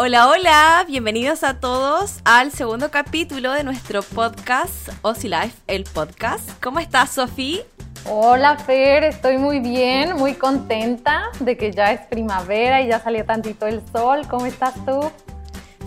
Hola, 0.00 0.28
hola, 0.28 0.84
bienvenidos 0.86 1.42
a 1.42 1.58
todos 1.58 2.20
al 2.24 2.52
segundo 2.52 2.88
capítulo 2.88 3.50
de 3.50 3.64
nuestro 3.64 4.04
podcast 4.04 4.90
Ozzy 5.02 5.26
Life, 5.26 5.56
el 5.66 5.82
podcast. 5.82 6.48
¿Cómo 6.62 6.78
estás, 6.78 7.10
Sofía? 7.10 7.62
Hola, 8.04 8.56
Fer, 8.58 9.02
estoy 9.02 9.38
muy 9.38 9.58
bien, 9.58 10.14
muy 10.14 10.34
contenta 10.34 11.30
de 11.40 11.56
que 11.56 11.72
ya 11.72 11.90
es 11.90 12.02
primavera 12.02 12.80
y 12.80 12.86
ya 12.86 13.00
salió 13.00 13.24
tantito 13.24 13.66
el 13.66 13.82
sol. 13.90 14.22
¿Cómo 14.30 14.46
estás 14.46 14.74
tú? 14.86 15.10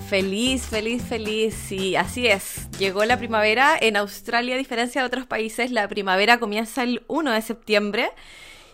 Feliz, 0.09 0.63
feliz, 0.65 1.03
feliz. 1.03 1.55
Sí, 1.55 1.95
así 1.95 2.27
es. 2.27 2.69
Llegó 2.79 3.05
la 3.05 3.15
primavera. 3.15 3.77
En 3.79 3.95
Australia, 3.95 4.55
a 4.55 4.57
diferencia 4.57 4.99
de 4.99 5.07
otros 5.07 5.25
países, 5.25 5.71
la 5.71 5.87
primavera 5.87 6.37
comienza 6.37 6.83
el 6.83 7.05
1 7.07 7.31
de 7.31 7.41
septiembre. 7.41 8.11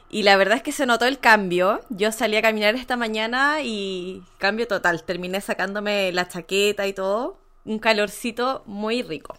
Y 0.09 0.23
la 0.23 0.37
verdad 0.37 0.57
es 0.57 0.63
que 0.63 0.71
se 0.71 0.85
notó 0.85 1.05
el 1.05 1.19
cambio. 1.19 1.81
Yo 1.89 2.11
salí 2.11 2.37
a 2.37 2.41
caminar 2.41 2.75
esta 2.75 2.95
mañana 2.95 3.57
y 3.61 4.23
cambio 4.37 4.67
total. 4.67 5.03
Terminé 5.03 5.41
sacándome 5.41 6.11
la 6.13 6.27
chaqueta 6.27 6.87
y 6.87 6.93
todo. 6.93 7.37
Un 7.65 7.79
calorcito 7.79 8.63
muy 8.65 9.03
rico. 9.03 9.37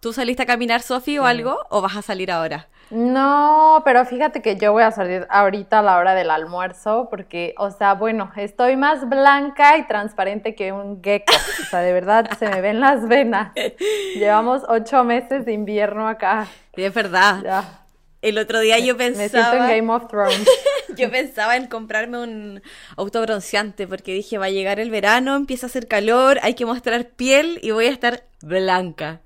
¿Tú 0.00 0.12
saliste 0.12 0.42
a 0.42 0.46
caminar, 0.46 0.82
Sofi, 0.82 1.18
o 1.18 1.24
algo? 1.24 1.60
¿O 1.70 1.80
vas 1.80 1.96
a 1.96 2.02
salir 2.02 2.30
ahora? 2.30 2.68
No, 2.90 3.82
pero 3.84 4.04
fíjate 4.04 4.42
que 4.42 4.56
yo 4.56 4.72
voy 4.72 4.82
a 4.82 4.90
salir 4.90 5.26
ahorita 5.30 5.78
a 5.78 5.82
la 5.82 5.96
hora 5.96 6.14
del 6.14 6.30
almuerzo 6.30 7.08
porque, 7.08 7.54
o 7.58 7.70
sea, 7.70 7.94
bueno, 7.94 8.30
estoy 8.36 8.76
más 8.76 9.08
blanca 9.08 9.78
y 9.78 9.86
transparente 9.86 10.54
que 10.54 10.72
un 10.72 11.02
gecko. 11.02 11.32
O 11.62 11.64
sea, 11.70 11.80
de 11.80 11.92
verdad 11.92 12.30
se 12.38 12.48
me 12.48 12.60
ven 12.60 12.80
las 12.80 13.08
venas. 13.08 13.52
Llevamos 14.14 14.62
ocho 14.68 15.04
meses 15.04 15.46
de 15.46 15.52
invierno 15.52 16.06
acá. 16.06 16.46
Y 16.76 16.82
es 16.82 16.92
verdad. 16.92 17.40
Ya. 17.42 17.83
El 18.24 18.38
otro 18.38 18.60
día 18.60 18.78
yo 18.78 18.96
pensaba. 18.96 19.22
Me 19.22 19.28
siento 19.28 19.54
en 19.56 19.68
Game 19.68 19.92
of 19.92 20.08
Thrones. 20.08 20.48
yo 20.96 21.10
pensaba 21.10 21.56
en 21.56 21.66
comprarme 21.66 22.22
un 22.22 22.62
autobronceante 22.96 23.86
porque 23.86 24.14
dije, 24.14 24.38
va 24.38 24.46
a 24.46 24.50
llegar 24.50 24.80
el 24.80 24.88
verano, 24.88 25.36
empieza 25.36 25.66
a 25.66 25.68
hacer 25.68 25.86
calor, 25.88 26.38
hay 26.40 26.54
que 26.54 26.64
mostrar 26.64 27.10
piel 27.10 27.58
y 27.62 27.72
voy 27.72 27.84
a 27.84 27.90
estar 27.90 28.24
blanca. 28.40 29.20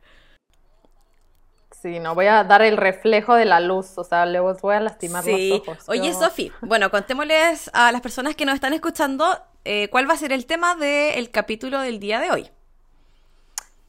Sí, 1.81 2.01
no 2.01 2.17
voy 2.17 2.27
a 2.27 2.43
dar 2.43 2.61
el 2.63 2.77
reflejo 2.77 3.37
de 3.37 3.45
la 3.45 3.61
luz, 3.61 3.97
o 3.99 4.03
sea, 4.03 4.27
luego 4.27 4.53
voy 4.61 4.75
a 4.75 4.81
lastimar 4.81 5.25
los 5.25 5.61
ojos. 5.61 5.79
Oye, 5.87 6.13
Sofi, 6.13 6.51
bueno, 6.61 6.91
contémosles 6.91 7.71
a 7.73 7.93
las 7.93 8.01
personas 8.01 8.35
que 8.35 8.45
nos 8.45 8.57
están 8.57 8.73
escuchando 8.73 9.27
eh, 9.65 9.87
cuál 9.91 10.11
va 10.11 10.15
a 10.15 10.17
ser 10.17 10.33
el 10.33 10.45
tema 10.45 10.75
del 10.75 11.31
capítulo 11.31 11.79
del 11.83 12.01
día 12.01 12.19
de 12.19 12.33
hoy. 12.33 12.51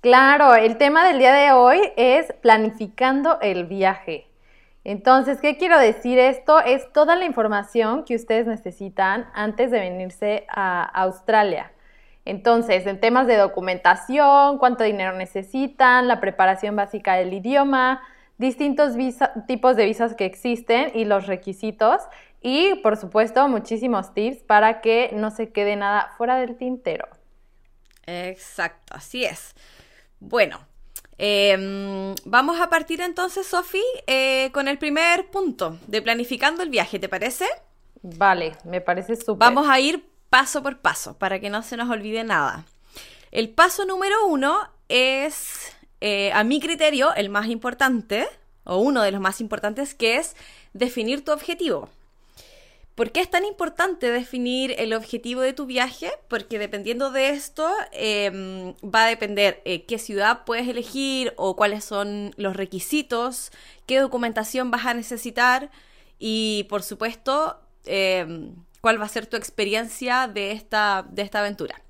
Claro, 0.02 0.54
el 0.54 0.78
tema 0.78 1.04
del 1.08 1.18
día 1.18 1.34
de 1.34 1.52
hoy 1.52 1.80
es 1.98 2.32
planificando 2.42 3.40
el 3.42 3.66
viaje. 3.66 4.29
Entonces, 4.84 5.40
¿qué 5.42 5.58
quiero 5.58 5.78
decir 5.78 6.18
esto? 6.20 6.60
Es 6.60 6.92
toda 6.94 7.16
la 7.16 7.26
información 7.26 8.06
que 8.06 8.16
ustedes 8.16 8.48
necesitan 8.48 9.30
antes 9.34 9.72
de 9.72 9.80
venirse 9.80 10.46
a 10.50 10.84
Australia. 10.84 11.72
Entonces, 12.26 12.86
en 12.86 13.00
temas 13.00 13.28
de 13.28 13.38
documentación, 13.38 14.58
cuánto 14.58 14.84
dinero 14.84 15.14
necesitan, 15.14 16.08
la 16.08 16.20
preparación 16.20 16.76
básica 16.76 17.16
del 17.16 17.34
idioma, 17.34 18.02
distintos 18.38 18.96
tipos 19.48 19.76
de 19.76 19.86
visas 19.86 20.16
que 20.16 20.26
existen 20.26 20.92
y 20.94 21.06
los 21.06 21.28
requisitos 21.28 22.02
y, 22.42 22.76
por 22.76 22.98
supuesto, 22.98 23.48
muchísimos 23.48 24.14
tips 24.14 24.44
para 24.44 24.80
que 24.80 25.10
no 25.14 25.32
se 25.32 25.52
quede 25.52 25.76
nada 25.76 26.14
fuera 26.18 26.38
del 26.38 26.56
tintero. 26.56 27.08
Exacto, 28.06 28.94
así 28.96 29.26
es. 29.26 29.54
Bueno, 30.20 30.60
Em, 31.22 32.16
vamos 32.24 32.62
a 32.62 32.70
partir 32.70 33.02
entonces, 33.02 33.46
Sofi, 33.46 33.84
eh, 34.08 34.50
con 34.54 34.70
el 34.70 34.78
primer 34.78 35.30
punto 35.30 35.78
de 35.86 36.02
planificando 36.02 36.64
el 36.64 36.70
viaje, 36.70 36.98
¿te 36.98 37.10
parece? 37.10 37.46
Vale, 38.02 38.56
me 38.64 38.80
parece 38.80 39.18
súper. 39.18 39.36
Vamos 39.38 39.68
a 39.68 39.82
ir 39.82 40.06
paso 40.30 40.64
por 40.64 40.78
paso 40.80 41.18
para 41.18 41.42
que 41.42 41.50
no 41.50 41.62
se 41.62 41.76
nos 41.76 41.90
olvide 41.90 42.24
nada. 42.24 42.64
El 43.32 43.50
paso 43.50 43.84
número 43.84 44.28
uno 44.28 44.70
es, 44.88 45.76
eh, 46.00 46.32
a 46.32 46.46
mi 46.46 46.62
criterio, 46.62 47.14
el 47.16 47.30
más 47.30 47.48
importante, 47.48 48.26
o 48.64 48.78
uno 48.78 49.02
de 49.02 49.12
los 49.12 49.20
más 49.20 49.42
importantes, 49.42 49.94
que 49.94 50.16
es 50.16 50.38
definir 50.72 51.26
tu 51.26 51.34
objetivo. 51.34 51.90
¿Por 53.00 53.14
qué 53.14 53.22
es 53.22 53.30
tan 53.30 53.46
importante 53.46 54.12
definir 54.12 54.76
el 54.78 54.94
objetivo 54.94 55.40
de 55.40 55.54
tu 55.54 55.66
viaje? 55.66 56.12
Porque 56.28 56.60
dependiendo 56.60 57.12
de 57.12 57.30
esto 57.30 57.66
em, 57.94 58.74
va 58.84 59.06
a 59.06 59.08
depender 59.08 59.62
eh, 59.64 59.86
qué 59.86 59.98
ciudad 59.98 60.44
puedes 60.44 60.68
elegir 60.68 61.34
o 61.38 61.56
cuáles 61.56 61.86
son 61.86 62.34
los 62.36 62.58
requisitos, 62.58 63.52
qué 63.86 64.00
documentación 64.00 64.70
vas 64.70 64.86
a 64.86 64.94
necesitar 64.94 65.72
y 66.20 66.66
por 66.68 66.84
supuesto 66.84 67.62
em, 67.86 68.54
cuál 68.82 69.00
va 69.00 69.06
a 69.06 69.08
ser 69.08 69.28
tu 69.28 69.38
experiencia 69.38 70.28
de 70.28 70.52
esta, 70.52 71.06
de 71.10 71.22
esta 71.22 71.40
aventura. 71.40 71.82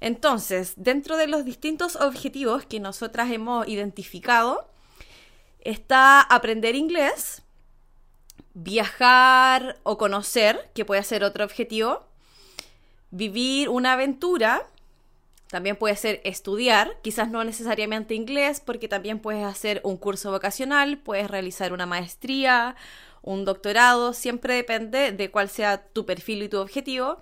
Entonces, 0.00 0.72
dentro 0.78 1.18
de 1.18 1.26
los 1.26 1.44
distintos 1.44 1.96
objetivos 1.96 2.64
que 2.64 2.80
nosotras 2.80 3.30
hemos 3.30 3.68
identificado, 3.68 4.70
está 5.60 6.22
aprender 6.22 6.76
inglés, 6.76 7.42
viajar 8.56 9.78
o 9.82 9.98
conocer, 9.98 10.70
que 10.74 10.86
puede 10.86 11.02
ser 11.02 11.24
otro 11.24 11.44
objetivo, 11.44 12.06
vivir 13.10 13.68
una 13.68 13.92
aventura, 13.92 14.66
también 15.48 15.76
puede 15.76 15.94
ser 15.94 16.22
estudiar, 16.24 16.96
quizás 17.02 17.30
no 17.30 17.44
necesariamente 17.44 18.14
inglés, 18.14 18.62
porque 18.64 18.88
también 18.88 19.20
puedes 19.20 19.44
hacer 19.44 19.82
un 19.84 19.98
curso 19.98 20.30
vocacional, 20.30 20.96
puedes 20.96 21.30
realizar 21.30 21.74
una 21.74 21.84
maestría, 21.84 22.76
un 23.20 23.44
doctorado, 23.44 24.14
siempre 24.14 24.54
depende 24.54 25.12
de 25.12 25.30
cuál 25.30 25.50
sea 25.50 25.86
tu 25.88 26.06
perfil 26.06 26.42
y 26.42 26.48
tu 26.48 26.58
objetivo. 26.58 27.20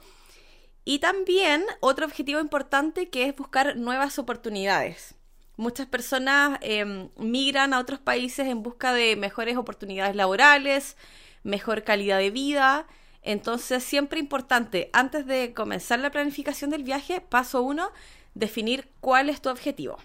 Y 0.84 1.00
también 1.00 1.64
otro 1.80 2.06
objetivo 2.06 2.38
importante 2.38 3.08
que 3.08 3.26
es 3.26 3.34
buscar 3.34 3.76
nuevas 3.76 4.20
oportunidades. 4.20 5.16
Muchas 5.56 5.86
personas 5.86 6.58
em, 6.62 7.08
migran 7.16 7.74
a 7.74 7.80
otros 7.80 7.98
países 7.98 8.46
en 8.46 8.62
busca 8.62 8.92
de 8.92 9.16
mejores 9.16 9.56
oportunidades 9.56 10.14
laborales, 10.14 10.96
mejor 11.44 11.84
calidad 11.84 12.19
de 12.19 12.31
vida. 12.31 12.87
Entonces, 13.22 13.84
siempre 13.84 14.19
importante, 14.19 14.91
antes 14.93 15.27
de 15.27 15.55
comenzar 15.55 16.00
la 16.00 16.10
planificación 16.10 16.71
del 16.71 16.82
viaje, 16.82 17.21
paso 17.21 17.62
uno, 17.62 17.91
definir 18.34 18.88
cuál 19.00 19.31
es 19.31 19.41
tu 19.41 19.49
objetivo. 19.49 19.97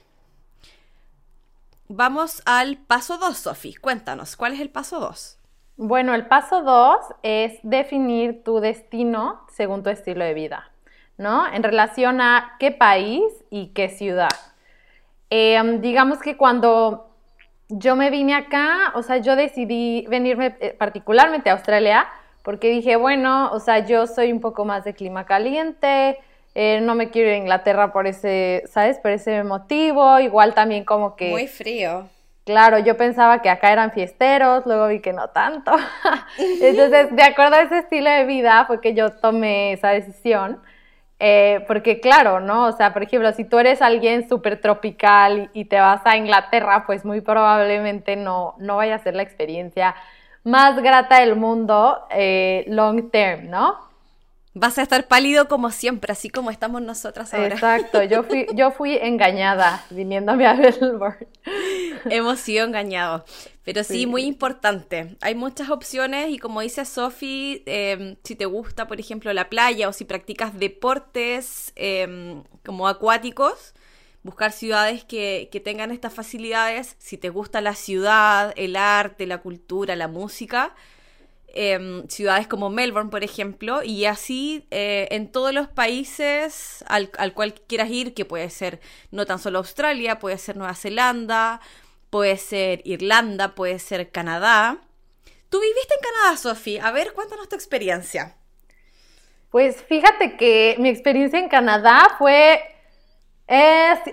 Vamos 1.88 2.44
al 2.46 2.78
paso 2.78 3.18
dos, 3.18 3.38
Sofi. 3.38 3.74
Cuéntanos, 3.74 4.36
¿cuál 4.36 4.54
es 4.54 4.60
el 4.60 4.70
paso 4.70 5.00
dos? 5.00 5.40
Bueno, 5.76 6.14
el 6.14 6.28
paso 6.28 6.62
dos 6.62 7.00
es 7.24 7.58
definir 7.64 8.44
tu 8.44 8.60
destino 8.60 9.42
según 9.52 9.82
tu 9.82 9.90
estilo 9.90 10.24
de 10.24 10.34
vida, 10.34 10.72
¿no? 11.18 11.52
En 11.52 11.64
relación 11.64 12.22
a 12.22 12.58
qué 12.60 12.72
país 12.72 13.24
y 13.50 13.68
qué 13.68 13.90
ciudad. 13.90 14.30
Em, 15.30 15.82
digamos 15.82 16.20
que 16.20 16.38
cuando 16.38 17.09
yo 17.70 17.96
me 17.96 18.10
vine 18.10 18.34
acá, 18.34 18.92
o 18.96 19.04
sea, 19.04 19.18
yo 19.18 19.36
decidí 19.36 20.06
venirme 20.10 20.56
eh, 20.60 20.76
particularmente 20.78 21.50
a 21.50 21.54
Australia 21.54 22.08
porque 22.44 22.70
dije, 22.70 22.96
bueno, 22.96 23.52
o 23.52 23.60
sea, 23.60 23.86
yo 23.86 24.08
soy 24.08 24.32
un 24.32 24.42
poco 24.42 24.66
más 24.66 24.84
de 24.84 24.94
clima 24.94 25.26
caliente, 25.26 26.18
eh, 26.56 26.82
no 26.82 26.96
me 26.96 27.12
quiero 27.12 27.30
ir 27.30 27.36
a 27.36 27.38
Inglaterra 27.38 27.94
por 27.94 28.08
ese, 28.08 28.64
¿sabes? 28.68 28.98
Por 28.98 29.12
ese 29.12 29.44
motivo, 29.44 30.20
igual 30.20 30.56
también 30.56 30.84
como 30.84 31.16
que... 31.16 31.30
Muy 31.30 31.48
frío. 31.48 32.10
Claro, 32.46 32.80
yo 32.80 32.98
pensaba 32.98 33.44
que 33.44 33.50
acá 33.50 33.72
eran 33.72 33.92
fiesteros, 33.92 34.66
luego 34.66 34.88
vi 34.88 35.02
que 35.02 35.14
no 35.14 35.30
tanto. 35.30 35.72
Entonces, 36.40 37.16
de 37.16 37.24
acuerdo 37.24 37.58
a 37.58 37.62
ese 37.62 37.78
estilo 37.78 38.10
de 38.10 38.26
vida 38.26 38.66
fue 38.66 38.82
que 38.82 38.96
yo 38.96 39.12
tomé 39.12 39.74
esa 39.74 39.90
decisión. 39.90 40.60
Eh, 41.20 41.66
porque 41.68 42.00
claro, 42.00 42.40
¿no? 42.40 42.68
O 42.68 42.72
sea, 42.72 42.94
por 42.94 43.04
ejemplo, 43.04 43.32
si 43.34 43.44
tú 43.44 43.60
eres 43.60 43.82
alguien 43.82 44.28
súper 44.30 44.62
tropical 44.62 45.50
y, 45.54 45.66
te 45.66 45.80
vas 45.80 46.02
a 46.06 46.16
Inglaterra, 46.16 46.86
pues 46.86 47.04
muy 47.04 47.20
probablemente 47.22 48.16
no, 48.16 48.56
no 48.58 48.78
vaya 48.78 48.96
a 48.96 49.00
ser 49.00 49.16
la 49.16 49.24
experiencia 49.24 49.96
más 50.46 50.82
grata 50.82 51.20
del 51.20 51.36
mundo 51.36 52.06
eh, 52.12 52.64
long 52.68 53.12
term, 53.12 53.50
¿no? 53.50 53.89
Vas 54.60 54.78
a 54.78 54.82
estar 54.82 55.08
pálido 55.08 55.48
como 55.48 55.72
siempre, 55.72 56.12
así 56.12 56.30
como 56.30 56.52
estamos 56.52 56.82
nosotras 56.82 57.34
ahora. 57.34 57.56
Exacto, 57.56 58.04
yo 58.04 58.24
fui, 58.24 58.46
yo 58.54 58.72
fui 58.72 58.98
engañada 58.98 59.86
viniéndome 59.90 60.46
a 60.46 60.54
Melbourne. 60.54 61.28
Hemos 62.10 62.42
sido 62.42 62.66
engañados. 62.66 63.24
Pero 63.64 63.86
sí, 63.86 64.06
muy 64.06 64.24
importante. 64.24 65.16
Hay 65.22 65.34
muchas 65.34 65.70
opciones 65.70 66.32
y 66.32 66.40
como 66.40 66.60
dice 66.60 66.84
Sofi, 66.84 67.64
em, 67.68 68.18
si 68.22 68.36
te 68.36 68.46
gusta, 68.46 68.86
por 68.86 69.00
ejemplo, 69.00 69.32
la 69.32 69.50
playa 69.50 69.88
o 69.88 69.94
si 69.94 70.04
practicas 70.04 70.60
deportes 70.60 71.72
em, 71.78 72.44
como 72.66 72.90
acuáticos, 72.90 73.74
buscar 74.24 74.52
ciudades 74.52 75.06
que, 75.06 75.48
que, 75.54 75.62
tengan 75.62 75.92
estas 75.92 76.14
facilidades. 76.14 76.98
Si 77.00 77.18
te 77.18 77.30
gusta 77.30 77.62
la 77.62 77.76
ciudad, 77.76 78.54
el 78.58 78.76
arte, 78.76 79.26
la 79.26 79.38
cultura, 79.38 79.96
la 79.96 80.10
música, 80.10 80.76
Em, 81.54 82.08
ciudades 82.08 82.48
como 82.48 82.70
Melbourne, 82.70 83.10
por 83.10 83.24
ejemplo, 83.24 83.82
y 83.84 84.06
así 84.06 84.68
eh, 84.70 85.08
en 85.12 85.32
todos 85.32 85.54
los 85.54 85.68
países 85.68 86.84
al, 86.88 87.10
cual 87.34 87.54
quieras 87.54 87.90
ir, 87.90 88.14
que 88.14 88.24
puede 88.24 88.50
ser 88.50 88.80
no 89.12 89.26
tan 89.26 89.40
solo 89.40 89.58
Australia, 89.58 90.20
puede 90.20 90.38
ser 90.38 90.58
Nueva 90.58 90.76
Zelanda, 90.76 91.60
puede 92.12 92.38
ser 92.38 92.82
Irlanda, 92.86 93.56
puede 93.56 93.80
ser 93.80 94.12
Canadá. 94.12 94.78
Tú 95.50 95.60
viviste 95.60 95.96
en 95.96 96.12
Canadá, 96.12 96.38
Sophie. 96.38 96.80
A 96.82 96.92
ver, 96.92 97.14
cuéntanos 97.14 97.50
tu 97.50 97.56
experiencia. 97.56 98.36
Pues 99.50 99.82
fíjate 99.82 100.38
que 100.38 100.76
mi 100.78 100.90
experiencia 100.90 101.40
en 101.40 101.50
Canadá 101.50 102.16
fue 102.20 102.62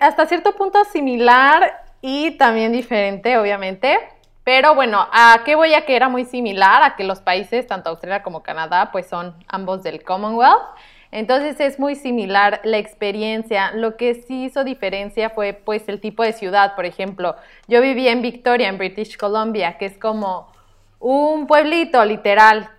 hasta 0.00 0.26
cierto 0.26 0.56
punto 0.56 0.82
similar 0.86 1.84
y 2.00 2.30
también 2.38 2.72
diferente, 2.72 3.36
obviamente. 3.36 3.98
Pero 4.46 4.76
bueno, 4.76 5.08
¿a 5.10 5.43
qué 5.44 5.56
voy 5.56 5.75
a 5.75 5.84
que 5.84 5.96
era 5.96 6.08
muy 6.08 6.25
similar? 6.25 6.84
A 6.84 6.94
que 6.94 7.02
los 7.02 7.19
países, 7.19 7.66
tanto 7.66 7.90
Australia 7.90 8.22
como 8.22 8.44
Canadá, 8.44 8.90
pues 8.93 9.08
son 9.08 9.34
ambos 9.48 9.82
del 9.82 10.04
Commonwealth. 10.04 10.62
Entonces 11.10 11.58
es 11.58 11.81
muy 11.81 11.96
similar 11.96 12.60
la 12.62 12.78
experiencia. 12.78 13.72
Lo 13.72 13.96
que 13.96 14.14
sí 14.14 14.44
hizo 14.44 14.62
diferencia 14.62 15.31
fue 15.31 15.52
pues 15.52 15.88
el 15.88 16.00
tipo 16.00 16.22
de 16.22 16.32
ciudad. 16.32 16.76
Por 16.76 16.84
ejemplo, 16.87 17.34
yo 17.66 17.81
vivía 17.81 18.12
en 18.12 18.22
Victoria, 18.22 18.69
en 18.69 18.78
British 18.78 19.16
Columbia, 19.16 19.78
que 19.78 19.87
es 19.87 19.98
como 19.98 20.52
un 21.00 21.48
pueblito 21.48 22.04
literal. 22.04 22.70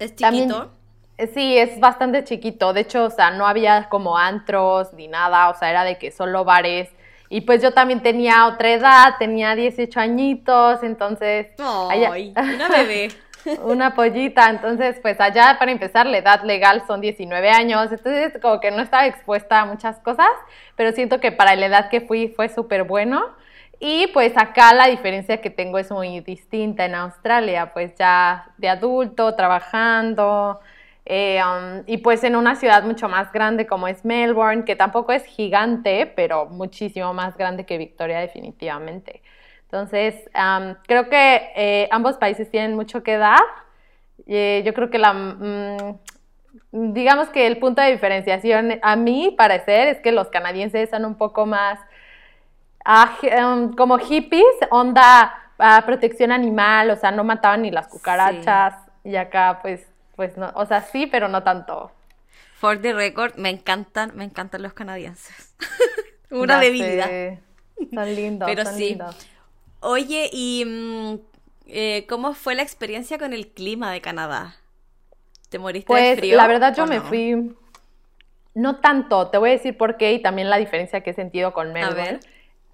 ¿Es 0.00 0.16
chiquito? 0.16 0.72
sí, 1.32 1.58
es 1.58 1.78
bastante 1.78 2.24
chiquito. 2.24 2.72
De 2.72 2.80
hecho, 2.80 3.04
o 3.04 3.10
sea, 3.10 3.30
no 3.30 3.46
había 3.46 3.88
como 3.88 4.18
antros 4.18 4.92
ni 4.94 5.06
nada. 5.06 5.48
O 5.50 5.54
sea, 5.54 5.70
era 5.70 5.84
de 5.84 5.96
que 5.96 6.10
solo 6.10 6.44
bares. 6.44 6.90
Y 7.28 7.42
pues 7.42 7.62
yo 7.62 7.72
también 7.72 8.02
tenía 8.02 8.46
otra 8.46 8.70
edad, 8.70 9.14
tenía 9.18 9.54
18 9.54 10.00
añitos, 10.00 10.82
entonces... 10.82 11.48
¡Ay, 11.58 12.32
una 12.34 12.68
bebé! 12.68 13.08
una 13.62 13.94
pollita. 13.94 14.48
Entonces, 14.50 14.98
pues 15.00 15.20
allá 15.20 15.56
para 15.58 15.70
empezar, 15.70 16.06
la 16.06 16.18
edad 16.18 16.42
legal 16.42 16.82
son 16.86 17.00
19 17.00 17.50
años. 17.50 17.90
Entonces, 17.90 18.38
como 18.40 18.60
que 18.60 18.70
no 18.70 18.82
estaba 18.82 19.06
expuesta 19.06 19.60
a 19.60 19.64
muchas 19.64 19.98
cosas, 20.00 20.30
pero 20.76 20.92
siento 20.92 21.20
que 21.20 21.32
para 21.32 21.56
la 21.56 21.66
edad 21.66 21.88
que 21.88 22.00
fui 22.00 22.28
fue 22.28 22.48
súper 22.48 22.84
bueno. 22.84 23.36
Y 23.80 24.08
pues 24.08 24.36
acá 24.36 24.74
la 24.74 24.88
diferencia 24.88 25.40
que 25.40 25.50
tengo 25.50 25.78
es 25.78 25.90
muy 25.92 26.20
distinta 26.20 26.84
en 26.84 26.96
Australia, 26.96 27.72
pues 27.72 27.94
ya 27.96 28.50
de 28.56 28.68
adulto, 28.68 29.36
trabajando, 29.36 30.60
eh, 31.10 31.40
um, 31.42 31.84
y 31.86 31.96
pues 31.98 32.22
en 32.22 32.36
una 32.36 32.54
ciudad 32.54 32.82
mucho 32.82 33.08
más 33.08 33.32
grande 33.32 33.66
como 33.66 33.88
es 33.88 34.04
Melbourne, 34.04 34.64
que 34.66 34.76
tampoco 34.76 35.12
es 35.12 35.24
gigante, 35.24 36.04
pero 36.04 36.44
muchísimo 36.44 37.14
más 37.14 37.34
grande 37.38 37.64
que 37.64 37.78
Victoria 37.78 38.20
definitivamente. 38.20 39.22
Entonces, 39.62 40.14
creo 40.86 41.08
que 41.08 41.50
eh, 41.56 41.88
ambos 41.90 42.18
países 42.18 42.50
tienen 42.50 42.74
mucho 42.74 43.02
que 43.02 43.16
dar. 43.16 43.40
Eh, 44.26 44.62
yo 44.66 44.74
creo 44.74 44.90
que 44.90 44.98
la, 44.98 45.14
mm, 45.14 45.98
digamos 46.72 47.30
que 47.30 47.46
el 47.46 47.58
punto 47.58 47.80
de 47.80 47.90
diferenciación, 47.92 48.78
a 48.82 48.96
mi 48.96 49.30
parecer, 49.30 49.88
es 49.88 50.00
que 50.00 50.12
los 50.12 50.28
canadienses 50.28 50.90
son 50.90 51.06
un 51.06 51.14
poco 51.16 51.46
más 51.46 51.78
em, 53.22 53.72
como 53.72 53.96
hippies, 53.98 54.44
onda 54.70 55.34
ah, 55.58 55.82
protección 55.86 56.32
animal, 56.32 56.90
o 56.90 56.96
sea, 56.96 57.12
no 57.12 57.24
mataban 57.24 57.62
ni 57.62 57.70
las 57.70 57.88
cucarachas. 57.88 58.74
Y 59.04 59.16
acá, 59.16 59.60
pues, 59.62 59.87
pues 60.18 60.36
no, 60.36 60.50
o 60.56 60.66
sea, 60.66 60.80
sí, 60.82 61.06
pero 61.06 61.28
no 61.28 61.44
tanto. 61.44 61.92
For 62.54 62.82
the 62.82 62.92
record, 62.92 63.36
me 63.36 63.50
encantan, 63.50 64.10
me 64.16 64.24
encantan 64.24 64.62
los 64.62 64.72
canadienses. 64.72 65.54
Una 66.32 66.58
debilidad. 66.58 67.38
Son 67.94 68.14
lindos, 68.16 68.50
pero 68.50 68.64
sí. 68.66 68.88
Lindos. 68.88 69.16
Oye, 69.78 70.28
¿y 70.32 70.64
mm, 70.66 71.14
eh, 71.68 72.04
cómo 72.08 72.34
fue 72.34 72.56
la 72.56 72.62
experiencia 72.62 73.16
con 73.16 73.32
el 73.32 73.46
clima 73.46 73.92
de 73.92 74.00
Canadá? 74.00 74.56
¿Te 75.50 75.60
moriste 75.60 75.86
pues, 75.86 76.16
de 76.16 76.16
frío? 76.16 76.36
La 76.36 76.48
verdad, 76.48 76.74
yo 76.76 76.84
me 76.88 77.00
fui. 77.00 77.54
No 78.54 78.80
tanto, 78.80 79.28
te 79.28 79.38
voy 79.38 79.50
a 79.50 79.52
decir 79.52 79.76
por 79.76 79.96
qué 79.98 80.14
y 80.14 80.20
también 80.20 80.50
la 80.50 80.56
diferencia 80.56 81.00
que 81.02 81.10
he 81.10 81.14
sentido 81.14 81.52
con 81.52 81.72
Melbourne. 81.72 82.18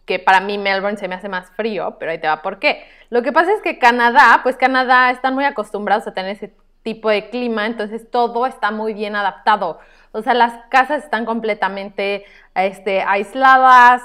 Que 0.07 0.19
para 0.19 0.41
mí 0.41 0.57
Melbourne 0.57 0.97
se 0.97 1.09
me 1.09 1.15
hace 1.15 1.29
más 1.29 1.51
frío, 1.51 1.99
pero 2.01 2.11
ahí 2.11 2.19
te 2.19 2.27
va 2.27 2.41
por 2.41 2.59
qué. 2.59 2.85
Lo 3.11 3.23
que 3.23 3.33
pasa 3.33 3.53
es 3.53 3.61
que 3.61 3.79
Canadá, 3.79 4.41
pues 4.43 4.57
Canadá 4.57 5.11
están 5.11 5.35
muy 5.35 5.45
acostumbrados 5.45 6.07
a 6.07 6.15
tener 6.15 6.37
ese 6.37 6.55
tipo 6.85 7.09
de 7.09 7.31
clima, 7.31 7.67
entonces 7.67 8.09
todo 8.11 8.47
está 8.47 8.71
muy 8.71 8.95
bien 8.95 9.17
adaptado. 9.17 9.81
O 10.13 10.23
sea, 10.23 10.35
las 10.35 10.53
casas 10.69 11.03
están 11.03 11.25
completamente 11.25 12.25
este, 12.55 13.03
aisladas, 13.03 14.03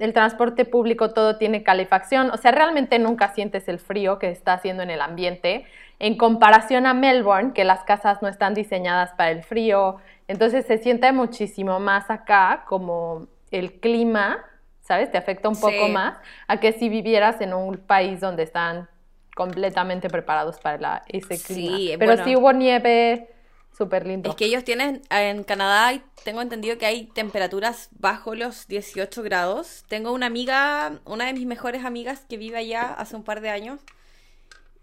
el 0.00 0.12
transporte 0.12 0.64
público 0.64 1.12
todo 1.12 1.36
tiene 1.36 1.62
calefacción, 1.62 2.30
o 2.32 2.36
sea, 2.36 2.50
realmente 2.50 2.98
nunca 2.98 3.28
sientes 3.28 3.68
el 3.68 3.78
frío 3.78 4.18
que 4.18 4.30
está 4.30 4.54
haciendo 4.54 4.82
en 4.82 4.90
el 4.90 5.00
ambiente. 5.00 5.64
En 6.00 6.16
comparación 6.16 6.86
a 6.86 6.94
Melbourne, 6.94 7.52
que 7.52 7.64
las 7.64 7.84
casas 7.84 8.22
no 8.22 8.28
están 8.28 8.54
diseñadas 8.54 9.12
para 9.12 9.30
el 9.30 9.44
frío, 9.44 9.98
entonces 10.28 10.66
se 10.66 10.78
siente 10.78 11.12
muchísimo 11.12 11.78
más 11.78 12.10
acá 12.10 12.64
como 12.66 13.26
el 13.50 13.80
clima, 13.80 14.38
¿sabes? 14.80 15.10
Te 15.10 15.18
afecta 15.18 15.48
un 15.48 15.60
poco 15.60 15.88
más 15.88 16.14
a 16.46 16.58
que 16.58 16.72
si 16.72 16.88
vivieras 16.88 17.40
en 17.40 17.52
un 17.52 17.76
país 17.76 18.20
donde 18.20 18.44
están 18.44 18.88
completamente 19.38 20.10
preparados 20.10 20.58
para 20.58 21.04
ese 21.06 21.40
clima. 21.40 21.96
Pero 21.96 22.24
si 22.24 22.34
hubo 22.34 22.52
nieve, 22.52 23.30
súper 23.70 24.04
lindo. 24.04 24.28
Es 24.28 24.34
que 24.34 24.46
ellos 24.46 24.64
tienen, 24.64 25.00
en 25.10 25.44
Canadá 25.44 26.02
tengo 26.24 26.42
entendido 26.42 26.76
que 26.76 26.86
hay 26.86 27.04
temperaturas 27.04 27.88
bajo 27.92 28.34
los 28.34 28.66
18 28.66 29.22
grados. 29.22 29.84
Tengo 29.86 30.12
una 30.12 30.26
amiga, 30.26 30.98
una 31.04 31.26
de 31.26 31.34
mis 31.34 31.46
mejores 31.46 31.84
amigas 31.84 32.24
que 32.28 32.36
vive 32.36 32.58
allá 32.58 32.92
hace 32.94 33.14
un 33.14 33.22
par 33.22 33.40
de 33.40 33.50
años. 33.50 33.78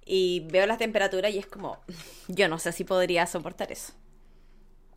Y 0.06 0.48
veo 0.50 0.66
las 0.68 0.78
temperaturas 0.78 1.34
y 1.34 1.40
es 1.40 1.48
como, 1.48 1.78
yo 2.30 2.48
no 2.48 2.58
sé 2.58 2.72
si 2.72 2.86
podría 2.86 3.28
soportar 3.28 3.74
eso. 3.74 3.92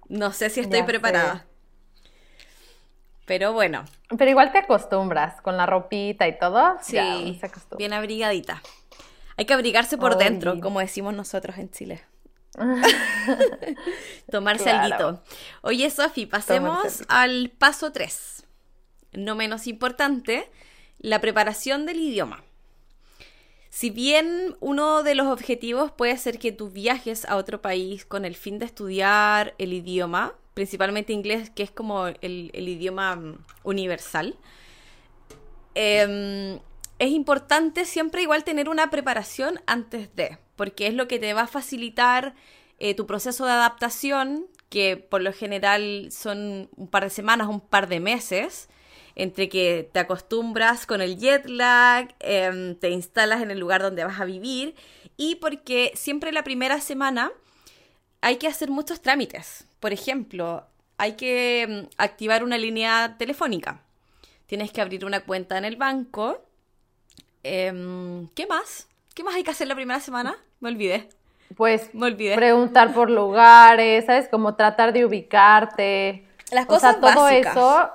No 0.09 0.31
sé 0.31 0.51
si 0.51 0.61
estoy 0.61 0.85
preparada. 0.85 1.47
Pero 3.27 3.53
bueno. 3.53 3.85
Pero 4.17 4.31
igual 4.31 4.53
te 4.53 4.59
acostumbras 4.59 5.41
con 5.41 5.57
la 5.57 5.67
ropita 5.67 6.29
y 6.29 6.39
todo. 6.39 6.77
Sí, 6.81 7.41
bien 7.77 7.93
abrigadita. 7.93 8.63
Hay 9.39 9.45
que 9.45 9.55
abrigarse 9.55 9.97
por 9.97 10.19
dentro, 10.19 10.59
como 10.61 10.81
decimos 10.81 11.15
nosotros 11.15 11.59
en 11.59 11.71
Chile. 11.71 12.03
Tomarse 14.33 14.69
algo. 14.69 15.23
Oye, 15.63 15.89
Sofi, 15.91 16.27
pasemos 16.27 17.05
al 17.07 17.51
paso 17.57 17.93
3. 17.93 18.45
No 19.13 19.37
menos 19.37 19.69
importante, 19.69 20.51
la 20.99 21.21
preparación 21.21 21.87
del 21.87 22.01
idioma. 22.01 22.43
Si 23.71 23.91
bien 23.91 24.57
uno 24.59 25.05
de 25.05 25.15
los 25.15 25.29
objetivos 25.29 25.93
puede 25.93 26.17
ser 26.17 26.41
que 26.41 26.51
tú 26.51 26.71
viajes 26.71 27.25
a 27.25 27.37
otro 27.37 27.63
país 27.63 28.05
con 28.05 28.25
el 28.25 28.35
fin 28.35 28.59
de 28.59 28.65
estudiar 28.65 29.55
el 29.59 29.73
idioma, 29.73 30.35
principalmente 30.55 31.13
inglés, 31.13 31.51
que 31.51 31.63
es 31.63 31.71
como 31.71 32.09
el, 32.09 32.51
idioma 32.55 33.15
mm, 33.15 33.39
universal, 33.63 34.37
eh, 35.77 36.59
es 36.99 37.11
importante 37.11 37.85
siempre 37.85 38.23
igual 38.23 38.45
tener 38.45 38.69
una 38.69 38.91
preparación 38.91 39.61
antes 39.67 40.15
de, 40.17 40.39
porque 40.57 40.89
es 40.89 40.95
lo 40.95 41.07
que 41.07 41.19
te 41.19 41.33
va 41.33 41.43
a 41.43 41.47
facilitar 41.47 42.35
eh, 42.79 42.95
tu 42.95 43.07
proceso 43.07 43.47
de 43.47 43.53
adaptación, 43.53 44.47
que 44.69 44.97
por 44.97 45.23
lo 45.23 45.33
general 45.33 46.09
son 46.11 46.69
un 46.77 46.89
par 46.89 47.05
de 47.05 47.11
semanas, 47.11 47.49
un 47.49 47.61
par 47.61 47.89
de 47.89 48.01
meses, 48.01 48.69
entre 49.15 49.49
que 49.49 49.89
te 49.93 50.01
acostumbras 50.01 50.87
con 50.87 51.01
el 51.01 51.19
jet 51.19 51.49
lag, 51.49 52.15
em, 52.21 52.75
te 52.77 52.91
instalas 52.91 53.43
en 53.43 53.51
el 53.51 53.59
lugar 53.59 53.83
donde 53.83 54.05
vas 54.05 54.21
a 54.21 54.25
vivir 54.25 54.75
y 55.17 55.37
porque 55.37 55.93
siempre 55.95 56.33
la 56.33 56.45
primera 56.45 56.81
semana 56.81 57.33
hay 58.21 58.37
que 58.37 58.47
hacer 58.47 58.71
muchos 58.71 59.01
trámites. 59.03 59.67
Por 59.81 59.93
ejemplo, 59.93 60.67
hay 60.99 61.13
que 61.13 61.63
em, 61.63 61.87
activar 61.97 62.45
una 62.45 62.59
línea 62.59 63.17
telefónica. 63.19 63.83
Tienes 64.47 64.73
que 64.73 64.81
abrir 64.81 65.05
una 65.05 65.21
cuenta 65.21 65.59
en 65.59 65.65
el 65.65 65.77
banco 65.77 66.48
Em, 67.43 68.29
¿Qué 68.35 68.47
más? 68.47 68.89
¿Qué 69.15 69.23
más 69.23 69.35
hay 69.35 69.43
que 69.43 69.51
hacer 69.51 69.69
la 69.69 69.75
primera 69.75 70.01
semana? 70.01 70.37
Me 70.61 70.69
olvidé. 70.69 71.09
Pues 71.57 71.95
Me 71.95 72.07
olvidé. 72.07 72.35
preguntar 72.37 72.93
por 72.93 73.11
lugares, 73.11 74.05
¿sabes? 74.07 74.29
Como 74.29 74.55
tratar 74.55 74.93
de 74.93 75.05
ubicarte. 75.05 76.27
Las 76.53 76.67
cosas 76.67 76.97
o 76.97 77.01
sea, 77.01 77.15
todo 77.15 77.29
eso, 77.29 77.91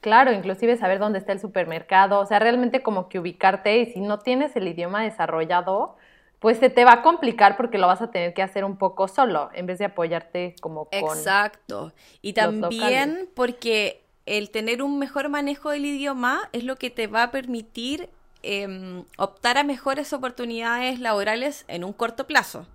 claro, 0.00 0.32
inclusive 0.32 0.76
saber 0.76 0.98
dónde 0.98 1.18
está 1.18 1.32
el 1.32 1.40
supermercado, 1.40 2.20
o 2.20 2.26
sea, 2.26 2.38
realmente 2.38 2.82
como 2.82 3.08
que 3.08 3.18
ubicarte 3.18 3.78
y 3.78 3.86
si 3.86 4.00
no 4.00 4.18
tienes 4.18 4.56
el 4.56 4.66
idioma 4.66 5.02
desarrollado, 5.02 5.96
pues 6.40 6.58
se 6.58 6.70
te 6.70 6.84
va 6.84 6.92
a 6.92 7.02
complicar 7.02 7.56
porque 7.56 7.78
lo 7.78 7.86
vas 7.86 8.02
a 8.02 8.10
tener 8.10 8.34
que 8.34 8.42
hacer 8.42 8.64
un 8.64 8.76
poco 8.76 9.08
solo 9.08 9.50
en 9.54 9.66
vez 9.66 9.78
de 9.78 9.86
apoyarte 9.86 10.56
como 10.60 10.86
con 10.86 10.98
Exacto. 10.98 11.92
Y 12.20 12.32
también 12.32 13.30
porque 13.34 14.04
el 14.26 14.50
tener 14.50 14.82
un 14.82 14.98
mejor 14.98 15.28
manejo 15.28 15.70
del 15.70 15.84
idioma 15.86 16.48
es 16.52 16.64
lo 16.64 16.76
que 16.76 16.90
te 16.90 17.06
va 17.06 17.22
a 17.22 17.30
permitir 17.30 18.10
Em, 18.46 19.04
optar 19.16 19.56
a 19.56 19.64
mejores 19.64 20.12
oportunidades 20.12 21.00
laborales 21.00 21.64
en 21.66 21.82
un 21.82 21.94
corto 21.94 22.26
plazo. 22.26 22.66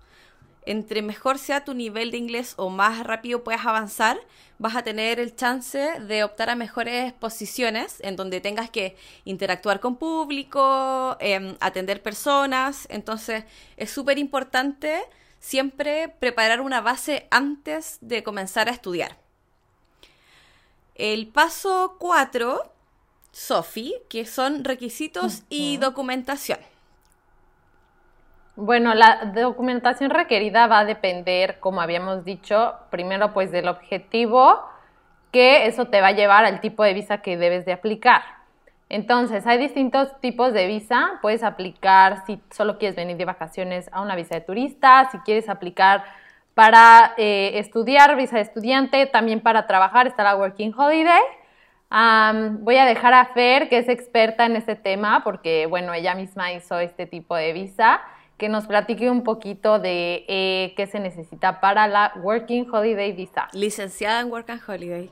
Entre 0.66 1.00
mejor 1.00 1.38
sea 1.38 1.64
tu 1.64 1.74
nivel 1.74 2.10
de 2.10 2.16
inglés 2.16 2.54
o 2.56 2.70
más 2.70 3.06
rápido 3.06 3.44
puedas 3.44 3.64
avanzar, 3.64 4.18
vas 4.58 4.74
a 4.74 4.82
tener 4.82 5.20
el 5.20 5.36
chance 5.36 5.78
de 6.00 6.24
optar 6.24 6.50
a 6.50 6.56
mejores 6.56 7.12
posiciones 7.12 7.98
en 8.00 8.16
donde 8.16 8.40
tengas 8.40 8.68
que 8.68 8.96
interactuar 9.24 9.78
con 9.78 9.94
público, 9.94 11.16
em, 11.20 11.56
atender 11.60 12.02
personas. 12.02 12.88
Entonces 12.90 13.44
es 13.76 13.92
súper 13.92 14.18
importante 14.18 15.00
siempre 15.38 16.08
preparar 16.08 16.60
una 16.60 16.80
base 16.80 17.28
antes 17.30 17.98
de 18.00 18.24
comenzar 18.24 18.68
a 18.68 18.72
estudiar. 18.72 19.16
El 20.96 21.28
paso 21.28 21.94
4 22.00 22.72
Sofi, 23.32 23.94
que 24.08 24.26
son 24.26 24.64
requisitos 24.64 25.42
y 25.48 25.76
documentación. 25.76 26.58
Bueno, 28.56 28.94
la 28.94 29.32
documentación 29.34 30.10
requerida 30.10 30.66
va 30.66 30.80
a 30.80 30.84
depender, 30.84 31.60
como 31.60 31.80
habíamos 31.80 32.24
dicho, 32.24 32.74
primero 32.90 33.32
pues 33.32 33.50
del 33.50 33.68
objetivo, 33.68 34.60
que 35.32 35.66
eso 35.66 35.86
te 35.86 36.00
va 36.00 36.08
a 36.08 36.12
llevar 36.12 36.44
al 36.44 36.60
tipo 36.60 36.82
de 36.82 36.92
visa 36.92 37.22
que 37.22 37.36
debes 37.36 37.64
de 37.64 37.72
aplicar. 37.72 38.22
Entonces, 38.90 39.46
hay 39.46 39.56
distintos 39.58 40.20
tipos 40.20 40.52
de 40.52 40.66
visa. 40.66 41.20
Puedes 41.22 41.44
aplicar 41.44 42.24
si 42.26 42.40
solo 42.50 42.76
quieres 42.76 42.96
venir 42.96 43.16
de 43.16 43.24
vacaciones 43.24 43.88
a 43.92 44.02
una 44.02 44.16
visa 44.16 44.34
de 44.34 44.40
turista, 44.40 45.08
si 45.12 45.18
quieres 45.18 45.48
aplicar 45.48 46.04
para 46.54 47.14
eh, 47.16 47.52
estudiar, 47.54 48.16
visa 48.16 48.36
de 48.36 48.42
estudiante, 48.42 49.06
también 49.06 49.40
para 49.40 49.68
trabajar 49.68 50.08
está 50.08 50.24
la 50.24 50.36
Working 50.36 50.74
Holiday. 50.76 51.22
Voy 51.90 52.76
a 52.76 52.84
dejar 52.84 53.12
a 53.14 53.26
Fer, 53.26 53.68
que 53.68 53.78
es 53.78 53.88
experta 53.88 54.46
en 54.46 54.56
este 54.56 54.76
tema, 54.76 55.22
porque 55.24 55.66
bueno, 55.66 55.92
ella 55.92 56.14
misma 56.14 56.52
hizo 56.52 56.78
este 56.78 57.06
tipo 57.06 57.34
de 57.34 57.52
visa, 57.52 58.00
que 58.38 58.48
nos 58.48 58.66
platique 58.66 59.10
un 59.10 59.22
poquito 59.22 59.78
de 59.78 60.24
eh, 60.26 60.72
qué 60.76 60.86
se 60.86 60.98
necesita 60.98 61.60
para 61.60 61.86
la 61.88 62.12
Working 62.22 62.70
Holiday 62.72 63.12
Visa. 63.12 63.48
Licenciada 63.52 64.20
en 64.20 64.30
Working 64.30 64.60
Holiday. 64.66 65.10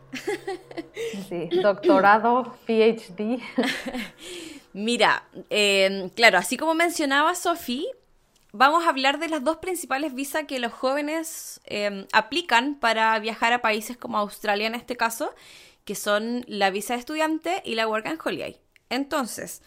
Sí, 1.29 1.51
doctorado, 1.63 2.57
PhD. 2.67 3.39
Mira, 4.73 5.25
eh, 5.51 6.11
claro, 6.15 6.39
así 6.39 6.57
como 6.57 6.75
mencionaba 6.75 7.35
Sophie, 7.35 7.85
vamos 8.53 8.87
a 8.87 8.91
hablar 8.91 9.19
de 9.19 9.29
las 9.29 9.45
dos 9.45 9.59
principales 9.59 10.15
visas 10.15 10.45
que 10.45 10.59
los 10.59 10.73
jóvenes 10.73 11.61
em, 11.65 12.07
aplican 12.13 12.77
para 12.77 13.19
viajar 13.19 13.53
a 13.53 13.61
países 13.61 13.97
como 13.97 14.19
Australia 14.19 14.67
en 14.67 14.75
este 14.75 14.97
caso, 14.97 15.35
que 15.89 15.95
son 15.95 16.45
la 16.49 16.69
visa 16.69 16.93
de 16.93 17.01
estudiante 17.01 17.63
y 17.65 17.75
la 17.75 17.89
Work 17.89 18.09
and 18.09 18.21
Holiday. 18.23 18.61
Entonces, 18.91 19.63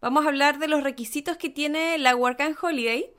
vamos 0.00 0.24
a 0.24 0.28
hablar 0.28 0.58
de 0.58 0.66
los 0.66 0.82
requisitos 0.82 1.36
que 1.36 1.50
tiene 1.50 1.98
la 1.98 2.16
Work 2.16 2.40
and 2.40 2.56
Holiday. 2.58 3.12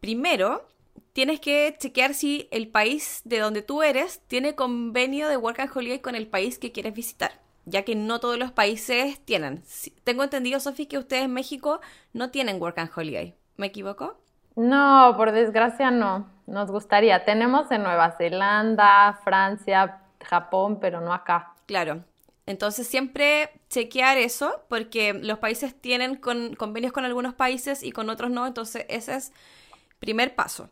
Primero, 0.00 0.66
tienes 1.12 1.38
que 1.38 1.76
chequear 1.78 2.14
si 2.14 2.48
el 2.50 2.66
país 2.66 3.20
de 3.24 3.38
donde 3.38 3.62
tú 3.62 3.84
eres 3.84 4.20
tiene 4.26 4.56
convenio 4.56 5.28
de 5.28 5.36
Work 5.36 5.60
and 5.60 5.70
Holiday 5.72 6.00
con 6.00 6.16
el 6.16 6.26
país 6.26 6.58
que 6.58 6.72
quieres 6.72 6.92
visitar, 6.92 7.40
ya 7.66 7.84
que 7.84 7.94
no 7.94 8.18
todos 8.18 8.36
los 8.36 8.50
países 8.50 9.24
tienen. 9.24 9.62
Tengo 10.02 10.24
entendido, 10.24 10.58
Sofi, 10.58 10.86
que 10.86 10.98
ustedes 10.98 11.26
en 11.26 11.34
México 11.34 11.80
no 12.12 12.32
tienen 12.32 12.60
Work 12.60 12.80
and 12.80 12.90
Holiday. 12.96 13.36
¿Me 13.54 13.68
equivoco? 13.68 14.18
No, 14.56 15.14
por 15.16 15.30
desgracia 15.30 15.92
no. 15.92 16.28
Nos 16.48 16.68
gustaría. 16.68 17.24
Tenemos 17.24 17.70
en 17.70 17.84
Nueva 17.84 18.10
Zelanda, 18.18 19.20
Francia, 19.22 20.00
Japón, 20.24 20.80
pero 20.80 21.00
no 21.00 21.12
acá. 21.12 21.52
Claro. 21.66 22.04
Entonces 22.46 22.86
siempre 22.86 23.50
chequear 23.68 24.18
eso, 24.18 24.64
porque 24.68 25.12
los 25.12 25.38
países 25.38 25.74
tienen 25.74 26.16
convenios 26.16 26.92
con 26.92 27.04
algunos 27.04 27.34
países 27.34 27.82
y 27.82 27.90
con 27.90 28.08
otros 28.08 28.30
no, 28.30 28.46
entonces 28.46 28.86
ese 28.88 29.16
es 29.16 29.32
primer 29.98 30.34
paso. 30.36 30.70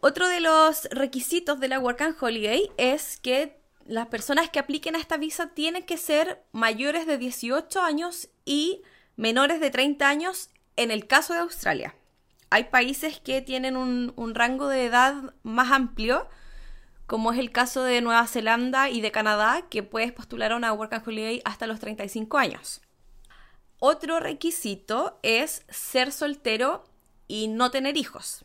Otro 0.00 0.28
de 0.28 0.40
los 0.40 0.84
requisitos 0.90 1.60
de 1.60 1.68
la 1.68 1.78
Work 1.78 2.00
and 2.00 2.16
Holiday 2.18 2.70
es 2.78 3.18
que 3.20 3.58
las 3.84 4.06
personas 4.06 4.48
que 4.48 4.58
apliquen 4.58 4.96
a 4.96 4.98
esta 4.98 5.18
visa 5.18 5.48
tienen 5.48 5.82
que 5.82 5.98
ser 5.98 6.42
mayores 6.52 7.06
de 7.06 7.18
18 7.18 7.82
años 7.82 8.28
y 8.46 8.82
menores 9.16 9.60
de 9.60 9.70
30 9.70 10.08
años 10.08 10.48
en 10.76 10.90
el 10.90 11.06
caso 11.06 11.34
de 11.34 11.40
Australia 11.40 11.94
hay 12.54 12.64
países 12.64 13.18
que 13.18 13.42
tienen 13.42 13.76
un, 13.76 14.34
rango 14.34 14.68
de 14.68 14.84
edad 14.84 15.34
más 15.42 15.72
amplio, 15.72 16.28
como 17.06 17.32
es 17.32 17.38
el 17.38 17.50
caso 17.50 17.84
de 17.84 18.00
Nueva 18.00 18.26
Zelanda 18.26 18.88
y 18.90 19.00
de 19.00 19.12
Canadá, 19.12 19.66
que 19.68 19.82
puedes 19.82 20.12
postular 20.12 20.52
a 20.52 20.56
una 20.56 20.72
Work 20.72 20.94
and 20.94 21.06
Holiday 21.06 21.42
hasta 21.44 21.66
los 21.66 21.80
35 21.80 22.38
años. 22.38 22.80
Otro 23.78 24.20
requisito 24.20 25.18
es 25.22 25.64
ser 25.68 26.12
soltero 26.12 26.84
y 27.28 27.48
no 27.48 27.70
tener 27.70 27.96
hijos. 27.96 28.44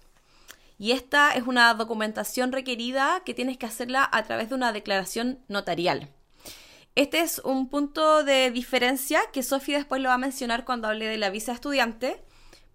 Y 0.77 0.91
esta 0.91 1.33
es 1.33 1.45
una 1.45 1.73
documentación 1.73 2.51
requerida 2.51 3.21
que 3.25 3.33
tienes 3.33 3.57
que 3.57 3.65
hacerla 3.65 4.07
a 4.11 4.23
través 4.23 4.49
de 4.49 4.55
una 4.55 4.71
declaración 4.71 5.39
notarial. 5.47 6.09
Este 6.95 7.19
es 7.19 7.39
un 7.39 7.69
punto 7.69 8.23
de 8.23 8.51
diferencia 8.51 9.21
que 9.31 9.43
Sofía 9.43 9.77
después 9.77 10.01
lo 10.01 10.09
va 10.09 10.15
a 10.15 10.17
mencionar 10.19 10.65
cuando 10.65 10.87
hable 10.87 11.05
de 11.05 11.17
la 11.17 11.29
visa 11.29 11.53
estudiante, 11.53 12.21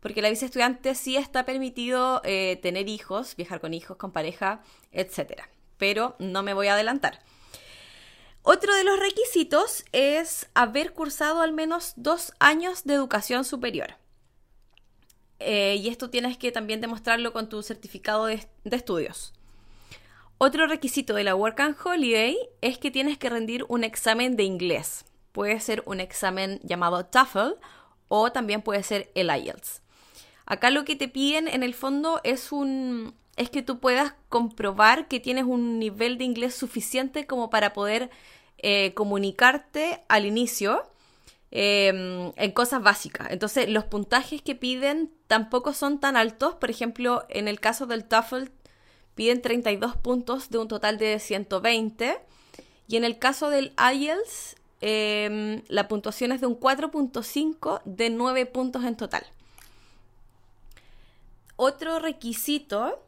porque 0.01 0.23
la 0.23 0.31
visa 0.31 0.47
estudiante 0.47 0.95
sí 0.95 1.17
está 1.17 1.45
permitido 1.45 2.21
eh, 2.25 2.59
tener 2.63 2.89
hijos, 2.89 3.37
viajar 3.37 3.61
con 3.61 3.75
hijos, 3.75 3.97
con 3.97 4.13
pareja, 4.13 4.63
etc. 4.93 5.43
Pero 5.85 6.17
no 6.19 6.43
me 6.43 6.55
voy 6.55 6.69
a 6.69 6.73
adelantar. 6.73 7.21
Otro 8.41 8.75
de 8.75 8.85
los 8.85 8.99
requisitos 8.99 9.85
es 9.93 10.49
haber 10.55 10.95
cursado 10.95 11.43
al 11.43 11.53
menos 11.53 11.93
dos 11.97 12.33
años 12.39 12.85
de 12.85 12.95
educación 12.95 13.45
superior. 13.45 13.97
Eh, 15.41 15.77
y 15.79 15.89
esto 15.89 16.09
tienes 16.09 16.39
que 16.39 16.53
también 16.53 16.81
demostrarlo 16.81 17.35
con 17.35 17.51
tu 17.51 17.63
certificado 17.63 18.25
de, 18.25 18.49
estudios. 18.65 19.35
Otro 20.39 20.67
requisito 20.67 21.13
de 21.13 21.25
la 21.25 21.35
Work 21.35 21.61
and 21.61 21.77
Holiday 21.85 22.35
es 22.63 22.79
que 22.79 22.91
tienes 22.91 23.19
que 23.19 23.29
rendir 23.29 23.67
un 23.69 23.85
examen 23.85 24.37
de 24.37 24.45
inglés. 24.45 25.05
Puede 25.33 25.61
ser 25.61 25.83
un 25.85 26.01
examen 26.01 26.61
llamado 26.63 27.05
TOEFL 27.05 27.59
o 28.09 28.33
también 28.33 28.63
puede 28.63 28.83
ser 28.85 29.13
el 29.15 29.29
IELTS. 29.29 29.83
Acá 30.47 30.71
lo 30.71 30.87
que 30.87 30.97
te 30.97 31.09
piden 31.09 31.47
en 31.47 31.63
el 31.63 31.75
fondo 31.75 32.23
es 32.25 32.53
un 32.53 33.15
es 33.37 33.51
que 33.51 33.63
tú 33.63 33.81
puedas 33.81 34.15
comprobar 34.29 35.09
que 35.09 35.21
tienes 35.21 35.45
un 35.45 35.79
nivel 35.79 36.19
de 36.19 36.25
inglés 36.25 36.55
suficiente 36.55 37.27
como 37.27 37.51
para 37.51 37.73
poder 37.73 38.11
eh, 38.59 38.95
comunicarte 38.95 40.03
al 40.09 40.25
inicio 40.25 40.83
em, 41.51 42.33
en 42.37 42.53
cosas 42.53 42.83
básicas. 42.83 43.29
Entonces, 43.31 43.69
los 43.69 43.85
puntajes 43.85 44.41
que 44.41 44.55
piden 44.55 45.11
tampoco 45.27 45.73
son 45.73 45.99
tan 45.99 46.17
altos. 46.17 46.55
Por 46.55 46.71
ejemplo, 46.71 47.25
en 47.29 47.49
el 47.49 47.61
caso 47.61 47.87
del 47.87 48.05
TOEFL 48.05 48.51
piden 49.15 49.43
32 49.43 49.97
puntos 49.97 50.51
de 50.51 50.59
un 50.59 50.69
total 50.69 50.99
de 50.99 51.19
120. 51.19 52.19
Y 52.87 52.97
en 52.97 53.05
el 53.05 53.19
caso 53.19 53.51
del 53.51 53.73
IELTS, 53.79 54.57
em, 54.81 55.63
la 55.69 55.89
puntuación 55.89 56.31
es 56.33 56.41
de 56.41 56.47
un 56.47 56.55
4.5 56.55 57.81
de 57.85 58.11
9 58.11 58.47
puntos 58.47 58.85
en 58.85 58.97
total. 58.97 59.27
Otro 61.57 61.99
requisito 61.99 63.01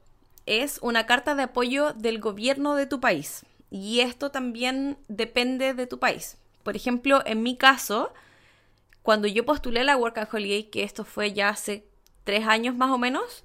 es 0.46 0.78
una 0.80 1.06
carta 1.06 1.34
de 1.34 1.44
apoyo 1.44 1.92
del 1.92 2.20
gobierno 2.20 2.74
de 2.74 2.86
tu 2.86 3.00
país. 3.00 3.44
Y 3.70 4.00
esto 4.00 4.30
también 4.30 4.96
depende 5.08 5.74
de 5.74 5.86
tu 5.86 5.98
país. 5.98 6.38
Por 6.62 6.76
ejemplo, 6.76 7.22
en 7.26 7.42
mi 7.42 7.56
caso, 7.56 8.12
cuando 9.02 9.28
yo 9.28 9.44
postulé 9.44 9.84
la 9.84 9.96
Work 9.96 10.18
and 10.18 10.28
Holiday, 10.32 10.64
que 10.64 10.82
esto 10.82 11.04
fue 11.04 11.32
ya 11.32 11.48
hace 11.48 11.86
tres 12.24 12.46
años 12.46 12.74
más 12.76 12.90
o 12.90 12.98
menos, 12.98 13.44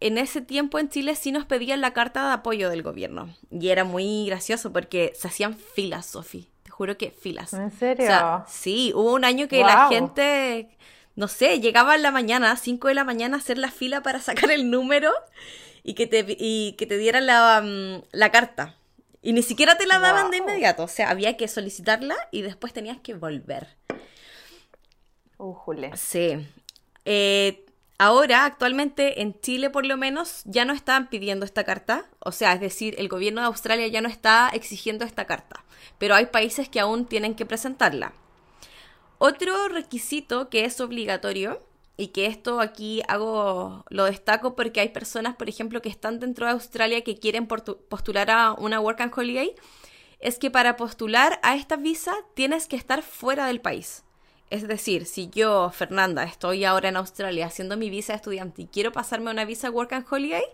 en 0.00 0.16
ese 0.16 0.40
tiempo 0.40 0.78
en 0.78 0.88
Chile 0.88 1.14
sí 1.14 1.30
nos 1.30 1.44
pedían 1.44 1.82
la 1.82 1.92
carta 1.92 2.26
de 2.28 2.34
apoyo 2.34 2.70
del 2.70 2.82
gobierno. 2.82 3.34
Y 3.50 3.68
era 3.68 3.84
muy 3.84 4.26
gracioso 4.26 4.72
porque 4.72 5.12
se 5.14 5.28
hacían 5.28 5.54
filas, 5.54 6.06
Sofi. 6.06 6.48
Te 6.62 6.70
juro 6.70 6.96
que 6.96 7.10
filas. 7.10 7.52
¿En 7.52 7.70
serio? 7.70 8.44
sí, 8.48 8.92
hubo 8.94 9.12
un 9.12 9.24
año 9.24 9.48
que 9.48 9.60
la 9.60 9.88
gente 9.88 10.76
no 11.16 11.28
sé, 11.28 11.60
llegaba 11.60 11.94
en 11.94 12.02
la 12.02 12.10
mañana, 12.10 12.56
5 12.56 12.88
de 12.88 12.94
la 12.94 13.04
mañana, 13.04 13.36
a 13.36 13.40
hacer 13.40 13.58
la 13.58 13.70
fila 13.70 14.02
para 14.02 14.20
sacar 14.20 14.50
el 14.50 14.70
número 14.70 15.12
y 15.82 15.94
que 15.94 16.06
te, 16.06 16.24
y 16.38 16.74
que 16.78 16.86
te 16.86 16.98
dieran 16.98 17.26
la, 17.26 17.60
mm, 17.62 18.02
la 18.12 18.30
carta. 18.30 18.76
Y 19.22 19.34
ni 19.34 19.42
siquiera 19.42 19.76
te 19.76 19.86
la 19.86 19.98
daban 19.98 20.30
de 20.30 20.38
inmediato, 20.38 20.84
o 20.84 20.88
sea, 20.88 21.10
había 21.10 21.36
que 21.36 21.46
solicitarla 21.46 22.16
y 22.30 22.40
después 22.40 22.72
tenías 22.72 22.98
que 22.98 23.12
volver. 23.12 23.76
Ujule. 25.36 25.94
Sí. 25.96 26.46
Eh, 27.04 27.66
ahora, 27.98 28.46
actualmente, 28.46 29.20
en 29.20 29.38
Chile 29.40 29.68
por 29.68 29.84
lo 29.84 29.96
menos, 29.98 30.42
ya 30.44 30.64
no 30.64 30.72
están 30.72 31.08
pidiendo 31.08 31.44
esta 31.44 31.64
carta. 31.64 32.06
O 32.20 32.32
sea, 32.32 32.54
es 32.54 32.60
decir, 32.60 32.94
el 32.98 33.08
gobierno 33.08 33.40
de 33.40 33.48
Australia 33.48 33.88
ya 33.88 34.00
no 34.00 34.08
está 34.08 34.50
exigiendo 34.52 35.04
esta 35.04 35.26
carta. 35.26 35.64
Pero 35.98 36.14
hay 36.14 36.26
países 36.26 36.68
que 36.68 36.80
aún 36.80 37.06
tienen 37.06 37.34
que 37.34 37.46
presentarla. 37.46 38.14
Otro 39.22 39.68
requisito 39.68 40.48
que 40.48 40.64
es 40.64 40.80
obligatorio, 40.80 41.60
y 42.00 42.08
que 42.08 42.24
esto 42.24 42.62
aquí 42.62 43.02
hago, 43.08 43.84
lo 43.90 44.06
destaco 44.06 44.56
porque 44.56 44.80
hay 44.80 44.88
personas, 44.88 45.36
por 45.36 45.50
ejemplo, 45.50 45.82
que 45.82 45.90
están 45.90 46.18
dentro 46.18 46.46
de 46.46 46.52
Australia 46.52 47.04
que 47.04 47.18
quieren 47.18 47.46
postular 47.46 48.30
a 48.30 48.54
una 48.54 48.80
Work 48.80 49.02
and 49.02 49.12
Holiday, 49.14 49.54
es 50.20 50.38
que 50.38 50.50
para 50.50 50.76
postular 50.76 51.38
a 51.42 51.56
esta 51.56 51.76
visa 51.76 52.14
tienes 52.32 52.66
que 52.66 52.76
estar 52.76 53.02
fuera 53.02 53.46
del 53.46 53.60
país. 53.60 54.02
Es 54.48 54.66
decir, 54.66 55.04
si 55.04 55.28
yo, 55.28 55.70
Fernanda, 55.70 56.24
estoy 56.24 56.64
ahora 56.64 56.88
en 56.88 56.96
Australia 56.96 57.44
haciendo 57.44 57.76
mi 57.76 57.90
visa 57.90 58.14
de 58.14 58.16
estudiante 58.16 58.62
y 58.62 58.66
quiero 58.68 58.92
pasarme 58.92 59.30
una 59.30 59.44
visa 59.44 59.70
Work 59.70 59.92
and 59.92 60.06
Holiday, 60.10 60.44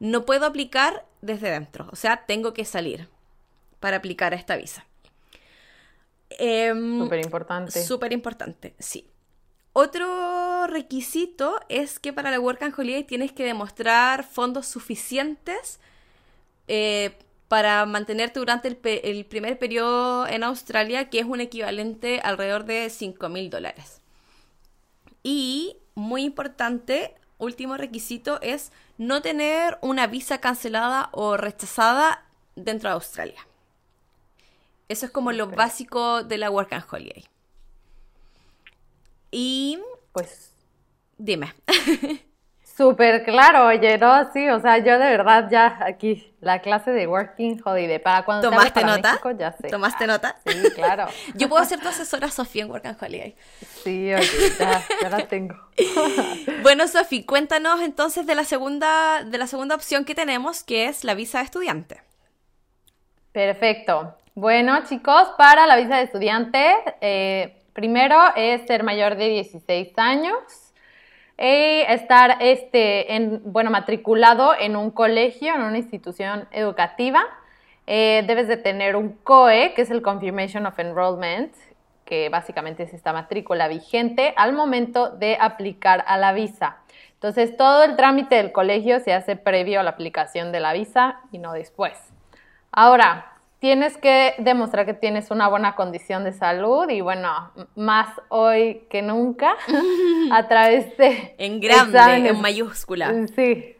no 0.00 0.24
puedo 0.24 0.44
aplicar 0.44 1.06
desde 1.22 1.52
dentro. 1.52 1.88
O 1.92 1.96
sea, 1.96 2.26
tengo 2.26 2.52
que 2.52 2.64
salir 2.64 3.08
para 3.78 3.98
aplicar 3.98 4.32
a 4.32 4.36
esta 4.36 4.56
visa. 4.56 4.84
Em, 6.38 6.98
súper 6.98 7.24
importante. 7.24 7.82
Súper 7.84 8.12
importante, 8.12 8.74
sí. 8.78 9.10
Otro 9.72 10.68
requisito 10.68 11.60
es 11.68 11.98
que 11.98 12.12
para 12.12 12.30
la 12.30 12.38
Work 12.38 12.62
and 12.62 12.74
Holiday 12.78 13.02
tienes 13.02 13.32
que 13.32 13.44
demostrar 13.44 14.22
fondos 14.22 14.66
suficientes 14.66 15.80
eh, 16.68 17.18
para 17.48 17.84
mantenerte 17.84 18.38
durante 18.38 18.68
el, 18.68 19.24
primer 19.26 19.58
periodo 19.58 20.26
en 20.26 20.44
Australia, 20.44 21.10
que 21.10 21.18
es 21.18 21.26
un 21.26 21.40
equivalente 21.40 22.20
alrededor 22.20 22.64
de 22.64 22.88
5 22.88 23.28
mil 23.28 23.50
dólares. 23.50 24.00
Y, 25.22 25.76
muy 25.94 26.22
importante, 26.22 27.14
último 27.38 27.76
requisito 27.76 28.40
es 28.42 28.72
no 28.96 29.22
tener 29.22 29.78
una 29.82 30.06
visa 30.06 30.38
cancelada 30.38 31.10
o 31.12 31.36
rechazada 31.36 32.24
dentro 32.54 32.90
de 32.90 32.94
Australia. 32.94 33.46
Eso 34.88 35.06
es 35.06 35.12
como 35.12 35.32
lo 35.32 35.48
básico 35.48 36.22
de 36.22 36.38
la 36.38 36.50
Work 36.50 36.72
and 36.72 36.84
Holiday. 36.90 37.24
Y... 39.30 39.78
Pues... 40.12 40.52
Dime. 41.16 41.54
Súper 42.76 43.22
claro, 43.22 43.66
oye, 43.66 43.98
no, 43.98 44.32
sí, 44.32 44.48
o 44.48 44.60
sea, 44.60 44.78
yo 44.78 44.98
de 44.98 45.08
verdad 45.10 45.48
ya 45.48 45.78
aquí, 45.86 46.34
la 46.40 46.60
clase 46.60 46.90
de 46.90 47.06
Working 47.06 47.62
Holiday, 47.64 48.00
para 48.00 48.24
cuando 48.24 48.50
¿Tomaste 48.50 48.82
nota? 48.82 49.12
México, 49.12 49.30
ya 49.30 49.52
sé. 49.52 49.68
¿Tomaste 49.68 50.08
nota? 50.08 50.36
Sí, 50.44 50.70
claro. 50.74 51.06
yo 51.36 51.48
puedo 51.48 51.64
ser 51.64 51.78
tu 51.78 51.86
asesora, 51.86 52.32
Sofía, 52.32 52.64
en 52.64 52.70
Work 52.72 52.86
and 52.86 53.00
Holiday. 53.00 53.36
Sí, 53.84 54.12
oye, 54.12 54.28
ya, 54.58 54.82
ya 55.00 55.08
la 55.08 55.28
tengo. 55.28 55.54
bueno, 56.62 56.88
Sofía, 56.88 57.24
cuéntanos 57.24 57.80
entonces 57.80 58.26
de 58.26 58.34
la, 58.34 58.42
segunda, 58.42 59.22
de 59.22 59.38
la 59.38 59.46
segunda 59.46 59.76
opción 59.76 60.04
que 60.04 60.16
tenemos, 60.16 60.64
que 60.64 60.86
es 60.86 61.04
la 61.04 61.14
visa 61.14 61.38
de 61.38 61.44
estudiante. 61.44 62.02
Perfecto. 63.30 64.16
Bueno, 64.36 64.82
chicos, 64.88 65.28
para 65.38 65.64
la 65.68 65.76
visa 65.76 65.98
de 65.98 66.02
estudiante, 66.02 66.74
eh, 67.00 67.62
primero 67.72 68.18
es 68.34 68.66
ser 68.66 68.82
mayor 68.82 69.14
de 69.14 69.28
16 69.28 69.96
años 69.96 70.34
y 71.38 71.82
estar 71.86 72.38
este, 72.40 73.14
en, 73.14 73.42
bueno, 73.44 73.70
matriculado 73.70 74.52
en 74.58 74.74
un 74.74 74.90
colegio, 74.90 75.54
en 75.54 75.62
una 75.62 75.78
institución 75.78 76.48
educativa. 76.50 77.24
Eh, 77.86 78.24
debes 78.26 78.48
de 78.48 78.56
tener 78.56 78.96
un 78.96 79.12
COE, 79.22 79.72
que 79.72 79.82
es 79.82 79.90
el 79.92 80.02
Confirmation 80.02 80.66
of 80.66 80.80
Enrollment, 80.80 81.54
que 82.04 82.28
básicamente 82.28 82.82
es 82.82 82.92
esta 82.92 83.12
matrícula 83.12 83.68
vigente 83.68 84.34
al 84.36 84.52
momento 84.52 85.10
de 85.10 85.38
aplicar 85.40 86.04
a 86.08 86.18
la 86.18 86.32
visa. 86.32 86.78
Entonces, 87.12 87.56
todo 87.56 87.84
el 87.84 87.94
trámite 87.94 88.34
del 88.34 88.50
colegio 88.50 88.98
se 88.98 89.12
hace 89.12 89.36
previo 89.36 89.78
a 89.78 89.84
la 89.84 89.90
aplicación 89.90 90.50
de 90.50 90.58
la 90.58 90.72
visa 90.72 91.20
y 91.30 91.38
no 91.38 91.52
después. 91.52 91.96
Ahora, 92.72 93.33
tienes 93.58 93.96
que 93.96 94.34
demostrar 94.38 94.86
que 94.86 94.94
tienes 94.94 95.30
una 95.30 95.48
buena 95.48 95.74
condición 95.74 96.24
de 96.24 96.32
salud 96.32 96.88
y 96.88 97.00
bueno, 97.00 97.50
más 97.74 98.08
hoy 98.28 98.86
que 98.90 99.02
nunca 99.02 99.56
a 100.32 100.48
través 100.48 100.96
de... 100.96 101.34
En 101.38 101.60
grande, 101.60 102.28
en 102.28 102.40
mayúscula. 102.40 103.12
Sí, 103.34 103.76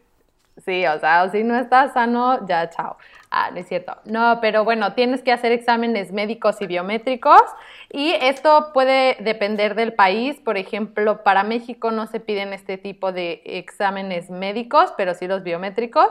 sí, 0.64 0.86
o 0.86 0.98
sea, 0.98 1.28
si 1.30 1.44
no 1.44 1.56
estás 1.56 1.92
sano, 1.92 2.46
ya 2.46 2.70
chao. 2.70 2.96
Ah, 3.36 3.50
no 3.52 3.58
es 3.58 3.66
cierto. 3.66 3.96
No, 4.04 4.38
pero 4.40 4.62
bueno, 4.62 4.92
tienes 4.94 5.20
que 5.22 5.32
hacer 5.32 5.50
exámenes 5.50 6.12
médicos 6.12 6.60
y 6.60 6.68
biométricos 6.68 7.42
y 7.90 8.12
esto 8.12 8.70
puede 8.72 9.16
depender 9.20 9.74
del 9.74 9.92
país. 9.92 10.36
Por 10.36 10.56
ejemplo, 10.56 11.24
para 11.24 11.42
México 11.42 11.90
no 11.90 12.06
se 12.06 12.20
piden 12.20 12.52
este 12.52 12.78
tipo 12.78 13.10
de 13.10 13.42
exámenes 13.44 14.30
médicos, 14.30 14.92
pero 14.96 15.14
sí 15.14 15.26
los 15.26 15.42
biométricos. 15.42 16.10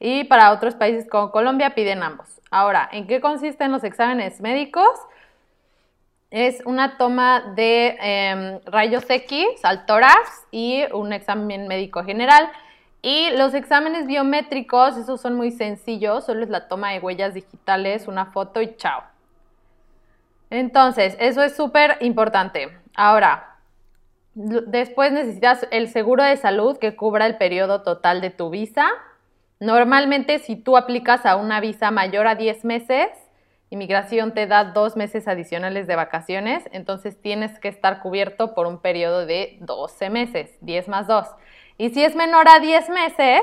Y 0.00 0.24
para 0.24 0.50
otros 0.50 0.74
países 0.74 1.08
como 1.08 1.30
Colombia 1.30 1.76
piden 1.76 2.02
ambos. 2.02 2.40
Ahora, 2.50 2.88
¿en 2.90 3.06
qué 3.06 3.20
consisten 3.20 3.70
los 3.70 3.84
exámenes 3.84 4.40
médicos? 4.40 4.98
Es 6.32 6.60
una 6.66 6.98
toma 6.98 7.52
de 7.54 7.96
em, 8.00 8.60
rayos 8.66 9.08
X 9.08 9.46
al 9.62 9.86
tórax 9.86 10.46
y 10.50 10.82
un 10.92 11.12
examen 11.12 11.68
médico 11.68 12.02
general. 12.02 12.50
Y 13.06 13.28
los 13.36 13.52
exámenes 13.52 14.06
biométricos, 14.06 14.96
esos 14.96 15.20
son 15.20 15.34
muy 15.34 15.50
sencillos, 15.50 16.24
solo 16.24 16.42
es 16.42 16.48
la 16.48 16.68
toma 16.68 16.92
de 16.92 17.00
huellas 17.00 17.34
digitales, 17.34 18.08
una 18.08 18.32
foto 18.32 18.62
y 18.62 18.76
chao. 18.76 19.02
Entonces, 20.48 21.14
eso 21.20 21.42
es 21.42 21.54
súper 21.54 21.98
importante. 22.00 22.74
Ahora, 22.96 23.58
después 24.32 25.12
necesitas 25.12 25.68
el 25.70 25.88
seguro 25.88 26.24
de 26.24 26.38
salud 26.38 26.78
que 26.78 26.96
cubra 26.96 27.26
el 27.26 27.36
periodo 27.36 27.82
total 27.82 28.22
de 28.22 28.30
tu 28.30 28.48
visa. 28.48 28.88
Normalmente 29.60 30.38
si 30.38 30.56
tú 30.56 30.78
aplicas 30.78 31.26
a 31.26 31.36
una 31.36 31.60
visa 31.60 31.90
mayor 31.90 32.26
a 32.26 32.36
10 32.36 32.64
meses, 32.64 33.10
inmigración 33.68 34.32
te 34.32 34.46
da 34.46 34.64
dos 34.64 34.96
meses 34.96 35.28
adicionales 35.28 35.86
de 35.86 35.94
vacaciones, 35.94 36.64
entonces 36.72 37.20
tienes 37.20 37.58
que 37.58 37.68
estar 37.68 38.00
cubierto 38.00 38.54
por 38.54 38.66
un 38.66 38.78
periodo 38.78 39.26
de 39.26 39.58
12 39.60 40.08
meses, 40.08 40.56
10 40.62 40.88
más 40.88 41.06
2. 41.06 41.26
Y 41.78 41.90
si 41.90 42.04
es 42.04 42.14
menor 42.14 42.48
a 42.48 42.60
10 42.60 42.88
meses, 42.90 43.42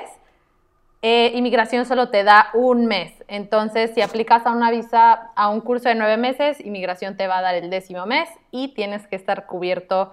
eh, 1.02 1.32
inmigración 1.34 1.86
solo 1.86 2.10
te 2.10 2.24
da 2.24 2.50
un 2.54 2.86
mes. 2.86 3.12
Entonces, 3.28 3.92
si 3.94 4.02
aplicas 4.02 4.46
a 4.46 4.52
una 4.52 4.72
visa 4.72 5.32
a 5.36 5.50
un 5.50 5.62
curso 5.62 5.90
de 5.90 5.96
9 5.96 6.18
meses, 6.18 6.60
inmigración 6.60 7.18
te 7.18 7.28
va 7.28 7.40
a 7.40 7.42
dar 7.42 7.56
el 7.56 7.70
décimo 7.70 8.06
mes 8.06 8.30
y 8.52 8.74
tienes 8.74 9.08
que 9.08 9.16
estar 9.16 9.46
cubierto 9.46 10.12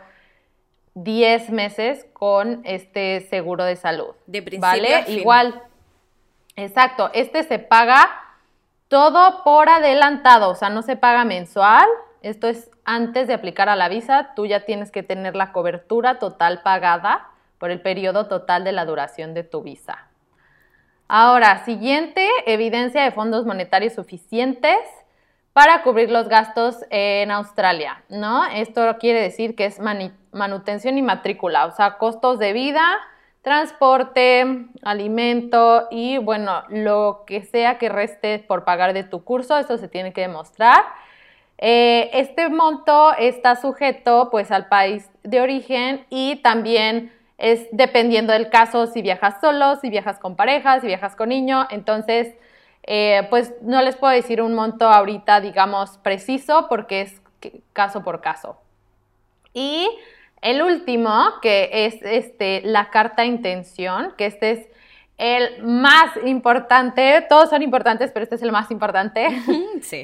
10 0.94 1.50
meses 1.50 2.06
con 2.12 2.62
este 2.64 3.20
seguro 3.28 3.64
de 3.64 3.76
salud. 3.76 4.14
De 4.26 4.42
principio 4.42 4.68
¿Vale? 4.68 5.04
Igual 5.08 5.62
Exacto, 6.58 7.10
este 7.14 7.44
se 7.44 7.60
paga 7.60 8.10
todo 8.88 9.44
por 9.44 9.68
adelantado, 9.68 10.50
o 10.50 10.54
sea, 10.56 10.70
no 10.70 10.82
se 10.82 10.96
paga 10.96 11.24
mensual. 11.24 11.86
Esto 12.20 12.48
es 12.48 12.68
antes 12.84 13.28
de 13.28 13.34
aplicar 13.34 13.68
a 13.68 13.76
la 13.76 13.88
visa, 13.88 14.32
tú 14.34 14.44
ya 14.44 14.64
tienes 14.64 14.90
que 14.90 15.04
tener 15.04 15.36
la 15.36 15.52
cobertura 15.52 16.18
total 16.18 16.62
pagada 16.62 17.28
por 17.58 17.70
el 17.70 17.80
periodo 17.80 18.26
total 18.26 18.64
de 18.64 18.72
la 18.72 18.84
duración 18.84 19.34
de 19.34 19.44
tu 19.44 19.62
visa. 19.62 20.08
Ahora, 21.08 21.64
siguiente, 21.64 22.28
evidencia 22.46 23.02
de 23.02 23.12
fondos 23.12 23.46
monetarios 23.46 23.94
suficientes 23.94 24.78
para 25.54 25.82
cubrir 25.82 26.10
los 26.10 26.28
gastos 26.28 26.84
en 26.90 27.30
Australia, 27.30 28.04
¿no? 28.08 28.44
Esto 28.46 28.96
quiere 29.00 29.20
decir 29.20 29.56
que 29.56 29.64
es 29.64 29.80
manutención 30.32 30.98
y 30.98 31.02
matrícula, 31.02 31.66
o 31.66 31.72
sea, 31.72 31.98
costos 31.98 32.38
de 32.38 32.52
vida, 32.52 32.98
transporte, 33.42 34.66
alimento 34.82 35.88
y 35.90 36.18
bueno, 36.18 36.62
lo 36.68 37.24
que 37.26 37.42
sea 37.42 37.78
que 37.78 37.88
reste 37.88 38.38
por 38.38 38.64
pagar 38.64 38.92
de 38.92 39.04
tu 39.04 39.24
curso, 39.24 39.56
eso 39.56 39.78
se 39.78 39.88
tiene 39.88 40.12
que 40.12 40.20
demostrar. 40.20 40.84
Eh, 41.56 42.10
este 42.12 42.50
monto 42.50 43.14
está 43.18 43.56
sujeto 43.56 44.28
pues 44.30 44.52
al 44.52 44.68
país 44.68 45.10
de 45.24 45.40
origen 45.40 46.06
y 46.08 46.36
también 46.36 47.12
es 47.38 47.68
dependiendo 47.70 48.32
del 48.32 48.50
caso 48.50 48.86
si 48.86 49.00
viajas 49.00 49.40
solo, 49.40 49.76
si 49.76 49.90
viajas 49.90 50.18
con 50.18 50.36
pareja, 50.36 50.80
si 50.80 50.88
viajas 50.88 51.16
con 51.16 51.30
niño, 51.30 51.66
entonces 51.70 52.34
eh, 52.82 53.26
pues 53.30 53.54
no 53.62 53.80
les 53.82 53.96
puedo 53.96 54.12
decir 54.12 54.42
un 54.42 54.54
monto 54.54 54.88
ahorita 54.88 55.40
digamos 55.40 55.98
preciso 55.98 56.66
porque 56.68 57.02
es 57.02 57.22
caso 57.72 58.02
por 58.02 58.20
caso. 58.20 58.60
Y 59.54 59.88
el 60.40 60.62
último, 60.62 61.34
que 61.42 61.70
es 61.72 61.96
este, 62.02 62.62
la 62.64 62.90
carta 62.90 63.24
intención, 63.24 64.14
que 64.16 64.26
este 64.26 64.50
es 64.50 64.68
el 65.16 65.64
más 65.64 66.10
importante, 66.24 67.26
todos 67.28 67.50
son 67.50 67.62
importantes, 67.62 68.12
pero 68.12 68.22
este 68.22 68.36
es 68.36 68.42
el 68.42 68.52
más 68.52 68.70
importante, 68.70 69.26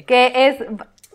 que 0.07 0.31
es 0.35 0.57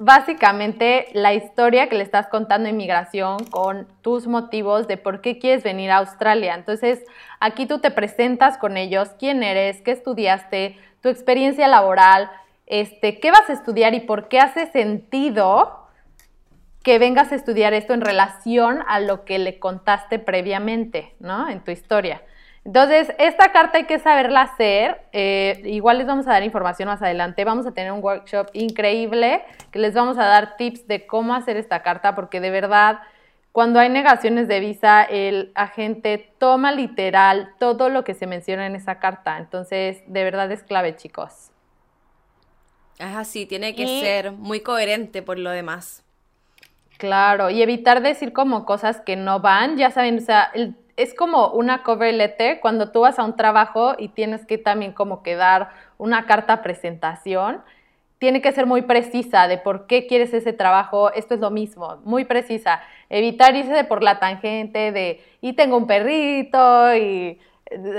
básicamente 0.00 1.08
la 1.12 1.34
historia 1.34 1.90
que 1.90 1.96
le 1.96 2.02
estás 2.02 2.26
contando 2.28 2.66
a 2.66 2.70
inmigración 2.70 3.44
con 3.44 3.86
tus 4.00 4.26
motivos 4.26 4.88
de 4.88 4.96
por 4.96 5.20
qué 5.20 5.38
quieres 5.38 5.62
venir 5.62 5.90
a 5.90 5.98
Australia. 5.98 6.54
Entonces, 6.54 7.04
aquí 7.38 7.66
tú 7.66 7.80
te 7.80 7.90
presentas 7.90 8.56
con 8.56 8.78
ellos, 8.78 9.10
quién 9.18 9.42
eres, 9.42 9.82
qué 9.82 9.90
estudiaste, 9.90 10.78
tu 11.02 11.10
experiencia 11.10 11.68
laboral, 11.68 12.30
este, 12.64 13.20
qué 13.20 13.30
vas 13.30 13.50
a 13.50 13.52
estudiar 13.52 13.92
y 13.92 14.00
por 14.00 14.28
qué 14.28 14.40
hace 14.40 14.70
sentido 14.72 15.86
que 16.82 16.98
vengas 16.98 17.30
a 17.30 17.34
estudiar 17.34 17.74
esto 17.74 17.92
en 17.92 18.00
relación 18.00 18.82
a 18.88 19.00
lo 19.00 19.26
que 19.26 19.38
le 19.38 19.58
contaste 19.58 20.18
previamente, 20.18 21.14
¿no? 21.20 21.46
En 21.46 21.60
tu 21.60 21.72
historia. 21.72 22.22
Entonces, 22.64 23.12
esta 23.18 23.52
carta 23.52 23.78
hay 23.78 23.84
que 23.84 23.98
saberla 23.98 24.42
hacer. 24.42 25.00
Eh, 25.12 25.62
igual 25.64 25.98
les 25.98 26.06
vamos 26.06 26.26
a 26.26 26.32
dar 26.32 26.42
información 26.42 26.88
más 26.88 27.00
adelante. 27.00 27.44
Vamos 27.44 27.66
a 27.66 27.72
tener 27.72 27.90
un 27.90 28.04
workshop 28.04 28.48
increíble 28.52 29.42
que 29.70 29.78
les 29.78 29.94
vamos 29.94 30.18
a 30.18 30.26
dar 30.26 30.56
tips 30.56 30.86
de 30.86 31.06
cómo 31.06 31.34
hacer 31.34 31.56
esta 31.56 31.82
carta, 31.82 32.14
porque 32.14 32.40
de 32.40 32.50
verdad, 32.50 33.00
cuando 33.52 33.80
hay 33.80 33.88
negaciones 33.88 34.46
de 34.46 34.60
visa, 34.60 35.02
el 35.02 35.52
agente 35.54 36.32
toma 36.38 36.70
literal 36.72 37.54
todo 37.58 37.88
lo 37.88 38.04
que 38.04 38.14
se 38.14 38.26
menciona 38.26 38.66
en 38.66 38.76
esa 38.76 38.98
carta. 38.98 39.38
Entonces, 39.38 40.02
de 40.06 40.24
verdad 40.24 40.52
es 40.52 40.62
clave, 40.62 40.96
chicos. 40.96 41.50
Es 42.98 43.16
así, 43.16 43.46
tiene 43.46 43.74
que 43.74 43.86
ser 43.86 44.32
muy 44.32 44.60
coherente 44.60 45.22
por 45.22 45.38
lo 45.38 45.50
demás. 45.50 46.04
Claro, 46.98 47.48
y 47.48 47.62
evitar 47.62 48.02
decir 48.02 48.34
como 48.34 48.66
cosas 48.66 49.00
que 49.00 49.16
no 49.16 49.40
van, 49.40 49.78
ya 49.78 49.90
saben, 49.90 50.18
o 50.18 50.20
sea, 50.20 50.52
es 50.96 51.14
como 51.14 51.48
una 51.48 51.82
cover 51.82 52.14
letter 52.14 52.60
cuando 52.60 52.90
tú 52.90 53.00
vas 53.00 53.18
a 53.18 53.24
un 53.24 53.36
trabajo 53.36 53.94
y 53.98 54.08
tienes 54.08 54.46
que 54.46 54.58
también 54.58 54.92
como 54.92 55.22
que 55.22 55.36
dar 55.36 55.70
una 55.98 56.26
carta 56.26 56.62
presentación, 56.62 57.62
tiene 58.18 58.42
que 58.42 58.52
ser 58.52 58.66
muy 58.66 58.82
precisa 58.82 59.48
de 59.48 59.56
por 59.56 59.86
qué 59.86 60.06
quieres 60.06 60.34
ese 60.34 60.52
trabajo, 60.52 61.10
esto 61.12 61.34
es 61.34 61.40
lo 61.40 61.50
mismo, 61.50 61.96
muy 62.04 62.26
precisa, 62.26 62.82
evitar 63.08 63.56
irse 63.56 63.84
por 63.84 64.02
la 64.02 64.18
tangente 64.18 64.92
de, 64.92 65.24
y 65.40 65.54
tengo 65.54 65.78
un 65.78 65.86
perrito, 65.86 66.94
y, 66.94 67.40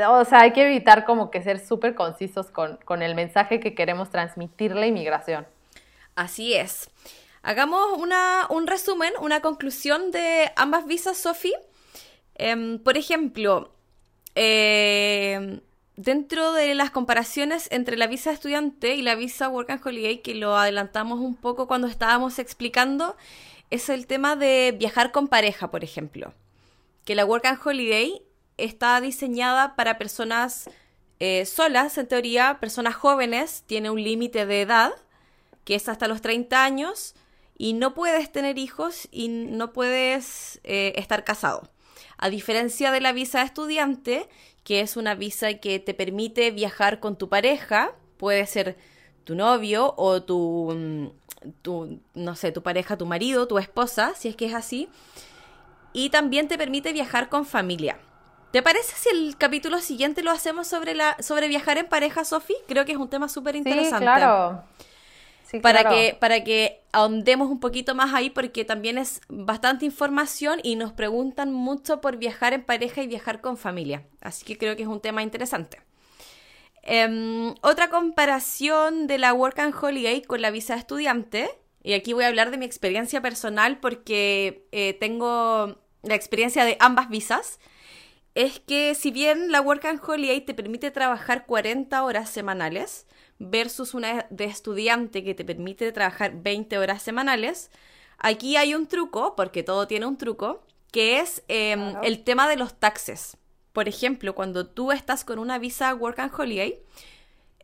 o 0.08 0.24
sea, 0.26 0.42
hay 0.42 0.52
que 0.52 0.64
evitar 0.64 1.06
como 1.06 1.32
que 1.32 1.42
ser 1.42 1.60
súper 1.60 1.96
concisos 1.96 2.52
con, 2.52 2.78
con 2.86 3.02
el 3.02 3.16
mensaje 3.16 3.60
que 3.60 3.74
queremos 3.74 4.12
transmitir 4.12 4.76
la 4.76 4.86
inmigración. 4.86 5.48
Así 6.16 6.54
es. 6.54 6.92
Hagamos 7.42 7.98
una, 7.98 8.46
un 8.52 8.68
resumen, 8.68 9.14
una 9.20 9.42
conclusión 9.42 10.12
de 10.12 10.52
ambas 10.56 10.86
visas, 10.86 11.18
Sophie. 11.18 11.56
Em, 12.42 12.80
por 12.80 12.98
ejemplo, 12.98 13.72
eh, 14.34 15.62
dentro 15.96 16.54
de 16.54 16.74
las 16.74 16.90
comparaciones 16.90 17.68
entre 17.70 17.98
la 17.98 18.08
visa 18.08 18.32
estudiante 18.32 18.96
y 18.96 19.04
la 19.04 19.14
visa 19.14 19.48
Work 19.48 19.70
and 19.70 19.86
Holiday, 19.86 20.24
que 20.24 20.34
lo 20.34 20.58
adelantamos 20.58 21.20
un 21.20 21.36
poco 21.36 21.68
cuando 21.68 21.86
estábamos 21.86 22.40
explicando, 22.40 23.16
es 23.70 23.90
el 23.90 24.08
tema 24.08 24.36
de 24.36 24.76
viajar 24.76 25.12
con 25.12 25.28
pareja, 25.28 25.70
por 25.70 25.84
ejemplo. 25.84 26.34
Que 27.06 27.14
la 27.14 27.26
Work 27.26 27.46
and 27.46 27.60
Holiday 27.64 28.24
está 28.58 29.00
diseñada 29.02 29.76
para 29.76 30.00
personas 30.00 30.68
eh, 31.20 31.46
solas, 31.46 32.00
en 32.00 32.08
teoría, 32.08 32.58
personas 32.60 32.96
jóvenes, 32.96 33.66
tiene 33.68 33.92
un 33.92 34.04
límite 34.04 34.48
de 34.48 34.62
edad, 34.62 34.94
que 35.64 35.76
es 35.76 35.88
hasta 35.88 36.08
los 36.08 36.22
30 36.22 36.64
años, 36.64 37.14
y 37.56 37.74
no 37.74 37.94
puedes 37.94 38.32
tener 38.32 38.58
hijos 38.58 39.08
y 39.12 39.28
no 39.28 39.74
puedes 39.74 40.60
eh, 40.64 40.94
estar 40.96 41.24
casado. 41.24 41.70
A 42.22 42.30
diferencia 42.30 42.92
de 42.92 43.02
la 43.02 43.12
visa 43.12 43.40
de 43.40 43.46
estudiante, 43.46 44.30
que 44.64 44.80
es 44.80 44.96
una 44.96 45.16
visa 45.16 45.56
que 45.56 45.80
te 45.80 45.94
permite 45.94 46.52
viajar 46.52 47.00
con 47.00 47.18
tu 47.18 47.28
pareja, 47.28 47.92
puede 48.18 48.46
ser 48.46 48.78
tu 49.26 49.36
novio 49.36 49.94
o 49.98 50.24
tu, 50.24 50.72
mm, 50.74 51.08
tu, 51.62 52.00
no 52.14 52.36
sé, 52.36 52.52
tu 52.52 52.64
pareja, 52.64 52.98
tu 52.98 53.06
marido, 53.06 53.48
tu 53.48 53.58
esposa, 53.58 54.14
si 54.16 54.30
es 54.30 54.36
que 54.36 54.46
es 54.46 54.54
así, 54.54 54.88
y 55.92 56.10
también 56.12 56.48
te 56.48 56.58
permite 56.58 56.94
viajar 56.94 57.28
con 57.28 57.46
familia. 57.46 58.00
¿Te 58.52 58.62
parece 58.62 58.96
si 58.96 59.10
el 59.10 59.36
capítulo 59.38 59.80
siguiente 59.80 60.24
lo 60.24 60.32
hacemos 60.32 60.68
sobre, 60.68 60.94
la, 60.94 61.18
sobre 61.20 61.48
viajar 61.48 61.78
en 61.78 61.88
pareja, 61.90 62.24
Sofi? 62.24 62.54
Creo 62.68 62.86
que 62.86 62.94
es 62.94 62.98
un 62.98 63.10
tema 63.10 63.30
súper 63.30 63.56
interesante. 63.56 63.98
Sí, 63.98 64.04
claro 64.04 64.64
para, 65.60 65.90
que, 65.90 66.18
para 66.20 66.44
que 66.44 66.82
ahondemos 66.92 67.50
un 67.50 67.60
poquito 67.60 67.96
más 67.96 68.14
ahí, 68.14 68.30
porque 68.30 68.64
también 68.64 68.98
es 68.98 69.22
bastante 69.28 69.86
información 69.86 70.60
y 70.64 70.76
nos 70.76 70.94
preguntan 70.94 71.52
mucho 71.52 72.02
por 72.02 72.18
viajar 72.18 72.54
en 72.54 72.64
pareja 72.64 73.02
y 73.02 73.08
viajar 73.08 73.42
con 73.42 73.58
familia. 73.58 74.06
Así 74.22 74.46
que 74.46 74.58
creo 74.58 74.76
que 74.76 74.84
es 74.84 74.88
un 74.88 75.02
tema 75.02 75.24
interesante. 75.24 75.82
Em, 76.84 77.54
otra 77.62 77.90
comparación 77.90 79.08
de 79.08 79.18
la 79.18 79.34
Work 79.34 79.60
and 79.60 79.76
Holiday 79.80 80.22
con 80.22 80.42
la 80.42 80.52
visa 80.52 80.74
de 80.74 80.80
estudiante, 80.80 81.50
y 81.84 81.94
aquí 81.94 82.14
voy 82.14 82.24
a 82.24 82.28
hablar 82.28 82.52
de 82.52 82.58
mi 82.58 82.66
experiencia 82.66 83.22
personal 83.22 83.80
porque 83.80 84.68
eh, 84.72 84.94
tengo 84.94 85.78
la 86.04 86.16
experiencia 86.16 86.66
de 86.66 86.78
ambas 86.80 87.10
visas, 87.10 87.60
es 88.34 88.60
que 88.60 88.96
si 88.96 89.12
bien 89.12 89.52
la 89.52 89.62
Work 89.62 89.86
and 89.86 90.02
Holiday 90.06 90.42
te 90.42 90.54
permite 90.54 90.90
trabajar 90.92 91.46
40 91.46 92.04
horas 92.04 92.30
semanales, 92.30 93.06
versus 93.42 93.94
una 93.94 94.28
de 94.30 94.46
estudiante 94.46 95.24
que 95.24 95.34
te 95.34 95.44
permite 95.44 95.92
trabajar 95.92 96.34
20 96.36 96.78
horas 96.78 97.02
semanales, 97.02 97.72
aquí 98.18 98.56
hay 98.56 98.76
un 98.76 98.88
truco, 98.88 99.36
porque 99.36 99.64
todo 99.64 99.88
tiene 99.88 100.06
un 100.06 100.18
truco, 100.18 100.64
que 100.92 101.20
es 101.20 101.44
em, 101.48 101.96
el 102.04 102.24
tema 102.24 102.48
de 102.48 102.58
los 102.58 102.80
taxes. 102.80 103.38
Por 103.74 103.88
ejemplo, 103.88 104.36
cuando 104.36 104.68
tú 104.68 104.92
estás 104.92 105.26
con 105.26 105.40
una 105.40 105.58
visa 105.58 105.94
Work 105.96 106.20
and 106.20 106.40
Holiday, 106.40 106.80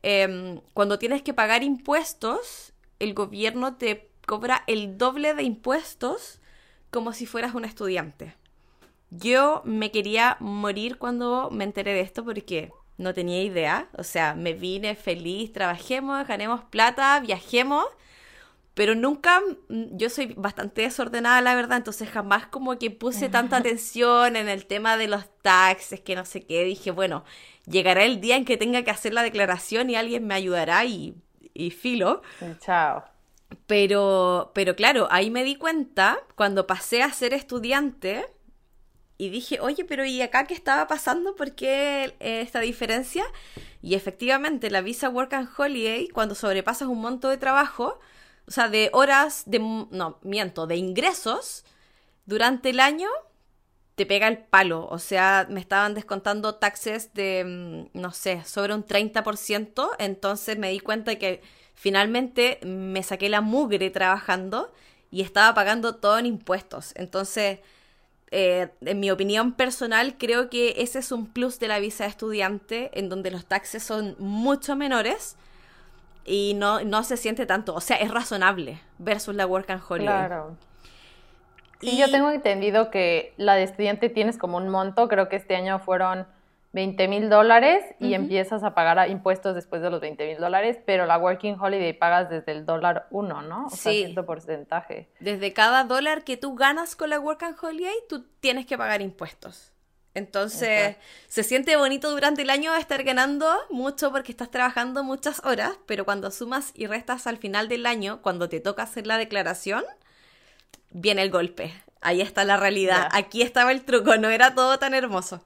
em, 0.01 0.61
cuando 0.73 0.97
tienes 0.97 1.21
que 1.21 1.33
pagar 1.33 1.63
impuestos, 1.63 2.73
el 2.99 3.13
gobierno 3.13 3.75
te 3.75 4.09
cobra 4.25 4.63
el 4.67 4.97
doble 4.97 5.33
de 5.33 5.43
impuestos 5.43 6.39
como 6.89 7.13
si 7.13 7.25
fueras 7.25 7.53
un 7.53 7.65
estudiante. 7.65 8.35
Yo 9.09 9.61
me 9.63 9.91
quería 9.91 10.37
morir 10.39 10.97
cuando 10.97 11.49
me 11.51 11.63
enteré 11.65 11.93
de 11.93 12.01
esto 12.01 12.25
porque 12.25 12.71
no 12.97 13.13
tenía 13.13 13.43
idea. 13.43 13.89
O 13.97 14.03
sea, 14.03 14.33
me 14.35 14.53
vine 14.53 14.95
feliz, 14.95 15.53
trabajemos, 15.53 16.27
ganemos 16.27 16.63
plata, 16.65 17.19
viajemos. 17.19 17.85
Pero 18.73 18.93
nunca, 18.93 19.41
mm, 19.69 19.97
yo 19.97 20.09
soy 20.09 20.33
bastante 20.37 20.83
desordenada, 20.83 21.41
la 21.41 21.55
verdad, 21.55 21.77
entonces 21.77 22.09
jamás 22.09 22.45
como 22.47 22.77
que 22.77 22.91
puse 22.91 23.27
tanta 23.27 23.57
atención 23.57 24.35
en 24.35 24.49
el 24.49 24.67
tema 24.67 24.97
de 24.97 25.07
los 25.07 25.25
taxes, 25.41 25.99
que 26.01 26.15
no 26.15 26.25
sé 26.25 26.45
qué. 26.45 26.63
Dije, 26.63 26.91
bueno, 26.91 27.23
llegará 27.65 28.03
el 28.03 28.21
día 28.21 28.35
en 28.35 28.45
que 28.45 28.57
tenga 28.57 28.83
que 28.83 28.91
hacer 28.91 29.13
la 29.13 29.23
declaración 29.23 29.89
y 29.89 29.95
alguien 29.95 30.27
me 30.27 30.35
ayudará 30.35 30.85
y, 30.85 31.15
y 31.55 31.71
filo. 31.71 32.21
Chao. 32.59 33.03
Pero, 33.65 34.51
pero 34.53 34.75
claro, 34.75 35.07
ahí 35.09 35.31
me 35.31 35.43
di 35.43 35.55
cuenta, 35.55 36.19
cuando 36.35 36.67
pasé 36.67 37.01
a 37.01 37.11
ser 37.11 37.33
estudiante, 37.33 38.25
y 39.17 39.29
dije, 39.29 39.59
oye, 39.59 39.83
pero 39.83 40.05
¿y 40.05 40.21
acá 40.21 40.45
qué 40.45 40.53
estaba 40.53 40.87
pasando? 40.87 41.35
¿Por 41.35 41.53
qué 41.53 42.15
eh, 42.19 42.41
esta 42.41 42.59
diferencia? 42.59 43.25
Y 43.81 43.95
efectivamente, 43.95 44.69
la 44.69 44.81
visa 44.81 45.09
Work 45.09 45.33
and 45.33 45.49
Holiday, 45.57 46.07
cuando 46.09 46.35
sobrepasas 46.35 46.87
un 46.87 47.01
monto 47.01 47.29
de 47.29 47.37
trabajo, 47.37 47.99
o 48.47 48.51
sea, 48.51 48.69
de 48.69 48.89
horas, 48.93 49.43
de, 49.47 49.59
no, 49.59 50.19
miento, 50.21 50.67
de 50.67 50.75
ingresos, 50.75 51.65
durante 52.25 52.69
el 52.69 52.79
año, 52.79 53.09
te 53.95 54.05
pega 54.05 54.27
el 54.27 54.37
palo. 54.37 54.87
O 54.89 54.99
sea, 54.99 55.47
me 55.49 55.59
estaban 55.59 55.95
descontando 55.95 56.55
taxes 56.55 57.13
de, 57.15 57.43
mm, 57.93 57.99
no 57.99 58.11
sé, 58.11 58.43
sobre 58.45 58.73
un 58.75 58.83
30%, 58.85 59.89
entonces 59.97 60.57
me 60.59 60.69
di 60.69 60.79
cuenta 60.79 61.15
que 61.17 61.41
finalmente 61.73 62.59
me 62.63 63.01
saqué 63.03 63.29
la 63.29 63.41
mugre 63.41 63.89
trabajando 63.89 64.71
y 65.09 65.21
estaba 65.21 65.53
pagando 65.55 65.95
todo 65.95 66.19
en 66.19 66.27
impuestos. 66.27 66.93
Entonces 66.95 67.59
eh, 68.31 68.69
en 68.81 68.99
mi 68.99 69.09
opinión 69.09 69.53
personal, 69.53 70.17
creo 70.17 70.49
que 70.49 70.75
ese 70.77 70.99
es 70.99 71.11
un 71.11 71.27
plus 71.27 71.59
de 71.59 71.67
la 71.67 71.79
visa 71.79 72.03
de 72.03 72.09
estudiante, 72.09 72.91
en 72.93 73.09
donde 73.09 73.31
los 73.31 73.45
taxes 73.45 73.83
son 73.83 74.15
mucho 74.19 74.75
menores 74.75 75.37
y 76.25 76.53
no, 76.55 76.81
no 76.83 77.03
se 77.03 77.17
siente 77.17 77.45
tanto. 77.45 77.73
O 77.73 77.81
sea, 77.81 77.97
es 77.97 78.11
razonable 78.11 78.81
versus 78.97 79.33
la 79.33 79.47
Work 79.47 79.69
and 79.69 79.81
Holiday. 79.87 80.07
Claro. 80.07 80.57
Sí, 81.79 81.91
y... 81.91 81.97
yo 81.97 82.11
tengo 82.11 82.29
entendido 82.31 82.91
que 82.91 83.33
la 83.37 83.55
de 83.55 83.63
estudiante 83.63 84.09
tienes 84.09 84.37
como 84.37 84.57
un 84.57 84.67
monto, 84.67 85.07
creo 85.07 85.29
que 85.29 85.37
este 85.37 85.55
año 85.55 85.79
fueron 85.79 86.27
20 86.73 87.07
mil 87.07 87.29
dólares 87.29 87.83
y 87.99 88.13
empiezas 88.13 88.63
a 88.63 88.75
pagar 88.75 89.09
impuestos 89.09 89.55
después 89.55 89.81
de 89.81 89.89
los 89.89 90.01
20 90.01 90.27
mil 90.27 90.37
dólares, 90.37 90.77
pero 90.85 91.05
la 91.05 91.17
Working 91.17 91.57
Holiday 91.59 91.93
pagas 91.93 92.29
desde 92.29 92.51
el 92.51 92.65
dólar 92.65 93.07
uno, 93.09 93.41
¿no? 93.41 93.67
O 93.67 93.69
sea, 93.69 93.91
cierto 93.91 94.25
porcentaje. 94.25 95.09
Desde 95.19 95.53
cada 95.53 95.85
dólar 95.85 96.23
que 96.23 96.37
tú 96.37 96.55
ganas 96.55 96.95
con 96.95 97.09
la 97.09 97.19
Working 97.19 97.55
Holiday, 97.61 97.95
tú 98.09 98.25
tienes 98.39 98.65
que 98.65 98.77
pagar 98.77 99.01
impuestos. 99.01 99.71
Entonces, 100.13 100.95
se 101.27 101.43
siente 101.43 101.75
bonito 101.77 102.09
durante 102.09 102.41
el 102.41 102.49
año 102.49 102.75
estar 102.75 103.03
ganando 103.03 103.55
mucho 103.69 104.11
porque 104.11 104.31
estás 104.31 104.49
trabajando 104.49 105.03
muchas 105.03 105.45
horas, 105.45 105.77
pero 105.85 106.05
cuando 106.05 106.31
sumas 106.31 106.71
y 106.73 106.87
restas 106.87 107.27
al 107.27 107.37
final 107.37 107.69
del 107.69 107.85
año, 107.85 108.19
cuando 108.23 108.49
te 108.49 108.59
toca 108.59 108.81
hacer 108.81 109.05
la 109.05 109.19
declaración, 109.19 109.83
viene 110.89 111.21
el 111.21 111.29
golpe. 111.29 111.71
Ahí 112.01 112.21
está 112.21 112.45
la 112.45 112.57
realidad. 112.57 113.09
Aquí 113.11 113.43
estaba 113.43 113.71
el 113.71 113.83
truco, 113.83 114.17
no 114.17 114.29
era 114.29 114.55
todo 114.55 114.79
tan 114.79 114.95
hermoso. 114.95 115.43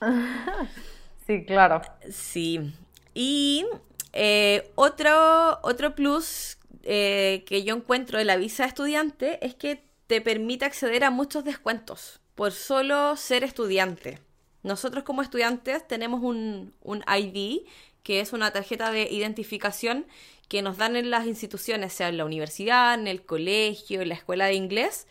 sí, 1.26 1.44
claro. 1.44 1.82
Sí. 2.10 2.72
Y 3.14 3.66
eh, 4.12 4.70
otro, 4.74 5.58
otro 5.62 5.94
plus 5.94 6.58
eh, 6.82 7.44
que 7.46 7.64
yo 7.64 7.74
encuentro 7.74 8.18
de 8.18 8.24
la 8.24 8.36
visa 8.36 8.64
de 8.64 8.68
estudiante 8.68 9.44
es 9.44 9.54
que 9.54 9.84
te 10.06 10.20
permite 10.20 10.64
acceder 10.64 11.04
a 11.04 11.10
muchos 11.10 11.44
descuentos 11.44 12.20
por 12.34 12.52
solo 12.52 13.16
ser 13.16 13.44
estudiante. 13.44 14.20
Nosotros 14.62 15.04
como 15.04 15.22
estudiantes 15.22 15.86
tenemos 15.86 16.22
un, 16.22 16.74
un 16.82 17.04
ID, 17.08 17.66
que 18.02 18.20
es 18.20 18.32
una 18.32 18.52
tarjeta 18.52 18.90
de 18.90 19.08
identificación 19.10 20.06
que 20.48 20.62
nos 20.62 20.76
dan 20.76 20.96
en 20.96 21.10
las 21.10 21.26
instituciones, 21.26 21.92
sea 21.92 22.08
en 22.08 22.18
la 22.18 22.24
universidad, 22.24 22.94
en 22.94 23.08
el 23.08 23.24
colegio, 23.24 24.02
en 24.02 24.10
la 24.10 24.14
escuela 24.14 24.46
de 24.46 24.54
inglés, 24.54 25.06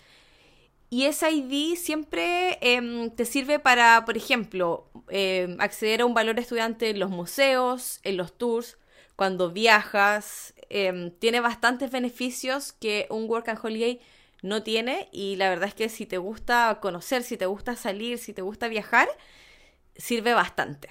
y 0.95 1.08
ese 1.08 1.29
ID 1.29 1.75
siempre 1.75 2.58
em, 2.62 3.10
te 3.10 3.25
sirve 3.25 3.60
para, 3.60 4.05
por 4.05 4.15
ejemplo, 4.15 4.89
em, 5.10 5.60
acceder 5.60 5.99
a 5.99 6.05
un 6.05 6.13
valor 6.13 6.39
estudiante 6.39 6.89
en 6.89 7.01
los 7.01 7.10
museos, 7.10 7.99
en 8.03 8.15
los 8.15 8.38
tours, 8.38 8.77
cuando 9.17 9.51
viajas. 9.51 10.53
Em, 10.69 11.12
tiene 11.12 11.41
bastantes 11.41 11.91
beneficios 11.91 12.71
que 12.71 13.08
un 13.10 13.29
Work 13.29 13.49
and 13.49 13.60
Holiday 13.62 13.99
no 14.41 14.63
tiene. 14.63 15.10
Y 15.12 15.36
la 15.36 15.49
verdad 15.49 15.67
es 15.67 15.73
que 15.73 15.89
si 15.89 16.05
te 16.05 16.17
gusta 16.17 16.79
conocer, 16.81 17.23
si 17.23 17.36
te 17.36 17.45
gusta 17.45 17.75
salir, 17.75 18.17
si 18.17 18.34
te 18.34 18.41
gusta 18.41 18.69
viajar, 18.69 19.10
sirve 19.97 20.34
bastante. 20.34 20.88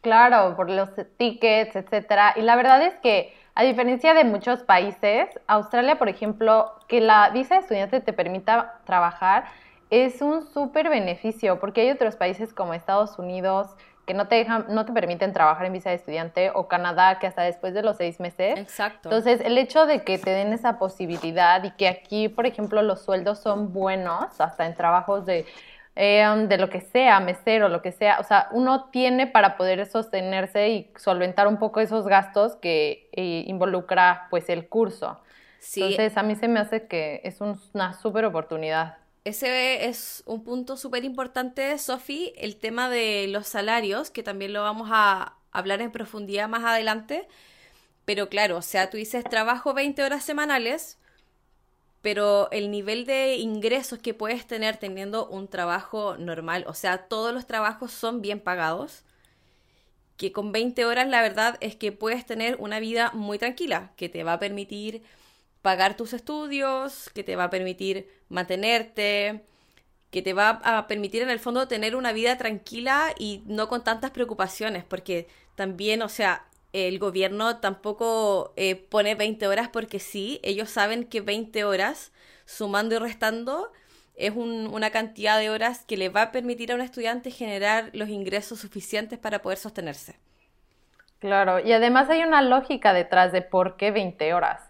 Claro, 0.00 0.54
por 0.54 0.70
los 0.70 0.90
tickets, 1.16 1.74
etcétera. 1.74 2.34
Y 2.36 2.42
la 2.42 2.54
verdad 2.54 2.86
es 2.86 2.94
que 3.02 3.34
a 3.54 3.62
diferencia 3.62 4.14
de 4.14 4.24
muchos 4.24 4.62
países, 4.62 5.28
Australia, 5.46 5.96
por 5.96 6.08
ejemplo, 6.08 6.72
que 6.88 7.00
la 7.00 7.30
visa 7.30 7.54
de 7.54 7.60
estudiante 7.60 8.00
te 8.00 8.12
permita 8.12 8.80
trabajar 8.84 9.44
es 9.90 10.22
un 10.22 10.42
súper 10.42 10.88
beneficio, 10.88 11.60
porque 11.60 11.82
hay 11.82 11.90
otros 11.90 12.16
países 12.16 12.52
como 12.52 12.74
Estados 12.74 13.18
Unidos 13.18 13.68
que 14.06 14.14
no 14.14 14.26
te 14.26 14.34
dejan, 14.34 14.66
no 14.68 14.84
te 14.84 14.92
permiten 14.92 15.32
trabajar 15.32 15.66
en 15.66 15.72
visa 15.72 15.90
de 15.90 15.96
estudiante, 15.96 16.50
o 16.52 16.68
Canadá, 16.68 17.18
que 17.18 17.26
hasta 17.26 17.42
después 17.42 17.72
de 17.74 17.82
los 17.82 17.96
seis 17.96 18.20
meses. 18.20 18.58
Exacto. 18.58 19.08
Entonces, 19.08 19.40
el 19.40 19.56
hecho 19.56 19.86
de 19.86 20.02
que 20.02 20.18
te 20.18 20.30
den 20.30 20.52
esa 20.52 20.78
posibilidad 20.78 21.62
y 21.64 21.70
que 21.70 21.88
aquí, 21.88 22.28
por 22.28 22.46
ejemplo, 22.46 22.82
los 22.82 23.02
sueldos 23.02 23.38
son 23.38 23.72
buenos, 23.72 24.40
hasta 24.40 24.66
en 24.66 24.74
trabajos 24.74 25.24
de 25.24 25.46
Em, 25.96 26.48
de 26.48 26.58
lo 26.58 26.70
que 26.70 26.80
sea, 26.80 27.20
mesero, 27.20 27.68
lo 27.68 27.80
que 27.80 27.92
sea. 27.92 28.18
O 28.18 28.24
sea, 28.24 28.48
uno 28.50 28.86
tiene 28.90 29.28
para 29.28 29.56
poder 29.56 29.86
sostenerse 29.86 30.68
y 30.70 30.90
solventar 30.96 31.46
un 31.46 31.58
poco 31.58 31.80
esos 31.80 32.06
gastos 32.06 32.56
que 32.56 33.08
eh, 33.12 33.44
involucra 33.46 34.26
pues 34.30 34.48
el 34.48 34.68
curso. 34.68 35.20
Entonces, 35.76 36.16
a 36.16 36.22
mí 36.22 36.34
se 36.34 36.48
me 36.48 36.60
hace 36.60 36.86
que 36.88 37.20
es 37.24 37.40
una 37.40 37.94
súper 37.94 38.24
oportunidad. 38.24 38.98
ese 39.24 39.86
es 39.86 40.22
un 40.26 40.44
punto 40.44 40.76
súper 40.76 41.04
importante, 41.04 41.78
Sofi, 41.78 42.34
el 42.36 42.56
tema 42.56 42.90
de 42.90 43.26
los 43.28 43.46
salarios, 43.46 44.10
que 44.10 44.22
también 44.22 44.52
lo 44.52 44.62
vamos 44.62 44.90
a 44.92 45.36
hablar 45.52 45.80
en 45.80 45.90
profundidad 45.92 46.48
más 46.48 46.64
adelante. 46.64 47.26
Pero 48.04 48.28
claro, 48.28 48.58
o 48.58 48.62
sea, 48.62 48.90
tú 48.90 48.98
dices 48.98 49.24
trabajo 49.24 49.72
20 49.72 50.02
horas 50.02 50.24
semanales, 50.24 50.98
pero 52.04 52.50
el 52.50 52.70
nivel 52.70 53.06
de 53.06 53.36
ingresos 53.36 53.98
que 53.98 54.12
puedes 54.12 54.46
tener 54.46 54.76
teniendo 54.76 55.26
un 55.26 55.48
trabajo 55.48 56.18
normal, 56.18 56.66
o 56.68 56.74
sea, 56.74 56.98
todos 57.08 57.32
los 57.32 57.46
trabajos 57.46 57.92
son 57.92 58.20
bien 58.20 58.40
pagados, 58.40 59.04
que 60.18 60.30
con 60.30 60.52
20 60.52 60.84
horas 60.84 61.08
la 61.08 61.22
verdad 61.22 61.56
es 61.62 61.76
que 61.76 61.92
puedes 61.92 62.26
tener 62.26 62.56
una 62.60 62.78
vida 62.78 63.10
muy 63.14 63.38
tranquila, 63.38 63.92
que 63.96 64.10
te 64.10 64.22
va 64.22 64.34
a 64.34 64.38
permitir 64.38 65.02
pagar 65.62 65.96
tus 65.96 66.12
estudios, 66.12 67.08
que 67.14 67.24
te 67.24 67.36
va 67.36 67.44
a 67.44 67.50
permitir 67.50 68.06
mantenerte, 68.28 69.42
que 70.10 70.20
te 70.20 70.34
va 70.34 70.60
a 70.62 70.86
permitir 70.86 71.22
en 71.22 71.30
el 71.30 71.40
fondo 71.40 71.68
tener 71.68 71.96
una 71.96 72.12
vida 72.12 72.36
tranquila 72.36 73.14
y 73.18 73.44
no 73.46 73.66
con 73.66 73.82
tantas 73.82 74.10
preocupaciones, 74.10 74.84
porque 74.84 75.26
también, 75.54 76.02
o 76.02 76.10
sea, 76.10 76.44
el 76.74 76.98
gobierno 76.98 77.58
tampoco 77.60 78.52
eh, 78.56 78.74
pone 78.74 79.14
20 79.14 79.46
horas 79.46 79.68
porque 79.68 80.00
sí, 80.00 80.40
ellos 80.42 80.68
saben 80.68 81.04
que 81.04 81.20
20 81.20 81.64
horas, 81.64 82.12
sumando 82.46 82.96
y 82.96 82.98
restando, 82.98 83.70
es 84.16 84.32
una 84.34 84.90
cantidad 84.90 85.38
de 85.38 85.50
horas 85.50 85.84
que 85.84 85.96
le 85.96 86.08
va 86.08 86.22
a 86.22 86.32
permitir 86.32 86.72
a 86.72 86.74
un 86.74 86.80
estudiante 86.80 87.30
generar 87.30 87.90
los 87.92 88.08
ingresos 88.08 88.58
suficientes 88.58 89.18
para 89.20 89.40
poder 89.40 89.58
sostenerse. 89.58 90.16
Claro, 91.20 91.60
y 91.60 91.72
además 91.72 92.10
hay 92.10 92.22
una 92.22 92.42
lógica 92.42 92.92
detrás 92.92 93.30
de 93.30 93.42
por 93.42 93.76
qué 93.76 93.92
20 93.92 94.34
horas. 94.34 94.60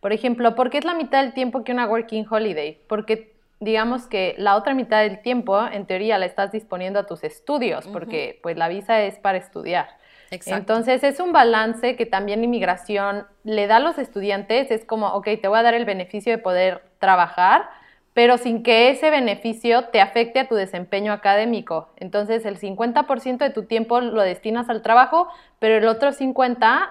Por 0.00 0.12
ejemplo, 0.12 0.54
¿por 0.54 0.70
qué 0.70 0.78
es 0.78 0.84
la 0.84 0.94
mitad 0.94 1.22
del 1.22 1.34
tiempo 1.34 1.64
que 1.64 1.72
una 1.72 1.86
working 1.86 2.24
holiday? 2.30 2.80
Porque 2.88 3.34
digamos 3.58 4.06
que 4.06 4.36
la 4.38 4.54
otra 4.54 4.74
mitad 4.74 5.02
del 5.02 5.22
tiempo, 5.22 5.60
en 5.66 5.86
teoría, 5.86 6.18
la 6.18 6.26
estás 6.26 6.52
disponiendo 6.52 7.00
a 7.00 7.06
tus 7.06 7.24
estudios, 7.24 7.86
porque 7.88 8.38
pues 8.42 8.56
la 8.56 8.68
visa 8.68 9.02
es 9.02 9.18
para 9.18 9.38
estudiar. 9.38 9.97
Entonces 10.30 11.04
es 11.04 11.20
un 11.20 11.32
balance 11.32 11.96
que 11.96 12.06
también 12.06 12.44
inmigración 12.44 13.26
le 13.44 13.66
da 13.66 13.76
a 13.76 13.80
los 13.80 13.98
estudiantes, 13.98 14.70
es 14.70 14.84
como, 14.84 15.08
ok, 15.08 15.28
te 15.40 15.48
voy 15.48 15.58
a 15.58 15.62
dar 15.62 15.74
el 15.74 15.84
beneficio 15.84 16.32
de 16.32 16.38
poder 16.38 16.82
trabajar, 16.98 17.70
pero 18.14 18.36
sin 18.36 18.62
que 18.62 18.90
ese 18.90 19.10
beneficio 19.10 19.86
te 19.86 20.00
afecte 20.00 20.40
a 20.40 20.48
tu 20.48 20.54
desempeño 20.54 21.12
académico. 21.12 21.88
Entonces 21.96 22.44
el 22.44 22.58
50% 22.58 23.38
de 23.38 23.50
tu 23.50 23.64
tiempo 23.64 24.00
lo 24.00 24.22
destinas 24.22 24.68
al 24.68 24.82
trabajo, 24.82 25.28
pero 25.58 25.76
el 25.76 25.86
otro 25.86 26.12
50% 26.12 26.88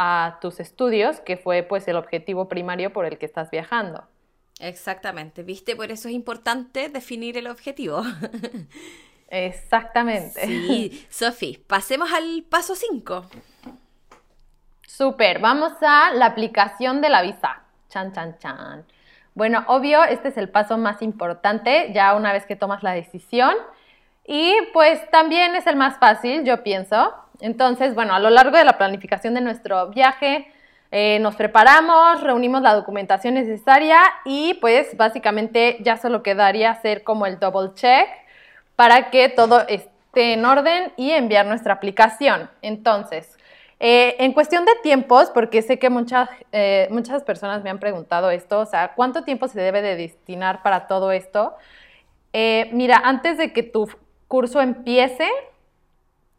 a 0.00 0.38
tus 0.40 0.60
estudios, 0.60 1.18
que 1.18 1.36
fue 1.36 1.64
pues 1.64 1.88
el 1.88 1.96
objetivo 1.96 2.48
primario 2.48 2.92
por 2.92 3.04
el 3.04 3.18
que 3.18 3.26
estás 3.26 3.50
viajando. 3.50 4.04
Exactamente, 4.60 5.42
¿viste? 5.42 5.74
Por 5.74 5.90
eso 5.90 6.08
es 6.08 6.14
importante 6.14 6.88
definir 6.88 7.36
el 7.36 7.48
objetivo. 7.48 8.02
Exactamente. 9.28 10.46
Sí, 10.46 11.06
Sofi, 11.10 11.62
pasemos 11.66 12.12
al 12.12 12.44
paso 12.48 12.74
5. 12.74 13.26
Súper, 14.86 15.38
vamos 15.38 15.72
a 15.82 16.12
la 16.12 16.26
aplicación 16.26 17.00
de 17.00 17.10
la 17.10 17.22
visa. 17.22 17.62
Chan, 17.88 18.12
chan, 18.12 18.38
chan. 18.38 18.84
Bueno, 19.34 19.64
obvio, 19.68 20.02
este 20.02 20.28
es 20.28 20.36
el 20.36 20.48
paso 20.48 20.76
más 20.78 21.00
importante, 21.02 21.92
ya 21.92 22.14
una 22.14 22.32
vez 22.32 22.44
que 22.46 22.56
tomas 22.56 22.82
la 22.82 22.92
decisión. 22.92 23.54
Y 24.24 24.54
pues 24.72 25.08
también 25.10 25.54
es 25.54 25.66
el 25.66 25.76
más 25.76 25.98
fácil, 25.98 26.44
yo 26.44 26.62
pienso. 26.62 27.14
Entonces, 27.40 27.94
bueno, 27.94 28.14
a 28.14 28.18
lo 28.18 28.30
largo 28.30 28.56
de 28.56 28.64
la 28.64 28.76
planificación 28.76 29.34
de 29.34 29.40
nuestro 29.40 29.88
viaje, 29.90 30.52
eh, 30.90 31.18
nos 31.20 31.36
preparamos, 31.36 32.22
reunimos 32.22 32.62
la 32.62 32.74
documentación 32.74 33.34
necesaria 33.34 34.00
y 34.24 34.54
pues 34.54 34.96
básicamente 34.96 35.76
ya 35.80 35.98
solo 35.98 36.22
quedaría 36.22 36.70
hacer 36.70 37.04
como 37.04 37.26
el 37.26 37.38
double 37.38 37.74
check 37.74 38.08
para 38.78 39.10
que 39.10 39.28
todo 39.28 39.66
esté 39.66 40.34
en 40.34 40.44
orden 40.44 40.92
y 40.96 41.10
enviar 41.10 41.46
nuestra 41.46 41.72
aplicación. 41.74 42.48
Entonces, 42.62 43.36
eh, 43.80 44.14
en 44.20 44.32
cuestión 44.32 44.64
de 44.66 44.72
tiempos, 44.84 45.30
porque 45.34 45.62
sé 45.62 45.80
que 45.80 45.90
muchas, 45.90 46.30
eh, 46.52 46.86
muchas 46.92 47.24
personas 47.24 47.64
me 47.64 47.70
han 47.70 47.80
preguntado 47.80 48.30
esto, 48.30 48.60
o 48.60 48.66
sea, 48.66 48.94
¿cuánto 48.94 49.24
tiempo 49.24 49.48
se 49.48 49.60
debe 49.60 49.82
de 49.82 49.96
destinar 49.96 50.62
para 50.62 50.86
todo 50.86 51.10
esto? 51.10 51.56
Eh, 52.32 52.70
mira, 52.72 53.02
antes 53.04 53.36
de 53.36 53.52
que 53.52 53.64
tu 53.64 53.90
curso 54.28 54.60
empiece, 54.60 55.28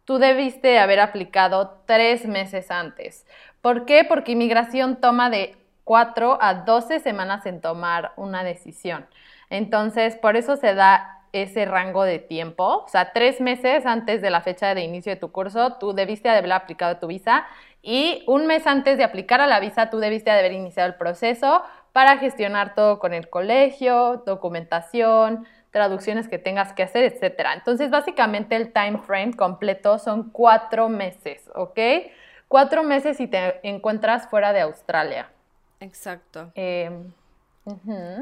tú 0.06 0.17
debiste 0.17 0.80
haber 0.80 1.02
aplicado 1.02 1.82
tres 1.86 2.25
meses 2.25 2.71
antes. 2.71 3.25
¿Por 3.62 3.86
qué? 3.86 4.06
Porque 4.06 4.32
inmigración 4.32 5.02
toma 5.02 5.30
de 5.30 5.58
4 5.84 6.38
a 6.39 6.54
12 6.54 7.02
semanas 7.02 7.45
en 7.45 7.60
tomar 7.60 8.13
una 8.15 8.45
decisión. 8.45 9.08
Entonces, 9.49 10.15
por 10.15 10.38
eso 10.38 10.56
se 10.56 10.73
da 10.73 11.18
ese 11.34 11.65
rango 11.65 12.04
de 12.04 12.20
tiempo. 12.20 12.84
O 12.86 12.88
sea, 12.88 13.13
tres 13.13 13.42
meses 13.42 13.86
antes 13.86 14.22
de 14.22 14.30
la 14.30 14.42
fecha 14.42 14.74
de 14.74 14.82
inicio 14.82 15.13
de 15.13 15.20
tu 15.20 15.32
curso, 15.32 15.74
tú 15.80 15.94
debiste 15.94 16.30
haber 16.30 16.52
aplicado 16.52 16.98
tu 16.98 17.08
visa 17.08 17.46
y 17.82 18.24
un 18.28 18.48
mes 18.48 18.68
antes 18.68 18.98
de 18.98 19.04
aplicar 19.04 19.42
a 19.42 19.48
la 19.48 19.60
visa, 19.60 19.89
tú 19.89 20.00
debiste 20.00 20.32
haber 20.32 20.52
iniciado 20.52 20.89
el 20.89 20.96
proceso 20.96 21.63
para 21.94 22.18
gestionar 22.18 22.76
todo 22.76 23.00
con 23.00 23.13
el 23.13 23.30
colegio, 23.30 24.24
documentación, 24.26 25.48
traducciones 25.72 26.28
que 26.28 26.38
tengas 26.38 26.74
que 26.74 26.84
hacer, 26.84 27.04
etc. 27.04 27.48
Entonces, 27.56 27.89
básicamente 27.89 28.56
el 28.56 28.74
time 28.74 29.00
frame 29.00 29.34
completo 29.34 30.00
son 30.00 30.30
cuatro 30.32 30.89
meses, 30.89 31.50
¿ok? 31.56 31.80
Cuatro 32.48 32.84
meses 32.84 33.18
si 33.18 33.28
te 33.28 33.60
encuentras 33.68 34.28
fuera 34.28 34.54
de 34.54 34.62
Australia. 34.62 35.30
Exacto. 35.80 36.52
Eh, 36.56 36.92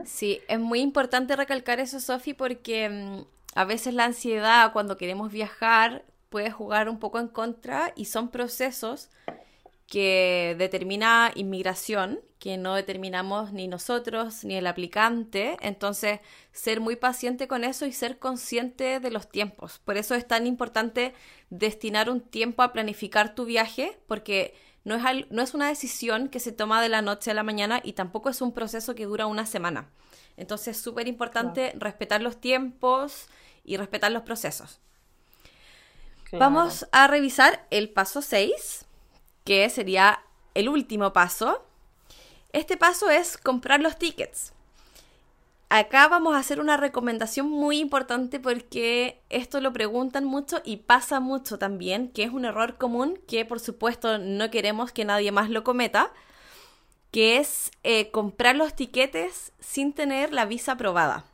Sí, 0.05 0.41
es 0.47 0.59
muy 0.59 0.79
importante 0.79 1.35
recalcar 1.35 1.79
eso, 1.79 1.99
Sofi, 1.99 2.33
porque 2.33 2.89
mm, 2.89 3.25
a 3.55 3.65
veces 3.65 3.93
la 3.93 4.05
ansiedad 4.05 4.71
cuando 4.73 4.97
queremos 4.97 5.31
viajar 5.31 6.05
puede 6.29 6.51
jugar 6.51 6.89
un 6.89 6.99
poco 6.99 7.19
en 7.19 7.27
contra 7.27 7.93
y 7.95 8.05
son 8.05 8.29
procesos 8.29 9.09
que 9.87 10.55
determina 10.57 11.31
inmigración, 11.35 12.19
que 12.39 12.57
no 12.57 12.75
determinamos 12.75 13.53
ni 13.53 13.67
nosotros 13.67 14.43
ni 14.43 14.55
el 14.55 14.67
aplicante. 14.67 15.57
Entonces, 15.61 16.19
ser 16.51 16.81
muy 16.81 16.97
paciente 16.97 17.47
con 17.47 17.63
eso 17.63 17.85
y 17.85 17.93
ser 17.93 18.19
consciente 18.19 18.99
de 18.99 19.11
los 19.11 19.29
tiempos. 19.29 19.79
Por 19.79 19.97
eso 19.97 20.13
es 20.13 20.27
tan 20.27 20.45
importante 20.45 21.13
destinar 21.49 22.09
un 22.09 22.21
tiempo 22.21 22.63
a 22.63 22.73
planificar 22.73 23.33
tu 23.33 23.45
viaje, 23.45 23.97
porque 24.07 24.53
no 24.87 24.95
es, 24.95 25.31
no 25.31 25.41
es 25.41 25.53
una 25.53 25.67
decisión 25.67 26.29
que 26.29 26.39
se 26.39 26.53
toma 26.53 26.81
de 26.81 26.87
la 26.87 27.01
noche 27.01 27.31
a 27.31 27.33
la 27.33 27.43
mañana 27.43 27.81
y 27.83 27.91
tampoco 27.91 28.29
es 28.29 28.41
un 28.41 28.53
proceso 28.53 28.95
que 28.95 29.05
dura 29.05 29.25
una 29.25 29.45
semana. 29.45 29.89
Entonces 30.37 30.77
es 30.77 30.81
súper 30.81 31.09
importante 31.09 31.73
respetar 31.77 32.21
los 32.21 32.39
tiempos 32.39 33.27
y 33.65 33.75
respetar 33.75 34.13
los 34.13 34.23
procesos. 34.23 34.79
Vamos 36.31 36.87
a 36.93 37.07
revisar 37.07 37.67
el 37.69 37.89
paso 37.89 38.21
6, 38.21 38.85
que 39.43 39.69
sería 39.69 40.21
el 40.53 40.69
último 40.69 41.11
paso. 41.11 41.65
Este 42.53 42.77
paso 42.77 43.09
es 43.09 43.37
comprar 43.37 43.81
los 43.81 43.97
tickets 43.97 44.53
acá 45.69 46.07
vamos 46.07 46.35
a 46.35 46.39
hacer 46.39 46.59
una 46.59 46.77
recomendación 46.77 47.49
muy 47.49 47.79
importante 47.79 48.39
porque 48.39 49.21
esto 49.29 49.59
lo 49.61 49.73
preguntan 49.73 50.25
mucho 50.25 50.61
y 50.63 50.77
pasa 50.77 51.19
mucho 51.19 51.57
también, 51.57 52.09
que 52.09 52.23
es 52.23 52.31
un 52.31 52.45
error 52.45 52.77
común 52.77 53.19
que 53.27 53.45
por 53.45 53.59
supuesto 53.59 54.17
no 54.17 54.49
queremos 54.49 54.91
que 54.91 55.05
nadie 55.05 55.31
más 55.31 55.49
lo 55.49 55.63
cometa, 55.63 56.11
que 57.11 57.37
es 57.37 57.71
eh, 57.83 58.11
comprar 58.11 58.55
los 58.55 58.75
tiquetes 58.75 59.51
sin 59.59 59.93
tener 59.93 60.33
la 60.33 60.45
visa 60.45 60.73
aprobada. 60.73 61.25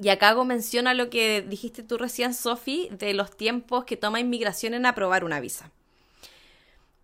Y 0.00 0.08
acá 0.08 0.30
hago 0.30 0.44
mención 0.44 0.86
a 0.86 0.94
lo 0.94 1.10
que 1.10 1.42
dijiste 1.42 1.82
tú 1.82 1.98
recién, 1.98 2.32
Sofi, 2.32 2.88
de 2.92 3.12
los 3.12 3.36
tiempos 3.36 3.84
que 3.84 3.96
toma 3.96 4.20
inmigración 4.20 4.72
en 4.72 4.86
aprobar 4.86 5.24
una 5.24 5.40
visa. 5.40 5.70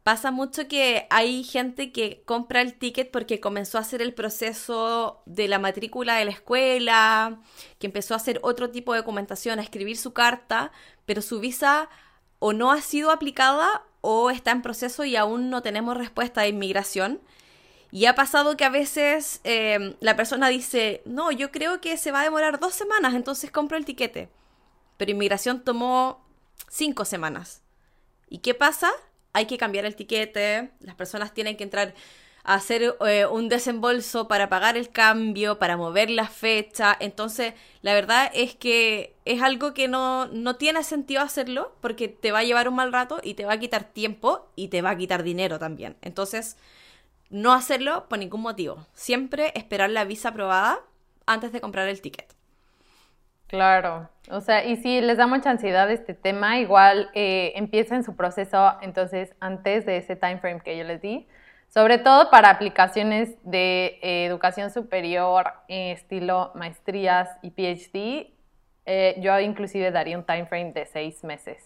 Pasa 0.08 0.30
mucho 0.30 0.68
que 0.68 1.06
hay 1.10 1.44
gente 1.44 1.92
que 1.92 2.22
compra 2.24 2.62
el 2.62 2.78
ticket 2.78 3.10
porque 3.10 3.40
comenzó 3.40 3.76
a 3.76 3.82
hacer 3.82 4.00
el 4.00 4.14
proceso 4.14 5.20
de 5.26 5.48
la 5.48 5.58
matrícula 5.58 6.14
de 6.14 6.24
la 6.24 6.30
escuela, 6.30 7.42
que 7.78 7.88
empezó 7.88 8.14
a 8.14 8.16
hacer 8.16 8.40
otro 8.42 8.70
tipo 8.70 8.94
de 8.94 9.00
documentación, 9.00 9.58
a 9.58 9.62
escribir 9.62 9.98
su 9.98 10.14
carta, 10.14 10.72
pero 11.04 11.20
su 11.20 11.40
visa 11.40 11.90
o 12.38 12.54
no 12.54 12.72
ha 12.72 12.80
sido 12.80 13.10
aplicada 13.10 13.82
o 14.00 14.30
está 14.30 14.50
en 14.50 14.62
proceso 14.62 15.04
y 15.04 15.14
aún 15.14 15.50
no 15.50 15.60
tenemos 15.60 15.94
respuesta 15.94 16.40
de 16.40 16.48
inmigración. 16.48 17.20
Y 17.90 18.06
ha 18.06 18.14
pasado 18.14 18.56
que 18.56 18.64
a 18.64 18.70
veces 18.70 19.42
em, 19.44 19.94
la 20.00 20.16
persona 20.16 20.48
dice, 20.48 21.02
no, 21.04 21.32
yo 21.32 21.50
creo 21.50 21.82
que 21.82 21.98
se 21.98 22.12
va 22.12 22.22
a 22.22 22.24
demorar 22.24 22.60
dos 22.60 22.72
semanas, 22.72 23.12
entonces 23.12 23.50
compro 23.50 23.76
el 23.76 23.84
tiquete. 23.84 24.30
Pero 24.96 25.10
inmigración 25.10 25.62
tomó 25.64 26.24
cinco 26.70 27.04
semanas. 27.04 27.60
¿Y 28.30 28.38
qué 28.38 28.54
pasa? 28.54 28.90
Hay 29.32 29.46
que 29.46 29.58
cambiar 29.58 29.84
el 29.84 29.96
tiquete, 29.96 30.70
las 30.80 30.94
personas 30.94 31.34
tienen 31.34 31.56
que 31.56 31.64
entrar 31.64 31.94
a 32.44 32.54
hacer 32.54 32.96
eh, 33.06 33.26
un 33.26 33.48
desembolso 33.48 34.26
para 34.26 34.48
pagar 34.48 34.76
el 34.76 34.88
cambio, 34.90 35.58
para 35.58 35.76
mover 35.76 36.08
la 36.08 36.26
fecha. 36.28 36.96
Entonces, 36.98 37.52
la 37.82 37.92
verdad 37.92 38.30
es 38.34 38.54
que 38.54 39.14
es 39.26 39.42
algo 39.42 39.74
que 39.74 39.86
no, 39.86 40.26
no 40.28 40.56
tiene 40.56 40.82
sentido 40.82 41.20
hacerlo 41.20 41.76
porque 41.82 42.08
te 42.08 42.32
va 42.32 42.38
a 42.38 42.44
llevar 42.44 42.68
un 42.68 42.76
mal 42.76 42.92
rato 42.92 43.20
y 43.22 43.34
te 43.34 43.44
va 43.44 43.52
a 43.54 43.58
quitar 43.58 43.84
tiempo 43.84 44.48
y 44.56 44.68
te 44.68 44.80
va 44.80 44.90
a 44.90 44.96
quitar 44.96 45.22
dinero 45.22 45.58
también. 45.58 45.96
Entonces, 46.00 46.56
no 47.28 47.52
hacerlo 47.52 48.08
por 48.08 48.18
ningún 48.18 48.40
motivo. 48.40 48.86
Siempre 48.94 49.52
esperar 49.54 49.90
la 49.90 50.04
visa 50.04 50.30
aprobada 50.30 50.80
antes 51.26 51.52
de 51.52 51.60
comprar 51.60 51.88
el 51.88 52.00
ticket. 52.00 52.37
Claro, 53.48 54.10
o 54.30 54.42
sea, 54.42 54.62
y 54.64 54.76
si 54.76 55.00
les 55.00 55.16
da 55.16 55.26
mucha 55.26 55.50
ansiedad 55.50 55.90
este 55.90 56.12
tema, 56.12 56.58
igual 56.58 57.10
eh, 57.14 57.52
empiecen 57.56 58.04
su 58.04 58.14
proceso 58.14 58.74
entonces 58.82 59.34
antes 59.40 59.86
de 59.86 59.96
ese 59.96 60.16
time 60.16 60.38
frame 60.38 60.60
que 60.60 60.76
yo 60.76 60.84
les 60.84 61.00
di, 61.00 61.26
sobre 61.70 61.96
todo 61.96 62.30
para 62.30 62.50
aplicaciones 62.50 63.36
de 63.44 63.98
eh, 64.02 64.26
educación 64.26 64.70
superior, 64.70 65.46
eh, 65.68 65.92
estilo 65.92 66.52
maestrías 66.54 67.30
y 67.42 67.50
PhD, 67.50 68.34
yo 69.20 69.38
inclusive 69.38 69.90
daría 69.90 70.16
un 70.16 70.24
time 70.24 70.46
frame 70.46 70.72
de 70.72 70.86
seis 70.86 71.22
meses 71.22 71.62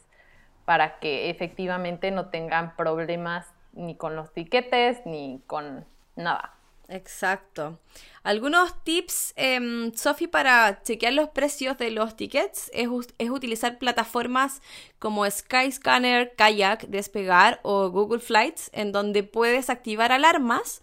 para 0.65 0.99
que 0.99 1.31
efectivamente 1.31 2.11
no 2.11 2.31
tengan 2.31 2.75
problemas 2.75 3.47
ni 3.75 3.97
con 3.97 4.17
los 4.17 4.33
tiquetes 4.33 5.05
ni 5.07 5.41
con 5.47 5.85
nada. 6.17 6.55
Exacto. 6.93 7.81
Algunos 8.23 8.85
tips, 8.85 9.33
eh, 9.37 9.91
Sofi, 9.97 10.27
para 10.27 10.83
chequear 10.83 11.15
los 11.15 11.31
precios 11.31 11.79
de 11.79 11.91
los 11.91 12.17
tickets 12.17 12.71
es, 12.75 12.89
utilizar 13.31 13.79
plataformas 13.79 14.61
como 14.99 15.29
Skyscanner, 15.29 16.35
Kayak, 16.37 16.89
Despegar 16.89 17.61
o 17.63 17.89
Google 17.89 18.21
Flights, 18.21 18.69
en 18.75 18.93
donde 18.93 19.23
puedes 19.23 19.71
activar 19.71 20.13
alarmas 20.13 20.83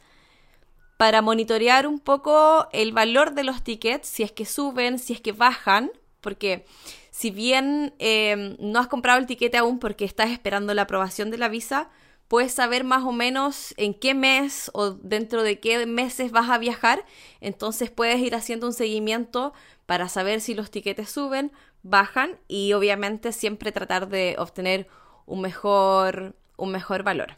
para 0.97 1.21
monitorear 1.21 1.85
un 1.85 1.99
poco 1.99 2.67
el 2.73 2.91
valor 2.91 3.35
de 3.35 3.43
los 3.43 3.63
tickets, 3.63 4.07
si 4.07 4.23
es 4.23 4.31
que 4.31 4.45
suben, 4.45 4.97
si 4.97 5.13
es 5.13 5.21
que 5.21 5.31
bajan, 5.31 5.91
porque 6.21 6.65
si 7.11 7.29
bien 7.29 7.93
em, 7.99 8.57
no 8.59 8.79
has 8.79 8.87
comprado 8.87 9.19
el 9.19 9.27
tiquete 9.27 9.57
aún 9.57 9.77
porque 9.77 10.05
estás 10.05 10.31
esperando 10.31 10.73
la 10.73 10.81
aprobación 10.81 11.29
de 11.29 11.37
la 11.37 11.49
visa, 11.49 11.89
puedes 12.29 12.53
saber 12.53 12.85
más 12.85 13.03
o 13.03 13.11
menos 13.11 13.73
en 13.75 13.93
qué 13.93 14.13
mes 14.13 14.71
o 14.73 14.91
dentro 14.91 15.43
de 15.43 15.59
qué 15.59 15.85
meses 15.85 16.31
vas 16.31 16.49
a 16.49 16.59
viajar, 16.59 17.03
entonces 17.41 17.91
puedes 17.91 18.19
ir 18.19 18.35
haciendo 18.35 18.67
un 18.67 18.73
seguimiento 18.73 19.51
para 19.87 20.07
saber 20.07 20.39
si 20.39 20.53
los 20.53 20.71
tiquetes 20.71 21.09
suben, 21.09 21.51
bajan 21.81 22.37
y 22.47 22.73
obviamente 22.73 23.31
siempre 23.31 23.71
tratar 23.71 24.07
de 24.07 24.35
obtener 24.37 24.87
un 25.25 25.41
mejor, 25.41 26.35
un 26.55 26.71
mejor 26.71 27.03
valor. 27.03 27.37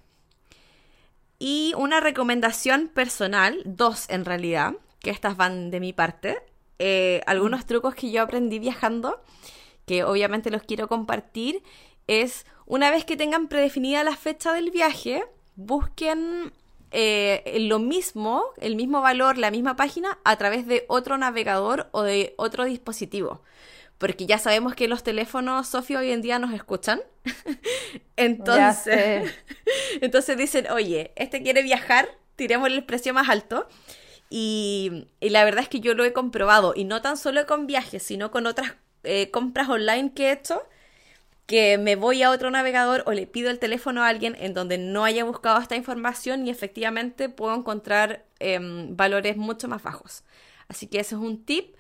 Y 1.40 1.74
una 1.78 2.02
recomendación 2.02 2.90
personal, 2.90 3.62
dos 3.66 4.10
en 4.10 4.26
realidad, 4.26 4.74
que 5.00 5.10
estas 5.10 5.38
van 5.38 5.72
de 5.72 5.80
mi 5.80 5.94
parte, 5.94 6.44
eh, 6.80 7.22
algunos 7.26 7.66
trucos 7.66 7.96
que 7.96 8.12
yo 8.12 8.22
aprendí 8.22 8.60
viajando, 8.60 9.24
que 9.86 10.04
obviamente 10.04 10.52
los 10.52 10.64
quiero 10.64 10.88
compartir, 10.88 11.64
es 12.08 12.46
una 12.66 12.92
vez 12.92 13.06
que 13.06 13.18
tengan 13.18 13.48
predefinida 13.48 14.04
la 14.04 14.16
fecha 14.16 14.54
del 14.54 14.72
viaje, 14.72 15.24
busquen 15.56 16.54
eh, 16.92 17.58
lo 17.62 17.80
mismo, 17.80 18.44
el 18.60 18.76
mismo 18.76 19.02
valor, 19.02 19.38
la 19.38 19.52
misma 19.52 19.76
página 19.76 20.20
a 20.24 20.36
través 20.36 20.68
de 20.68 20.86
otro 20.88 21.18
navegador 21.18 21.90
o 21.92 22.04
de 22.04 22.34
otro 22.38 22.66
dispositivo. 22.66 23.42
Porque 23.98 24.26
ya 24.26 24.40
sabemos 24.40 24.74
que 24.74 24.88
los 24.88 25.04
teléfonos, 25.04 25.68
Sofía, 25.68 26.00
hoy 26.00 26.12
en 26.12 26.22
día 26.22 26.40
nos 26.40 26.54
escuchan. 26.54 27.02
entonces, 28.16 29.32
entonces 30.02 30.38
dicen, 30.38 30.70
oye, 30.72 31.12
este 31.16 31.44
quiere 31.44 31.62
viajar, 31.64 32.10
tiremos 32.36 32.68
el 32.68 32.84
precio 32.84 33.14
más 33.14 33.30
alto. 33.30 33.68
Y, 34.30 35.08
la 35.20 35.44
verdad 35.44 35.64
es 35.64 35.70
que 35.70 35.82
yo 35.82 35.94
lo 35.94 36.06
he 36.06 36.14
comprobado, 36.14 36.74
y 36.76 36.86
no 36.86 37.02
tan 37.02 37.18
solo 37.18 37.46
con 37.46 37.68
viajes, 37.68 38.02
sino 38.02 38.32
con 38.32 38.48
otras 38.48 38.76
eh, 39.04 39.30
compras 39.30 39.68
online 39.68 40.14
que 40.14 40.30
he 40.30 40.32
hecho 40.32 40.64
que 41.46 41.78
me 41.78 41.96
voy 41.96 42.24
a 42.24 42.32
otro 42.32 42.50
navegador 42.52 43.04
o 43.06 43.12
le 43.12 43.28
pido 43.28 43.50
el 43.50 43.60
teléfono 43.60 44.04
a 44.04 44.08
alguien 44.08 44.36
en 44.40 44.54
donde 44.54 44.78
no 44.78 45.04
haya 45.04 45.24
buscado 45.24 45.60
esta 45.60 45.76
información 45.76 46.48
y 46.48 46.50
efectivamente 46.50 47.30
puedo 47.30 47.56
encontrar 47.56 48.26
em, 48.40 48.96
valores 48.96 49.38
mucho 49.38 49.68
más 49.68 49.84
bajos. 49.84 50.24
Así 50.68 50.88
que 50.88 51.00
ese 51.00 51.16
es 51.16 51.22
un 51.22 51.44
tip. 51.44 51.76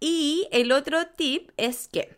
Y 0.00 0.48
el 0.50 0.72
otro 0.72 1.06
tip 1.06 1.50
es 1.56 1.88
que 1.88 2.16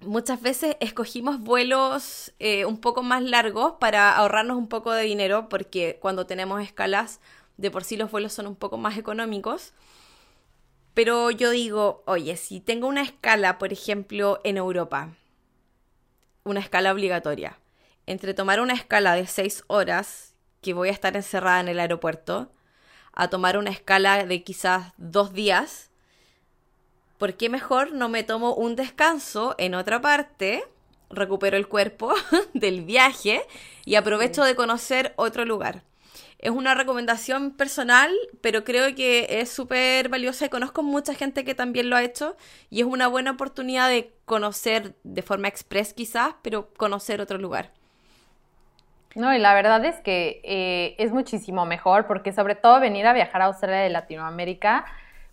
muchas 0.00 0.40
veces 0.40 0.76
escogimos 0.80 1.40
vuelos 1.40 2.32
eh, 2.38 2.64
un 2.64 2.80
poco 2.80 3.02
más 3.02 3.22
largos 3.22 3.74
para 3.80 4.16
ahorrarnos 4.16 4.56
un 4.56 4.68
poco 4.68 4.92
de 4.92 5.02
dinero 5.04 5.48
porque 5.48 5.98
cuando 6.00 6.26
tenemos 6.26 6.62
escalas 6.62 7.20
de 7.56 7.70
por 7.70 7.84
sí 7.84 7.96
los 7.96 8.10
vuelos 8.10 8.32
son 8.32 8.46
un 8.46 8.56
poco 8.56 8.78
más 8.78 8.96
económicos. 8.96 9.72
Pero 10.94 11.30
yo 11.30 11.50
digo, 11.50 12.02
oye, 12.06 12.36
si 12.36 12.60
tengo 12.60 12.86
una 12.86 13.02
escala, 13.02 13.58
por 13.58 13.72
ejemplo, 13.72 14.40
en 14.44 14.58
Europa, 14.58 15.14
una 16.44 16.60
escala 16.60 16.92
obligatoria. 16.92 17.58
Entre 18.06 18.34
tomar 18.34 18.60
una 18.60 18.74
escala 18.74 19.14
de 19.14 19.26
seis 19.26 19.64
horas, 19.68 20.34
que 20.60 20.74
voy 20.74 20.88
a 20.88 20.92
estar 20.92 21.16
encerrada 21.16 21.60
en 21.60 21.68
el 21.68 21.80
aeropuerto, 21.80 22.52
a 23.12 23.28
tomar 23.28 23.58
una 23.58 23.70
escala 23.70 24.24
de 24.24 24.42
quizás 24.42 24.92
dos 24.96 25.32
días, 25.32 25.90
¿por 27.18 27.34
qué 27.34 27.48
mejor 27.48 27.92
no 27.92 28.08
me 28.08 28.24
tomo 28.24 28.54
un 28.54 28.74
descanso 28.74 29.54
en 29.58 29.74
otra 29.74 30.00
parte, 30.00 30.64
recupero 31.10 31.56
el 31.56 31.68
cuerpo 31.68 32.14
del 32.54 32.82
viaje 32.82 33.42
y 33.84 33.96
aprovecho 33.96 34.44
de 34.44 34.56
conocer 34.56 35.12
otro 35.16 35.44
lugar? 35.44 35.84
Es 36.38 36.50
una 36.50 36.74
recomendación 36.74 37.52
personal, 37.52 38.12
pero 38.40 38.64
creo 38.64 38.96
que 38.96 39.26
es 39.30 39.48
súper 39.48 40.08
valiosa 40.08 40.46
y 40.46 40.48
conozco 40.48 40.82
mucha 40.82 41.14
gente 41.14 41.44
que 41.44 41.54
también 41.54 41.88
lo 41.88 41.94
ha 41.94 42.02
hecho 42.02 42.36
y 42.68 42.80
es 42.80 42.86
una 42.86 43.06
buena 43.06 43.30
oportunidad 43.30 43.88
de 43.88 44.12
conocer 44.32 44.94
de 45.04 45.20
forma 45.20 45.46
express 45.46 45.92
quizás, 45.92 46.34
pero 46.40 46.72
conocer 46.78 47.20
otro 47.20 47.36
lugar. 47.36 47.68
No, 49.14 49.34
y 49.34 49.38
la 49.38 49.52
verdad 49.52 49.84
es 49.84 49.96
que 49.96 50.40
eh, 50.42 50.94
es 50.96 51.12
muchísimo 51.12 51.66
mejor 51.66 52.06
porque 52.06 52.32
sobre 52.32 52.54
todo 52.54 52.80
venir 52.80 53.06
a 53.06 53.12
viajar 53.12 53.42
a 53.42 53.44
Australia 53.44 53.80
de 53.80 53.90
Latinoamérica, 53.90 54.86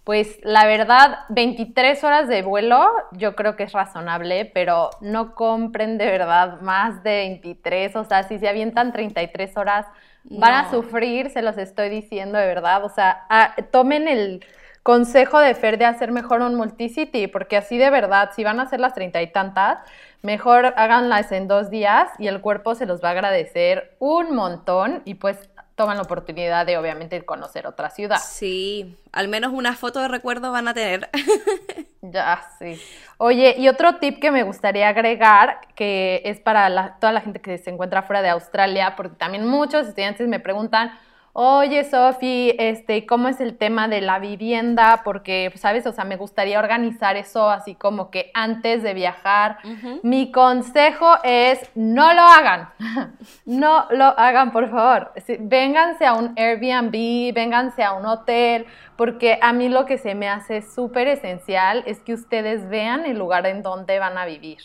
pues 0.03 0.37
la 0.43 0.65
verdad, 0.65 1.19
23 1.29 2.03
horas 2.03 2.27
de 2.27 2.41
vuelo 2.41 2.85
yo 3.13 3.37
creo 3.37 3.55
que 3.55 3.63
es 3.63 3.71
razonable, 3.71 4.43
pero 4.53 4.89
no 4.99 5.33
compren 5.33 5.97
de 5.97 6.07
verdad 6.07 6.59
más 6.59 7.01
de 7.01 7.19
23, 7.19 7.95
o 7.95 8.03
sea, 8.03 8.23
si 8.23 8.37
se 8.37 8.49
avientan 8.49 8.91
33 8.91 9.55
horas 9.55 9.85
Van 10.23 10.53
a 10.53 10.69
sufrir, 10.69 11.29
se 11.29 11.41
los 11.41 11.57
estoy 11.57 11.89
diciendo 11.89 12.37
de 12.37 12.45
verdad. 12.45 12.83
O 12.83 12.89
sea, 12.89 13.25
tomen 13.71 14.07
el 14.07 14.45
consejo 14.83 15.39
de 15.39 15.53
Fer 15.55 15.77
de 15.77 15.85
hacer 15.85 16.11
mejor 16.11 16.41
un 16.41 16.55
multicity, 16.55 17.27
porque 17.27 17.57
así 17.57 17.77
de 17.77 17.89
verdad, 17.89 18.31
si 18.35 18.43
van 18.43 18.59
a 18.59 18.63
hacer 18.63 18.79
las 18.79 18.93
treinta 18.93 19.21
y 19.21 19.31
tantas, 19.31 19.79
mejor 20.21 20.73
háganlas 20.77 21.31
en 21.31 21.47
dos 21.47 21.69
días 21.69 22.09
y 22.17 22.27
el 22.27 22.41
cuerpo 22.41 22.75
se 22.75 22.85
los 22.85 23.03
va 23.03 23.09
a 23.09 23.11
agradecer 23.11 23.95
un 23.99 24.35
montón 24.35 25.01
y 25.05 25.15
pues 25.15 25.49
toman 25.79 25.95
la 25.95 26.03
oportunidad 26.03 26.65
de 26.65 26.77
obviamente 26.77 27.23
conocer 27.23 27.65
otra 27.65 27.89
ciudad. 27.89 28.17
Sí, 28.17 28.97
al 29.13 29.29
menos 29.29 29.53
una 29.53 29.73
foto 29.75 30.01
de 30.01 30.09
recuerdo 30.09 30.51
van 30.51 30.67
a 30.67 30.73
tener. 30.73 31.09
ya, 32.01 32.41
sí. 32.59 32.77
Oye, 33.17 33.55
y 33.57 33.69
otro 33.69 33.95
tip 33.95 34.19
que 34.19 34.29
me 34.29 34.43
gustaría 34.43 34.89
agregar, 34.89 35.61
que 35.75 36.21
es 36.25 36.41
para 36.41 36.97
toda 36.99 37.13
la 37.13 37.21
gente 37.21 37.39
que 37.39 37.57
se 37.57 37.69
encuentra 37.69 38.01
fuera 38.01 38.21
de 38.21 38.27
Australia, 38.27 38.95
porque 38.97 39.15
también 39.15 39.47
muchos 39.47 39.87
estudiantes 39.87 40.27
me 40.27 40.41
preguntan, 40.41 40.91
oye 41.33 41.83
Sofi, 41.83 42.55
este, 42.57 43.05
¿cómo 43.05 43.27
es 43.27 43.39
el 43.39 43.57
tema 43.57 43.87
de 43.87 44.01
la 44.01 44.19
vivienda? 44.19 45.01
Porque, 45.03 45.51
¿sabes? 45.55 45.85
O 45.85 45.91
sea, 45.91 46.03
me 46.03 46.17
gustaría 46.17 46.59
organizar 46.59 47.15
eso 47.15 47.49
así 47.49 47.75
como 47.75 48.09
que 48.09 48.31
antes 48.33 48.83
de 48.83 48.93
viajar. 48.93 49.59
Mi 50.03 50.31
consejo 50.31 51.15
es 51.23 51.59
no 51.75 52.13
lo 52.13 52.21
hagan, 52.21 52.69
no 53.45 53.85
lo 53.91 54.05
hagan, 54.17 54.51
por 54.51 54.69
favor. 54.69 55.13
Vénganse 55.39 56.05
a 56.05 56.13
un 56.13 56.33
Airbnb, 56.37 57.33
vénganse 57.33 57.83
a 57.83 57.93
un 57.93 58.05
hotel, 58.05 58.65
porque 58.95 59.39
a 59.41 59.53
mí 59.53 59.69
lo 59.69 59.85
que 59.85 59.97
se 59.97 60.15
me 60.15 60.27
hace 60.27 60.61
súper 60.61 61.07
esencial 61.07 61.83
es 61.85 61.99
que 61.99 62.13
ustedes 62.13 62.67
vean 62.69 63.05
el 63.05 63.17
lugar 63.17 63.45
en 63.45 63.63
donde 63.63 63.99
van 63.99 64.17
a 64.17 64.25
vivir, 64.25 64.59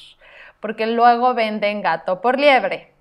porque 0.61 0.87
luego 0.87 1.35
venden 1.35 1.83
gato 1.83 2.21
por 2.21 2.39
liebre. 2.39 2.94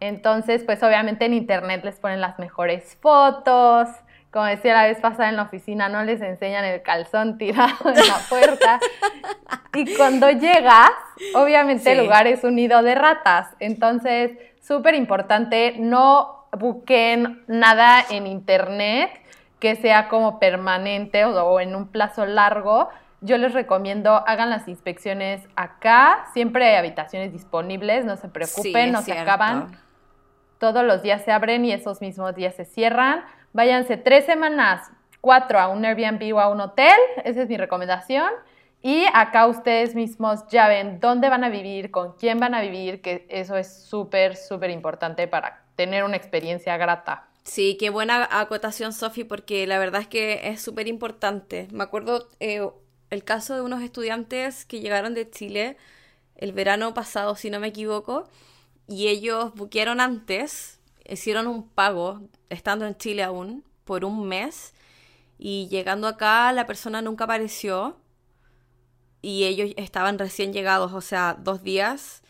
Entonces, 0.00 0.62
pues 0.64 0.82
obviamente 0.82 1.24
en 1.24 1.34
internet 1.34 1.84
les 1.84 1.96
ponen 1.96 2.20
las 2.20 2.38
mejores 2.38 2.96
fotos. 3.00 3.88
Como 4.30 4.44
decía 4.44 4.74
la 4.74 4.84
vez 4.84 4.98
pasada 5.00 5.30
en 5.30 5.36
la 5.36 5.44
oficina, 5.44 5.88
no 5.88 6.04
les 6.04 6.20
enseñan 6.20 6.64
el 6.64 6.82
calzón 6.82 7.38
tirado 7.38 7.74
en 7.86 8.06
la 8.06 8.18
puerta. 8.28 8.78
y 9.74 9.94
cuando 9.96 10.30
llegas, 10.30 10.90
obviamente 11.34 11.92
el 11.92 11.98
lugar 11.98 12.26
es 12.26 12.44
un 12.44 12.56
nido 12.56 12.82
de 12.82 12.94
ratas. 12.94 13.48
Entonces, 13.60 14.32
súper 14.60 14.94
importante, 14.94 15.76
no 15.78 16.48
busquen 16.52 17.44
nada 17.46 18.04
en 18.10 18.26
internet 18.26 19.10
que 19.60 19.76
sea 19.76 20.08
como 20.08 20.38
permanente 20.38 21.24
o, 21.24 21.60
en 21.60 21.74
un 21.74 21.88
plazo 21.88 22.26
largo. 22.26 22.90
Yo 23.22 23.38
les 23.38 23.54
recomiendo 23.54 24.22
hagan 24.26 24.50
las 24.50 24.68
inspecciones 24.68 25.42
acá. 25.56 26.26
Siempre 26.34 26.66
hay 26.66 26.76
habitaciones 26.76 27.32
disponibles, 27.32 28.04
no 28.04 28.16
se 28.16 28.28
preocupen, 28.28 28.92
no 28.92 29.00
se 29.00 29.18
acaban 29.18 29.85
todos 30.58 30.84
los 30.84 31.02
días 31.02 31.22
se 31.24 31.32
abren 31.32 31.64
y 31.64 31.72
esos 31.72 32.00
mismos 32.00 32.34
días 32.34 32.54
se 32.54 32.64
cierran. 32.64 33.24
Váyanse 33.52 33.96
tres 33.96 34.26
semanas, 34.26 34.90
cuatro 35.20 35.58
a 35.58 35.68
un 35.68 35.84
Airbnb 35.84 36.34
o 36.34 36.40
a 36.40 36.48
un 36.48 36.60
hotel, 36.60 36.98
esa 37.24 37.42
es 37.42 37.48
mi 37.48 37.56
recomendación. 37.56 38.30
Y 38.82 39.04
acá 39.14 39.46
ustedes 39.46 39.94
mismos 39.94 40.46
ya 40.48 40.68
ven 40.68 41.00
dónde 41.00 41.28
van 41.28 41.42
a 41.42 41.48
vivir, 41.48 41.90
con 41.90 42.12
quién 42.12 42.38
van 42.38 42.54
a 42.54 42.60
vivir, 42.60 43.00
que 43.00 43.26
eso 43.28 43.56
es 43.56 43.84
súper, 43.84 44.36
súper 44.36 44.70
importante 44.70 45.26
para 45.26 45.64
tener 45.74 46.04
una 46.04 46.16
experiencia 46.16 46.76
grata. 46.76 47.26
Sí, 47.42 47.76
qué 47.78 47.90
buena 47.90 48.28
acotación, 48.30 48.92
Sofi, 48.92 49.24
porque 49.24 49.66
la 49.66 49.78
verdad 49.78 50.02
es 50.02 50.08
que 50.08 50.48
es 50.48 50.60
súper 50.60 50.88
importante. 50.88 51.68
Me 51.72 51.84
acuerdo, 51.84 52.28
eh, 52.40 52.68
el 53.10 53.24
caso 53.24 53.54
de 53.54 53.62
unos 53.62 53.82
estudiantes 53.82 54.64
que 54.64 54.80
llegaron 54.80 55.14
de 55.14 55.30
Chile 55.30 55.76
el 56.36 56.52
verano 56.52 56.92
pasado, 56.92 57.34
si 57.34 57.50
no 57.50 57.60
me 57.60 57.68
equivoco, 57.68 58.28
y 58.88 59.08
ellos 59.08 59.54
buquearon 59.54 60.00
antes, 60.00 60.80
hicieron 61.08 61.46
un 61.46 61.68
pago, 61.68 62.22
estando 62.48 62.86
en 62.86 62.96
Chile 62.96 63.22
aún, 63.22 63.64
por 63.84 64.04
un 64.04 64.26
mes, 64.28 64.74
y 65.38 65.68
llegando 65.68 66.08
acá 66.08 66.52
la 66.52 66.66
persona 66.66 67.02
nunca 67.02 67.24
apareció, 67.24 67.96
y 69.22 69.44
ellos 69.44 69.70
estaban 69.76 70.18
recién 70.18 70.52
llegados, 70.52 70.92
o 70.92 71.00
sea, 71.00 71.36
dos 71.38 71.62
días, 71.62 72.22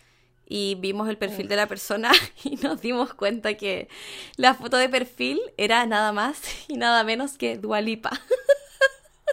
y 0.49 0.77
vimos 0.77 1.09
el 1.09 1.19
perfil 1.19 1.49
de 1.49 1.57
la 1.57 1.67
persona 1.67 2.13
y 2.45 2.57
nos 2.57 2.81
dimos 2.81 3.15
cuenta 3.15 3.55
que 3.55 3.89
la 4.37 4.55
foto 4.55 4.77
de 4.77 4.89
perfil 4.89 5.41
era 5.57 5.85
nada 5.87 6.13
más 6.13 6.41
y 6.69 6.77
nada 6.77 7.05
menos 7.05 7.37
que 7.37 7.59
Dualipa. 7.59 8.11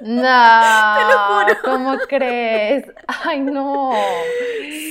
No, 0.04 1.46
¿cómo 1.64 1.98
crees? 2.10 2.86
Ay, 3.08 3.40
no. 3.40 3.94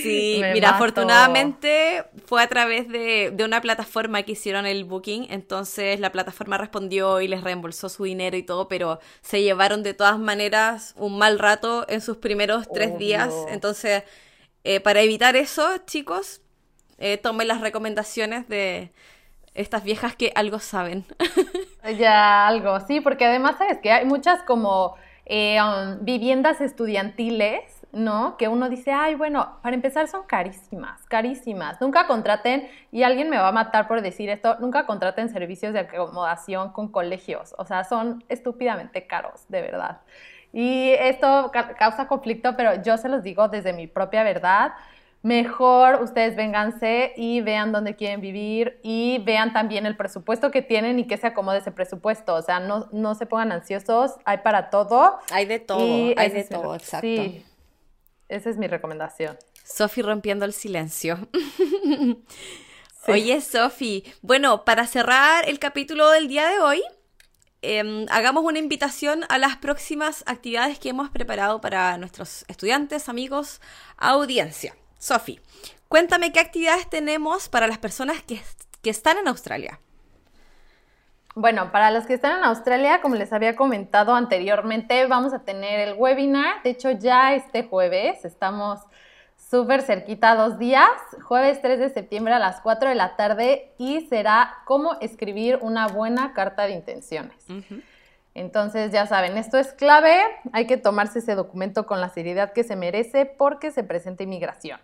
Sí, 0.03 0.43
mira, 0.55 0.71
afortunadamente 0.71 2.05
fue 2.25 2.43
a 2.43 2.49
través 2.49 2.89
de, 2.89 3.35
una 3.45 3.61
plataforma 3.61 4.23
que 4.23 4.33
hicieron 4.33 4.65
el 4.65 4.85
booking, 4.85 5.27
entonces 5.31 6.01
la 6.01 6.13
plataforma 6.13 6.57
respondió 6.57 7.21
y 7.21 7.29
les 7.29 7.45
reembolsó 7.45 7.91
su 7.91 8.05
dinero 8.05 8.39
y 8.39 8.43
todo, 8.43 8.69
pero 8.69 9.01
se 9.21 9.43
llevaron 9.43 9.83
de 9.83 9.93
todas 9.93 10.19
maneras 10.19 10.95
un 10.97 11.19
mal 11.19 11.39
rato 11.39 11.85
en 11.89 12.01
sus 12.01 12.17
primeros 12.17 12.67
tres 12.73 12.97
días, 12.97 13.35
entonces 13.51 14.05
eh, 14.65 14.81
para 14.81 15.03
evitar 15.03 15.37
eso, 15.37 15.77
chicos, 15.87 16.41
eh, 16.99 17.19
tomen 17.19 17.49
las 17.49 17.61
recomendaciones 17.61 18.49
de 18.49 18.93
estas 19.55 19.85
viejas 19.85 20.17
que 20.17 20.33
algo 20.35 20.59
saben. 20.59 21.05
ya, 21.99 22.47
algo, 22.47 22.81
sí, 22.81 23.01
porque 23.01 23.27
además 23.27 23.57
sabes 23.59 23.79
que 23.79 23.93
hay 23.93 24.05
muchas 24.05 24.43
como 24.43 24.97
eh, 25.27 25.59
um, 25.63 26.05
viviendas 26.05 26.61
estudiantiles, 26.61 27.63
¿no? 27.93 28.37
Que 28.37 28.49
uno 28.49 28.69
dice, 28.69 28.93
ay, 28.93 29.15
bueno, 29.15 29.59
para 29.63 29.75
empezar 29.77 30.09
son 30.09 30.25
carísimas, 30.25 31.03
carísimas. 31.07 31.81
Nunca 31.81 32.07
contraten, 32.07 32.69
y 32.91 33.03
alguien 33.03 33.31
me 33.31 33.37
va 33.37 33.49
a 33.49 33.53
matar 33.53 33.87
por 33.87 34.01
decir 34.01 34.31
esto, 34.31 34.57
nunca 34.61 34.87
contraten 34.87 35.29
servicios 35.29 35.73
de 35.73 35.81
acomodación 35.81 36.73
con 36.73 36.89
colegios. 36.89 37.55
O 37.59 37.65
sea, 37.65 37.85
son 37.85 38.25
estúpidamente 38.29 39.07
caros, 39.07 39.45
de 39.49 39.61
verdad. 39.61 40.01
Y 40.53 40.91
esto 40.91 41.51
causa 41.79 42.09
conflicto, 42.09 42.57
pero 42.57 42.83
yo 42.83 42.99
se 42.99 43.09
los 43.09 43.23
digo 43.23 43.49
desde 43.49 43.73
mi 43.73 43.87
propia 43.87 44.23
verdad. 44.23 44.73
Mejor 45.23 46.03
ustedes 46.03 46.35
vénganse 46.35 47.13
y 47.17 47.41
vean 47.41 47.71
dónde 47.71 47.95
quieren 47.95 48.21
vivir 48.21 48.81
y 48.83 49.19
vean 49.25 49.53
también 49.53 49.87
el 49.87 49.97
presupuesto 49.97 50.51
que 50.51 50.63
tienen 50.63 50.99
y 50.99 51.07
que 51.07 51.17
se 51.17 51.29
acomode 51.29 51.59
ese 51.59 51.71
presupuesto. 51.71 52.35
O 52.35 52.43
sea, 52.43 52.61
no, 52.61 52.89
no 52.93 53.15
se 53.15 53.27
pongan 53.27 53.53
ansiosos, 53.53 54.13
hay 54.25 54.39
para 54.39 54.71
todo. 54.71 55.19
Hay 55.31 55.47
de 55.47 55.61
todo, 55.61 55.79
hay 56.17 56.31
de 56.31 56.45
todo, 56.45 56.75
exacto. 56.75 57.07
Sí, 57.07 57.45
esa 58.29 58.51
es 58.51 58.57
mi 58.57 58.67
recomendación. 58.67 59.39
Sofi 59.65 60.03
rompiendo 60.03 60.45
el 60.45 60.53
silencio. 60.53 61.29
Oye, 63.09 63.41
Sofi, 63.41 64.05
bueno, 64.23 64.65
para 64.65 64.87
cerrar 64.87 65.49
el 65.49 65.59
capítulo 65.59 66.11
del 66.11 66.29
día 66.29 66.49
de 66.49 66.59
hoy, 66.59 66.83
Em, 67.65 68.07
hagamos 68.11 68.43
una 68.43 68.59
invitación 68.59 69.25
a 69.29 69.39
las 69.39 69.57
próximas 69.57 70.25
actividades 70.27 70.81
que 70.81 70.89
hemos 70.89 71.11
preparado 71.11 71.61
para 71.61 71.97
nuestros 71.97 72.45
estudiantes, 72.49 73.09
amigos, 73.09 73.61
audiencia. 73.97 74.75
Sofi, 75.03 75.41
cuéntame 75.89 76.31
qué 76.31 76.39
actividades 76.39 76.89
tenemos 76.89 77.49
para 77.49 77.67
las 77.67 77.79
personas 77.79 78.23
que, 78.23 78.41
que 78.83 78.91
están 78.91 79.19
en 79.19 79.27
Australia. 79.27 79.81
Bueno, 81.35 81.73
para 81.73 81.91
los 81.91 82.07
que 82.07 82.15
están 82.15 82.39
en 82.39 82.45
Australia, 82.45 83.01
como 83.01 83.17
les 83.17 83.33
había 83.33 83.57
comentado 83.57 84.15
anteriormente, 84.15 85.05
vamos 85.09 85.35
a 85.35 85.41
tener 85.41 85.81
el 85.81 85.95
webinar. 85.99 86.63
De 86.63 86.71
hecho, 86.71 86.93
ya 86.93 87.35
este 87.35 87.65
jueves 87.65 88.25
estamos 88.25 88.79
súper 89.37 89.83
cerquita, 89.83 90.37
dos 90.37 90.57
días, 90.61 90.89
jueves 91.25 91.61
3 91.61 91.81
de 91.81 91.91
septiembre 91.91 92.35
a 92.35 92.39
las 92.39 92.61
4 92.61 92.91
de 92.91 92.95
la 92.95 93.17
tarde 93.17 93.75
y 93.79 94.07
será 94.07 94.59
cómo 94.67 95.01
escribir 95.01 95.59
una 95.63 95.89
buena 95.89 96.33
carta 96.33 96.63
de 96.63 96.75
intenciones. 96.75 97.45
Entonces, 98.35 98.93
ya 98.93 99.07
saben, 99.07 99.37
esto 99.37 99.59
es 99.59 99.73
clave, 99.73 100.21
hay 100.53 100.69
que 100.69 100.77
tomarse 100.77 101.19
ese 101.19 101.35
documento 101.35 101.87
con 101.87 102.01
la 102.01 102.09
seriedad 102.09 102.53
que 102.53 102.63
se 102.63 102.77
merece 102.77 103.27
porque 103.27 103.73
se 103.73 103.83
presenta 103.83 104.23
inmigración. 104.23 104.79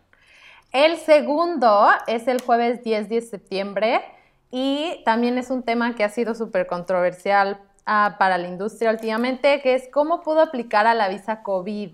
El 0.73 0.99
segundo 0.99 1.89
es 2.07 2.29
el 2.29 2.43
jueves 2.43 2.83
10 2.83 3.09
de 3.09 3.21
septiembre 3.23 4.03
y 4.51 5.03
también 5.05 5.39
es 5.39 5.51
un 5.51 5.63
tema 5.63 5.95
que 5.95 6.05
ha 6.05 6.11
sido 6.11 6.35
súper 6.35 6.67
controversial 6.67 7.61
ah, 7.87 8.17
para 8.19 8.37
la 8.37 8.49
industria 8.49 8.91
últimamente, 8.91 9.63
que 9.63 9.75
es 9.75 9.89
cómo 9.91 10.21
pudo 10.23 10.41
aplicar 10.41 10.87
a 10.87 10.95
la 10.95 11.09
visa 11.09 11.43
COVID. 11.43 11.93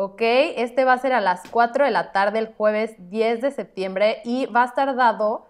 ¿ok? 0.00 0.20
Este 0.20 0.84
va 0.84 0.92
a 0.92 0.98
ser 0.98 1.12
a 1.12 1.20
las 1.20 1.42
4 1.50 1.84
de 1.84 1.90
la 1.90 2.12
tarde 2.12 2.38
el 2.38 2.54
jueves 2.54 2.94
10 3.10 3.42
de 3.42 3.50
septiembre 3.50 4.22
y 4.24 4.46
va 4.46 4.62
a 4.62 4.66
estar 4.66 4.94
dado 4.94 5.48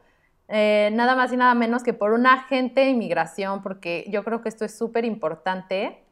eh, 0.49 0.89
nada 0.95 1.15
más 1.15 1.31
y 1.33 1.37
nada 1.37 1.55
menos 1.55 1.83
que 1.83 1.93
por 1.93 2.13
un 2.13 2.27
agente 2.27 2.81
de 2.81 2.89
inmigración, 2.89 3.63
porque 3.63 4.07
yo 4.09 4.25
creo 4.25 4.41
que 4.41 4.49
esto 4.49 4.65
es 4.65 4.77
súper 4.77 5.05
importante. 5.05 6.03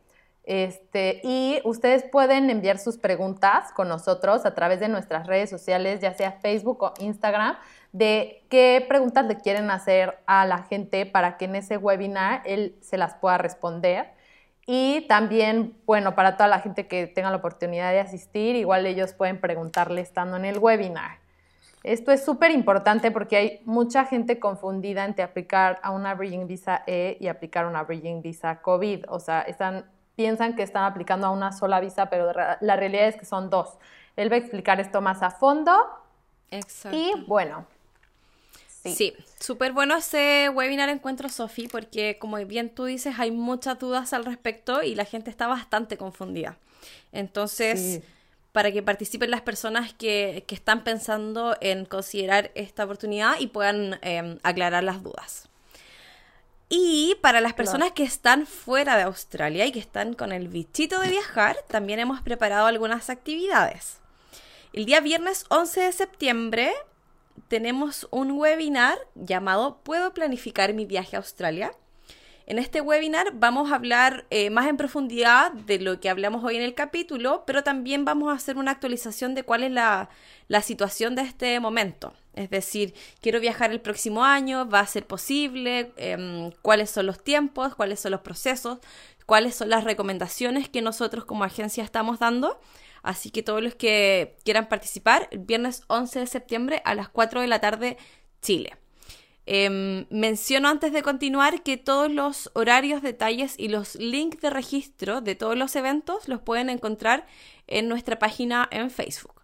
Este, 0.46 1.20
y 1.24 1.60
ustedes 1.64 2.04
pueden 2.04 2.50
enviar 2.50 2.78
sus 2.78 2.98
preguntas 2.98 3.72
con 3.72 3.88
nosotros 3.88 4.46
a 4.46 4.54
través 4.54 4.78
de 4.78 4.88
nuestras 4.88 5.26
redes 5.26 5.50
sociales, 5.50 6.00
ya 6.00 6.14
sea 6.14 6.32
Facebook 6.40 6.84
o 6.84 6.94
Instagram, 7.00 7.56
de 7.90 8.44
qué 8.48 8.84
preguntas 8.88 9.26
le 9.26 9.38
quieren 9.38 9.70
hacer 9.70 10.18
a 10.26 10.46
la 10.46 10.62
gente 10.62 11.04
para 11.04 11.36
que 11.36 11.46
en 11.46 11.56
ese 11.56 11.78
webinar 11.78 12.42
él 12.46 12.76
se 12.80 12.96
las 12.96 13.14
pueda 13.14 13.38
responder. 13.38 14.14
Y 14.66 15.06
también, 15.08 15.76
bueno, 15.84 16.14
para 16.14 16.36
toda 16.36 16.48
la 16.48 16.60
gente 16.60 16.86
que 16.86 17.08
tenga 17.08 17.30
la 17.30 17.36
oportunidad 17.36 17.90
de 17.90 18.00
asistir, 18.00 18.54
igual 18.54 18.86
ellos 18.86 19.14
pueden 19.14 19.40
preguntarle 19.40 20.00
estando 20.00 20.36
en 20.36 20.44
el 20.44 20.58
webinar. 20.58 21.18
Esto 21.82 22.10
es 22.10 22.24
súper 22.24 22.50
importante 22.50 23.12
porque 23.12 23.36
hay 23.36 23.60
mucha 23.64 24.04
gente 24.04 24.40
confundida 24.40 25.04
entre 25.04 25.22
aplicar 25.22 25.78
a 25.82 25.92
una 25.92 26.14
Bridging 26.14 26.48
Visa 26.48 26.82
E 26.86 27.16
y 27.20 27.28
aplicar 27.28 27.66
una 27.66 27.84
Bridging 27.84 28.22
Visa 28.22 28.60
COVID. 28.60 29.04
O 29.08 29.20
sea, 29.20 29.42
están, 29.42 29.86
piensan 30.16 30.56
que 30.56 30.62
están 30.62 30.84
aplicando 30.84 31.26
a 31.26 31.30
una 31.30 31.52
sola 31.52 31.80
visa, 31.80 32.10
pero 32.10 32.32
la 32.60 32.76
realidad 32.76 33.06
es 33.08 33.16
que 33.16 33.24
son 33.24 33.50
dos. 33.50 33.78
Él 34.16 34.30
va 34.30 34.36
a 34.36 34.38
explicar 34.38 34.80
esto 34.80 35.00
más 35.00 35.22
a 35.22 35.30
fondo. 35.30 35.72
Exacto. 36.50 36.96
Y 36.96 37.24
bueno, 37.26 37.66
Sí, 38.94 39.14
súper 39.40 39.72
bueno 39.72 39.96
ese 39.96 40.48
webinar 40.48 40.88
Encuentro 40.88 41.28
Sofi 41.28 41.68
porque 41.68 42.18
como 42.18 42.36
bien 42.44 42.70
tú 42.70 42.84
dices 42.84 43.16
hay 43.18 43.30
muchas 43.30 43.78
dudas 43.78 44.12
al 44.12 44.24
respecto 44.24 44.82
y 44.82 44.94
la 44.94 45.04
gente 45.04 45.30
está 45.30 45.46
bastante 45.46 45.96
confundida. 45.96 46.56
Entonces, 47.12 48.02
para 48.52 48.72
que 48.72 48.82
participen 48.82 49.30
las 49.30 49.40
personas 49.40 49.92
que, 49.92 50.44
están 50.48 50.84
pensando 50.84 51.56
en 51.60 51.84
considerar 51.84 52.50
esta 52.54 52.84
oportunidad 52.84 53.34
y 53.38 53.48
puedan 53.48 53.98
em, 54.02 54.38
aclarar 54.42 54.84
las 54.84 55.02
dudas. 55.02 55.48
Y 56.68 57.16
para 57.20 57.40
las 57.40 57.54
personas 57.54 57.92
que 57.92 58.02
están 58.02 58.46
fuera 58.46 58.96
de 58.96 59.04
Australia 59.04 59.66
y 59.66 59.72
que 59.72 59.78
están 59.78 60.14
con 60.14 60.32
el 60.32 60.48
bichito 60.48 61.00
de 61.00 61.10
viajar, 61.10 61.56
también 61.68 62.00
hemos 62.00 62.20
preparado 62.22 62.66
algunas 62.66 63.08
actividades. 63.08 63.98
El 64.72 64.84
día 64.84 65.00
viernes 65.00 65.46
11 65.48 65.80
de 65.82 65.92
septiembre 65.92 66.72
tenemos 67.48 68.08
un 68.10 68.32
webinar 68.32 68.98
llamado 69.14 69.78
¿Puedo 69.84 70.12
planificar 70.12 70.74
mi 70.74 70.86
viaje 70.86 71.14
a 71.14 71.20
Australia? 71.20 71.72
En 72.48 72.60
este 72.60 72.80
webinar 72.80 73.32
vamos 73.34 73.72
a 73.72 73.74
hablar 73.74 74.24
eh, 74.30 74.50
más 74.50 74.68
en 74.68 74.76
profundidad 74.76 75.52
de 75.52 75.80
lo 75.80 75.98
que 75.98 76.08
hablamos 76.08 76.44
hoy 76.44 76.56
en 76.56 76.62
el 76.62 76.74
capítulo, 76.74 77.42
pero 77.44 77.64
también 77.64 78.04
vamos 78.04 78.30
a 78.30 78.36
hacer 78.36 78.56
una 78.56 78.70
actualización 78.70 79.34
de 79.34 79.42
cuál 79.42 79.64
es 79.64 79.72
la, 79.72 80.08
situación 80.62 81.16
de 81.16 81.22
este 81.22 81.58
momento. 81.58 82.12
Es 82.36 82.50
decir, 82.50 82.94
quiero 83.20 83.40
viajar 83.40 83.72
el 83.72 83.80
próximo 83.80 84.24
año, 84.24 84.68
va 84.68 84.80
a 84.80 84.86
ser 84.86 85.06
posible, 85.06 85.92
em, 85.96 86.52
cuáles 86.62 86.90
son 86.90 87.06
los 87.06 87.22
tiempos, 87.22 87.74
cuáles 87.74 87.98
son 88.00 88.12
los 88.12 88.20
procesos, 88.20 88.78
cuáles 89.26 89.54
son 89.56 89.70
las 89.70 89.84
recomendaciones 89.84 90.68
que 90.68 90.82
nosotros 90.82 91.24
como 91.24 91.44
agencia 91.44 91.82
estamos 91.82 92.18
dando 92.20 92.60
Así 93.06 93.30
que 93.30 93.44
todos 93.44 93.62
los 93.62 93.76
que 93.76 94.36
quieran 94.44 94.68
participar, 94.68 95.28
el 95.30 95.38
viernes 95.38 95.84
11 95.86 96.18
de 96.18 96.26
septiembre 96.26 96.82
a 96.84 96.92
las 96.96 97.08
4 97.08 97.40
de 97.40 97.46
la 97.46 97.60
tarde, 97.60 97.98
Chile. 98.42 98.76
Em, 99.46 100.06
menciono 100.10 100.68
antes 100.68 100.92
de 100.92 101.04
continuar 101.04 101.62
que 101.62 101.76
todos 101.76 102.10
los 102.10 102.50
horarios, 102.54 103.02
detalles 103.02 103.54
y 103.58 103.68
los 103.68 103.94
links 103.94 104.40
de 104.40 104.50
registro 104.50 105.20
de 105.20 105.36
todos 105.36 105.56
los 105.56 105.76
eventos 105.76 106.26
los 106.26 106.40
pueden 106.40 106.68
encontrar 106.68 107.28
en 107.68 107.88
nuestra 107.88 108.18
página 108.18 108.68
en 108.72 108.90
Facebook. 108.90 109.35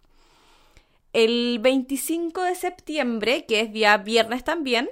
El 1.13 1.59
25 1.59 2.43
de 2.43 2.55
septiembre, 2.55 3.45
que 3.45 3.59
es 3.61 3.71
día 3.71 3.95
viernes 3.97 4.43
también, 4.43 4.89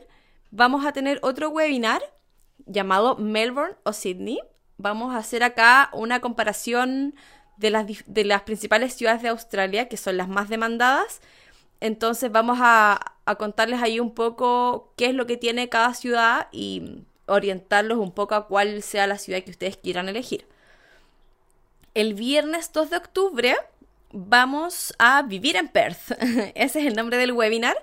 vamos 0.51 0.85
a 0.85 0.93
tener 0.93 1.19
otro 1.23 1.49
webinar 1.49 2.01
llamado 2.67 3.17
Melbourne 3.17 3.75
o 3.83 3.91
Sydney. 3.91 4.39
Vamos 4.77 5.15
a 5.15 5.17
hacer 5.17 5.43
acá 5.43 5.89
una 5.93 6.19
comparación 6.19 7.15
de 7.57 7.71
las, 7.71 8.41
principales 8.43 8.93
ciudades 8.93 9.23
de 9.23 9.29
Australia, 9.29 9.89
que 9.89 9.97
son 9.97 10.17
las 10.17 10.27
más 10.27 10.47
demandadas. 10.47 11.21
Entonces 11.79 12.31
vamos 12.31 12.59
a, 12.61 13.15
a 13.25 13.35
contarles 13.35 13.81
ahí 13.81 13.99
un 13.99 14.13
poco 14.13 14.93
qué 14.97 15.07
es 15.07 15.15
lo 15.15 15.25
que 15.25 15.37
tiene 15.37 15.69
cada 15.69 15.95
ciudad 15.95 16.49
y 16.51 17.03
orientarlos 17.25 17.97
un 17.97 18.11
poco 18.11 18.35
a 18.35 18.47
cuál 18.47 18.83
sea 18.83 19.07
la 19.07 19.17
ciudad 19.17 19.41
que 19.41 19.51
ustedes 19.51 19.77
quieran 19.77 20.07
elegir. 20.07 20.45
El 21.95 22.13
viernes 22.13 22.71
2 22.73 22.91
de 22.91 22.97
octubre 22.97 23.55
vamos 24.13 24.93
a 24.99 25.21
vivir 25.23 25.55
en 25.55 25.67
Perth. 25.67 26.11
Ese 26.55 26.79
es 26.79 26.85
el 26.85 26.95
nombre 26.95 27.17
del 27.17 27.31
webinar. 27.31 27.75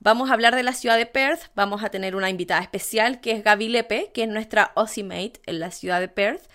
Vamos 0.00 0.30
a 0.30 0.34
hablar 0.34 0.54
de 0.54 0.62
la 0.62 0.72
ciudad 0.72 0.96
de 0.96 1.06
Perth. 1.06 1.50
Vamos 1.54 1.82
a 1.82 1.90
tener 1.90 2.14
una 2.14 2.30
invitada 2.30 2.60
especial 2.60 3.20
que 3.20 3.32
es 3.32 3.42
Gaby 3.42 3.68
Lepe, 3.68 4.10
que 4.14 4.22
es 4.22 4.28
nuestra 4.28 4.72
Mate 4.76 5.40
en 5.46 5.58
la 5.58 5.70
ciudad 5.70 6.00
de 6.00 6.08
Perth, 6.08 6.48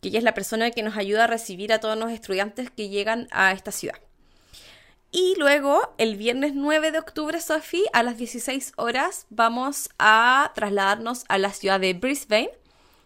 que 0.00 0.08
ella 0.08 0.18
es 0.18 0.24
la 0.24 0.34
persona 0.34 0.70
que 0.72 0.82
nos 0.82 0.96
ayuda 0.96 1.24
a 1.24 1.28
recibir 1.28 1.72
a 1.72 1.80
todos 1.80 1.96
los 1.96 2.10
estudiantes 2.10 2.70
que 2.70 2.88
llegan 2.88 3.28
a 3.30 3.52
esta 3.52 3.70
ciudad. 3.70 3.98
Y 5.14 5.34
luego, 5.36 5.94
el 5.98 6.16
viernes 6.16 6.54
9 6.54 6.90
de 6.90 6.98
octubre, 6.98 7.38
Sophie, 7.38 7.84
a 7.92 8.02
las 8.02 8.16
16 8.16 8.72
horas, 8.76 9.26
vamos 9.28 9.90
a 9.98 10.50
trasladarnos 10.54 11.24
a 11.28 11.36
la 11.36 11.52
ciudad 11.52 11.78
de 11.78 11.92
Brisbane, 11.92 12.50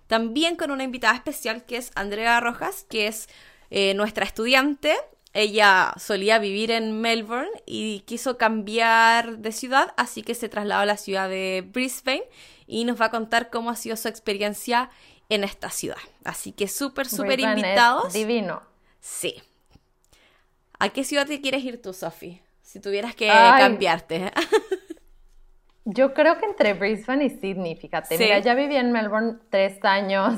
también 0.06 0.54
con 0.54 0.70
una 0.70 0.84
invitada 0.84 1.16
especial 1.16 1.64
que 1.66 1.76
es 1.78 1.90
Andrea 1.96 2.38
Rojas, 2.38 2.86
que 2.88 3.08
es 3.08 3.28
eh, 3.70 3.92
nuestra 3.94 4.24
estudiante. 4.24 4.96
Ella 5.36 5.92
solía 5.98 6.38
vivir 6.38 6.70
en 6.70 7.00
Melbourne 7.00 7.50
y 7.66 8.00
quiso 8.00 8.38
cambiar 8.38 9.38
de 9.38 9.52
ciudad, 9.52 9.92
así 9.96 10.22
que 10.22 10.34
se 10.34 10.48
trasladó 10.48 10.80
a 10.80 10.86
la 10.86 10.96
ciudad 10.96 11.28
de 11.28 11.62
Brisbane 11.66 12.24
y 12.66 12.84
nos 12.84 13.00
va 13.00 13.06
a 13.06 13.10
contar 13.10 13.50
cómo 13.50 13.70
ha 13.70 13.76
sido 13.76 13.96
su 13.96 14.08
experiencia 14.08 14.90
en 15.28 15.44
esta 15.44 15.70
ciudad. 15.70 15.98
Así 16.24 16.52
que 16.52 16.68
súper, 16.68 17.06
súper 17.06 17.40
invitados. 17.40 18.12
divino. 18.12 18.62
Sí, 19.00 19.42
¿A 20.78 20.90
qué 20.90 21.04
ciudad 21.04 21.26
te 21.26 21.40
quieres 21.40 21.64
ir 21.64 21.80
tú, 21.80 21.92
Sophie? 21.92 22.42
Si 22.62 22.80
tuvieras 22.80 23.14
que 23.14 23.28
cambiarte. 23.28 24.30
Yo 25.84 26.12
creo 26.14 26.38
que 26.38 26.46
entre 26.46 26.74
Brisbane 26.74 27.26
y 27.26 27.30
Sydney, 27.30 27.76
fíjate. 27.76 28.18
Mira, 28.18 28.40
ya 28.40 28.54
viví 28.54 28.76
en 28.76 28.90
Melbourne 28.92 29.38
tres 29.50 29.82
años 29.84 30.34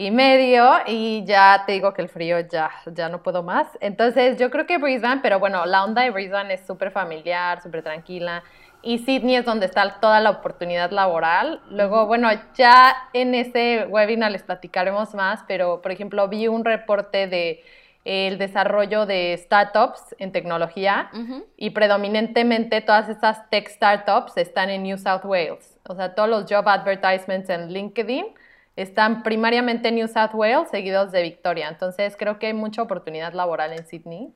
y 0.00 0.10
medio 0.10 0.76
y 0.86 1.24
ya 1.26 1.64
te 1.66 1.72
digo 1.72 1.92
que 1.92 2.00
el 2.00 2.08
frío 2.08 2.40
ya, 2.40 2.70
ya 2.86 3.10
no 3.10 3.22
puedo 3.22 3.42
más. 3.42 3.66
Entonces 3.80 4.38
yo 4.38 4.50
creo 4.50 4.66
que 4.66 4.78
Brisbane, 4.78 5.20
pero 5.22 5.38
bueno, 5.38 5.66
la 5.66 5.84
onda 5.84 6.00
de 6.00 6.10
Brisbane 6.10 6.54
es 6.54 6.66
súper 6.66 6.90
familiar, 6.90 7.60
súper 7.60 7.82
tranquila. 7.82 8.42
Y 8.80 9.00
Sydney 9.00 9.36
es 9.36 9.44
donde 9.44 9.66
está 9.66 10.00
toda 10.00 10.20
la 10.20 10.30
oportunidad 10.30 10.90
laboral. 10.90 11.60
Luego, 11.68 12.06
bueno, 12.06 12.30
ya 12.54 12.96
en 13.12 13.34
ese 13.34 13.84
webinar 13.90 14.32
les 14.32 14.42
platicaremos 14.42 15.14
más, 15.14 15.44
pero 15.46 15.82
por 15.82 15.92
ejemplo 15.92 16.26
vi 16.28 16.48
un 16.48 16.64
reporte 16.64 17.26
de 17.26 17.62
el 18.06 18.38
desarrollo 18.38 19.04
de 19.04 19.36
startups 19.36 20.16
en 20.18 20.32
tecnología 20.32 21.10
y 21.58 21.68
predominantemente 21.70 22.80
todas 22.80 23.10
estas 23.10 23.50
tech 23.50 23.68
startups 23.68 24.38
están 24.38 24.70
en 24.70 24.82
New 24.82 24.96
South 24.96 25.26
Wales. 25.26 25.78
O 25.86 25.94
sea, 25.94 26.14
todos 26.14 26.30
los 26.30 26.46
job 26.50 26.66
advertisements 26.66 27.50
en 27.50 27.70
LinkedIn 27.70 28.24
están 28.82 29.22
primariamente 29.22 29.88
en 29.88 29.96
New 29.96 30.08
South 30.08 30.34
Wales, 30.34 30.70
seguidos 30.70 31.12
de 31.12 31.22
Victoria. 31.22 31.68
Entonces, 31.68 32.16
creo 32.16 32.38
que 32.38 32.46
hay 32.48 32.54
mucha 32.54 32.82
oportunidad 32.82 33.32
laboral 33.32 33.72
en 33.72 33.86
Sydney 33.86 34.32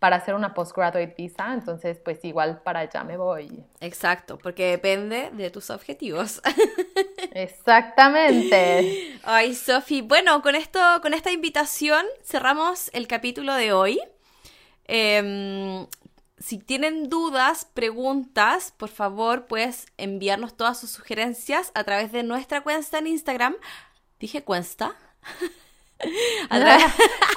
para 0.00 0.16
hacer 0.16 0.34
una 0.34 0.54
postgraduate 0.54 1.14
visa, 1.16 1.52
entonces 1.52 2.00
pues 2.02 2.24
igual 2.24 2.62
para 2.62 2.80
allá 2.80 3.04
me 3.04 3.18
voy. 3.18 3.62
Exacto, 3.80 4.38
porque 4.38 4.70
depende 4.70 5.30
de 5.32 5.50
tus 5.50 5.68
objetivos. 5.68 6.40
Exactamente. 7.32 9.18
Ay, 9.22 9.54
Sofi, 9.54 10.00
bueno, 10.00 10.40
con 10.40 10.54
esto, 10.54 10.80
con 11.02 11.12
esta 11.12 11.30
invitación 11.30 12.04
cerramos 12.24 12.90
el 12.94 13.06
capítulo 13.06 13.54
de 13.54 13.74
hoy. 13.74 14.00
Em, 14.86 15.86
si 16.40 16.58
tienen 16.58 17.10
dudas, 17.10 17.66
preguntas, 17.66 18.72
por 18.76 18.88
favor, 18.88 19.46
puedes 19.46 19.86
enviarnos 19.98 20.56
todas 20.56 20.80
sus 20.80 20.90
sugerencias 20.90 21.70
a 21.74 21.84
través 21.84 22.12
de 22.12 22.22
nuestra 22.22 22.62
cuenta 22.62 22.98
en 22.98 23.06
Instagram. 23.06 23.56
¿Dije 24.18 24.42
cuesta? 24.42 24.96
a, 26.50 26.58
través, 26.58 26.92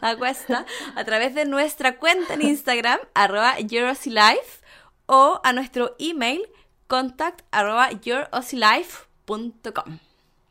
a 0.94 1.04
través 1.04 1.34
de 1.34 1.46
nuestra 1.46 1.96
cuenta 1.96 2.34
en 2.34 2.42
Instagram, 2.42 3.00
arroba 3.14 3.58
YourOssiLife, 3.58 4.60
o 5.06 5.40
a 5.42 5.52
nuestro 5.54 5.96
email, 5.98 6.46
contact 6.88 7.40
arroba 7.50 7.88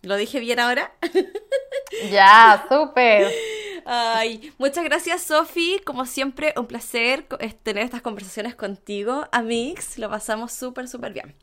¿Lo 0.01 0.15
dije 0.15 0.39
bien 0.39 0.59
ahora? 0.59 0.91
ya, 2.09 2.65
súper. 2.67 3.32
Ay, 3.92 4.54
muchas 4.60 4.84
gracias, 4.84 5.24
Sofi. 5.24 5.82
Como 5.84 6.06
siempre, 6.06 6.54
un 6.58 6.68
placer 6.68 7.26
tener 7.64 7.84
estas 7.84 8.04
conversaciones 8.04 8.54
contigo, 8.54 9.28
Amix. 9.32 9.98
Lo 9.98 10.12
pasamos 10.12 10.52
súper, 10.52 10.88
súper 10.88 11.12
bien. 11.12 11.36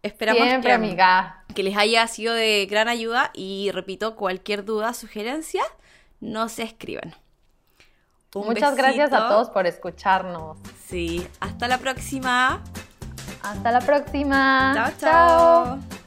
Esperamos 0.00 0.44
Siempre, 0.44 0.68
que, 0.68 0.74
amiga. 0.74 1.44
que 1.52 1.64
les 1.64 1.76
haya 1.76 2.06
sido 2.06 2.32
de 2.32 2.66
gran 2.70 2.86
ayuda 2.86 3.30
y 3.34 3.70
repito, 3.72 4.14
cualquier 4.14 4.64
duda, 4.64 4.92
sugerencia, 4.94 5.64
no 6.20 6.48
se 6.48 6.62
escriban. 6.62 7.16
Muchas 8.34 8.76
gracias 8.76 9.12
a 9.12 9.28
todos 9.28 9.50
por 9.50 9.66
escucharnos. 9.66 10.58
Sí, 10.86 11.26
hasta 11.40 11.66
la 11.66 11.78
próxima. 11.78 12.62
Hasta 13.42 13.72
la 13.72 13.80
próxima. 13.80 14.74
chao. 14.74 15.78
chao. 15.80 16.03